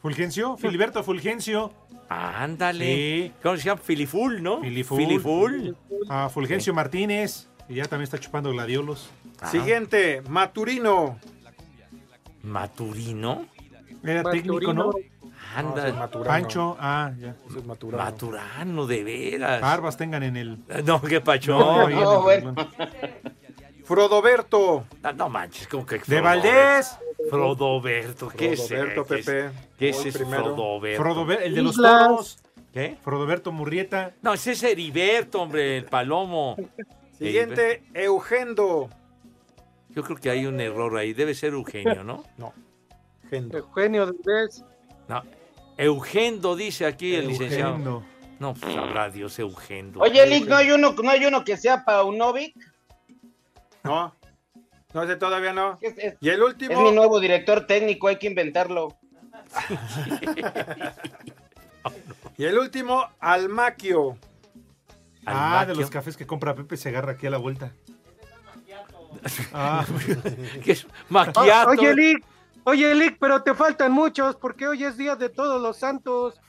Fulgencio, 0.00 0.56
Filiberto 0.56 1.02
Fulgencio. 1.02 1.72
Ándale. 2.08 2.84
Sí. 2.94 3.32
¿Cómo 3.42 3.56
se 3.56 3.64
llama? 3.64 3.80
Filiful, 3.82 4.42
¿no? 4.42 4.60
Filiful. 4.60 4.98
Filiful. 4.98 5.76
Ah, 6.08 6.28
Fulgencio 6.32 6.72
Martínez. 6.72 7.48
Y 7.68 7.74
ya 7.74 7.84
también 7.84 8.04
está 8.04 8.18
chupando 8.18 8.50
gladiolos. 8.50 9.10
Ah. 9.40 9.48
Siguiente, 9.48 10.22
Maturino. 10.28 11.18
Maturino. 12.42 13.46
Era 14.02 14.22
técnico, 14.30 14.72
¿no? 14.72 14.90
Anda. 15.54 15.82
ese 15.82 15.88
es 15.90 15.96
Maturano. 15.96 16.28
Pancho, 16.28 16.76
ah, 16.80 17.12
ya. 17.18 17.34
Es 17.56 17.64
Maturano. 17.64 18.04
Maturano, 18.04 18.86
de 18.86 19.04
veras. 19.04 19.60
Barbas 19.60 19.96
tengan 19.96 20.22
en 20.22 20.36
el. 20.36 20.58
No, 20.84 21.00
qué 21.02 21.20
pacho. 21.20 21.58
No, 21.58 21.88
No, 21.88 22.22
bueno. 22.22 22.54
Frodoberto. 23.88 24.84
no 25.16 25.28
manches, 25.30 25.66
como 25.66 25.86
que. 25.86 25.98
De 26.06 26.20
Valdés. 26.20 26.98
Frodoberto, 27.30 28.28
¿qué 28.28 28.52
es? 28.52 28.68
Frodoberto, 28.68 29.04
¿Qué 29.06 29.14
es- 29.18 29.26
Pepe. 29.26 29.50
¿Qué 29.78 29.88
es 29.88 30.04
ese 30.04 30.18
primero. 30.18 30.44
Frodoberto? 30.54 31.02
Frodober- 31.02 31.40
el 31.42 31.54
de 31.54 31.62
los 31.62 31.76
toros. 31.76 32.38
¿Qué? 32.72 32.98
Frodoberto 33.02 33.50
Murrieta. 33.50 34.12
No, 34.20 34.34
ese 34.34 34.52
es 34.52 34.62
Heriberto, 34.62 35.40
hombre, 35.40 35.78
el 35.78 35.84
palomo. 35.86 36.56
Siguiente, 37.18 37.82
Eugendo. 37.94 38.90
Yo 39.88 40.02
creo 40.04 40.18
que 40.18 40.28
hay 40.30 40.44
un 40.44 40.60
error 40.60 40.96
ahí. 40.98 41.14
Debe 41.14 41.34
ser 41.34 41.54
Eugenio, 41.54 42.04
¿no? 42.04 42.24
No. 42.36 42.52
Gendo. 43.30 43.56
Eugenio 43.58 44.06
Derbez. 44.06 44.62
No. 45.08 45.22
Eugendo 45.78 46.56
dice 46.56 46.84
aquí 46.84 47.14
el 47.14 47.28
licenciado. 47.28 47.70
Eugendo. 47.72 48.04
No, 48.38 48.52
pues 48.54 48.74
sabrá 48.74 49.08
Dios 49.10 49.38
Eugendo. 49.38 50.00
Oye, 50.00 50.24
Lick, 50.26 50.46
¿no 50.46 50.56
hay 50.56 50.70
uno, 50.70 50.92
no 51.02 51.10
hay 51.10 51.24
uno 51.24 51.42
que 51.44 51.56
sea 51.56 51.84
Paunovic? 51.84 52.54
No. 53.88 54.14
No, 54.94 55.02
ese 55.02 55.16
todavía 55.16 55.52
no. 55.52 55.78
Es, 55.82 55.96
es- 55.98 56.14
Y 56.20 56.28
el 56.28 56.34
es 56.34 56.38
mi 56.40 56.44
último. 56.44 56.90
nuevo 56.92 57.20
director 57.20 57.66
técnico, 57.66 58.08
hay 58.08 58.16
que 58.16 58.26
inventarlo. 58.28 58.96
Y 62.36 62.44
el 62.44 62.56
último, 62.58 63.04
Almaquio. 63.18 64.16
Ah, 65.26 65.64
de 65.66 65.74
los 65.74 65.90
cafés 65.90 66.16
que 66.16 66.26
compra 66.26 66.54
Pepe 66.54 66.76
se 66.76 66.88
agarra 66.90 67.12
aquí 67.12 67.26
a 67.26 67.30
la 67.30 67.38
vuelta. 67.38 67.72
Ah, 69.52 69.84
¿Qué 70.64 70.72
es? 70.72 70.86
Ah, 70.86 70.92
Maquiato. 71.08 71.70
oye, 71.70 71.94
Lick, 71.94 72.24
oye, 72.64 72.94
Lick, 72.94 73.16
pero 73.18 73.42
te 73.42 73.54
faltan 73.54 73.90
muchos 73.92 74.36
porque 74.36 74.68
hoy 74.68 74.84
es 74.84 74.96
día 74.96 75.16
de 75.16 75.28
todos 75.28 75.60
los 75.60 75.76
santos. 75.78 76.40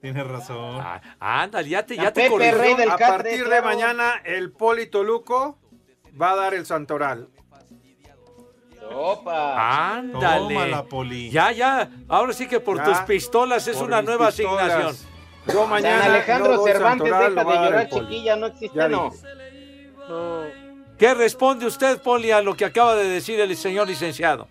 tienes 0.00 0.26
razón. 0.26 0.80
Ah, 0.80 1.00
ándale, 1.20 1.68
ya 1.68 1.84
te, 1.84 1.96
ya 1.96 2.10
te 2.12 2.22
Pepe, 2.22 2.30
corrigió. 2.30 2.58
rey 2.58 2.74
del 2.74 2.90
A 2.90 2.96
Catre, 2.96 3.30
partir 3.30 3.48
de 3.48 3.62
mañana, 3.62 4.14
el 4.24 4.52
Polito 4.52 5.04
Luco 5.04 5.58
va 6.20 6.32
a 6.32 6.36
dar 6.36 6.54
el 6.54 6.66
santoral. 6.66 7.28
Opa. 8.90 9.96
Ándale. 9.96 10.82
Poli. 10.88 11.30
Ya, 11.30 11.52
ya. 11.52 11.90
Ahora 12.08 12.32
sí 12.32 12.46
que 12.46 12.58
por 12.60 12.78
Ya, 12.78 12.84
tus 12.84 12.98
pistolas 13.00 13.66
es 13.68 13.76
por 13.76 13.86
una 13.86 14.00
nueva 14.02 14.28
pistolas. 14.28 14.72
asignación. 14.72 15.08
Yo 15.52 15.66
mañana. 15.66 16.02
San 16.02 16.10
Alejandro 16.10 16.56
no 16.56 16.62
Cervantes, 16.64 17.08
santoral, 17.10 17.34
deja 17.34 17.50
de 17.50 17.66
llorar, 17.66 17.88
chiquilla, 17.88 18.36
no 18.36 18.46
existe. 18.46 18.88
No. 18.88 19.10
¿Qué 20.98 21.14
responde 21.14 21.66
usted, 21.66 22.00
Poli, 22.00 22.30
a 22.30 22.40
lo 22.42 22.56
que 22.56 22.64
acaba 22.64 22.96
de 22.96 23.08
decir 23.08 23.38
el 23.40 23.56
señor 23.56 23.86
licenciado? 23.86 24.48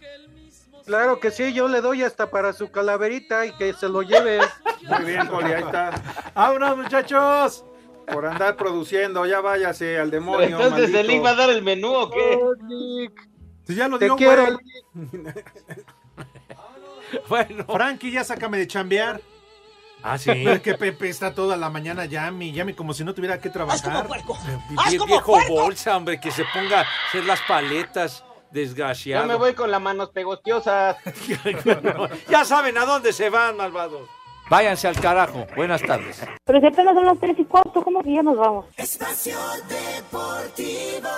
Claro 0.86 1.20
que 1.20 1.32
sí, 1.32 1.52
yo 1.52 1.68
le 1.68 1.82
doy 1.82 2.04
hasta 2.04 2.30
para 2.30 2.54
su 2.54 2.72
calaverita 2.72 3.46
y 3.46 3.52
que 3.58 3.74
se 3.74 3.90
lo 3.90 4.02
lleve. 4.04 4.40
Muy 4.84 5.04
bien, 5.04 5.28
Poli, 5.28 5.52
ahí 5.52 5.64
está. 5.64 5.92
¡Vámonos, 6.36 6.78
muchachos! 6.78 7.66
Por 8.12 8.26
andar 8.26 8.56
produciendo, 8.56 9.26
ya 9.26 9.42
váyase 9.42 10.00
al 10.00 10.10
demonio. 10.10 10.60
Entonces, 10.62 10.94
¿el. 10.94 11.08
Lick 11.08 11.24
va 11.24 11.32
a 11.32 11.36
dar 11.36 11.50
el 11.50 11.62
menú 11.62 11.94
o 11.94 12.10
qué? 12.10 12.40
Oh, 12.42 12.54
Lick, 12.68 13.30
Si 13.66 13.76
ya 13.76 13.88
lo 13.88 14.00
Te 14.00 14.06
dio, 14.06 14.16
quiero. 14.16 14.58
Bueno. 17.30 17.66
Frankie, 17.66 18.12
ya 18.12 18.24
sácame 18.24 18.58
de 18.58 18.68
chambear. 18.68 19.22
Ah, 20.04 20.18
sí. 20.18 20.30
Es 20.32 20.62
que 20.62 20.74
Pepe 20.76 21.10
está 21.10 21.34
toda 21.34 21.56
la 21.58 21.70
mañana 21.70 22.06
llame, 22.06 22.52
llame 22.52 22.76
como 22.76 22.94
si 22.94 23.04
no 23.04 23.14
tuviera 23.14 23.40
que 23.40 23.50
trabajar. 23.50 24.08
Vie- 24.08 25.06
viejo 25.06 25.40
bolsa, 25.48 25.98
hombre, 25.98 26.20
que 26.20 26.32
se 26.32 26.44
ponga 26.54 26.82
a 26.82 26.86
hacer 27.08 27.24
las 27.26 27.42
paletas, 27.42 28.24
desgraciado. 28.52 29.24
Yo 29.24 29.28
me 29.28 29.36
voy 29.36 29.54
con 29.54 29.72
las 29.72 29.82
manos 29.82 30.10
pegostiosas. 30.10 30.98
ya 32.30 32.46
saben 32.46 32.78
a 32.78 32.86
dónde 32.86 33.12
se 33.14 33.30
van, 33.30 33.58
malvados. 33.58 34.10
Váyanse 34.50 34.88
al 34.88 35.00
carajo. 35.00 35.46
Buenas 35.56 35.82
tardes. 35.82 36.22
Pero 36.46 36.60
si 36.60 36.66
apenas 36.68 36.96
son 36.96 37.06
las 37.06 37.20
3 37.20 37.40
y 37.40 37.46
cuarto, 37.46 37.82
¿cómo 37.84 38.02
que 38.02 38.14
ya 38.14 38.24
nos 38.24 38.38
vamos? 38.38 38.66
Espacio 38.78 39.38
Deportivo. 39.68 41.10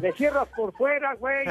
Le 0.00 0.12
cierras 0.12 0.48
por 0.56 0.72
fuera, 0.74 1.14
güey. 1.14 1.46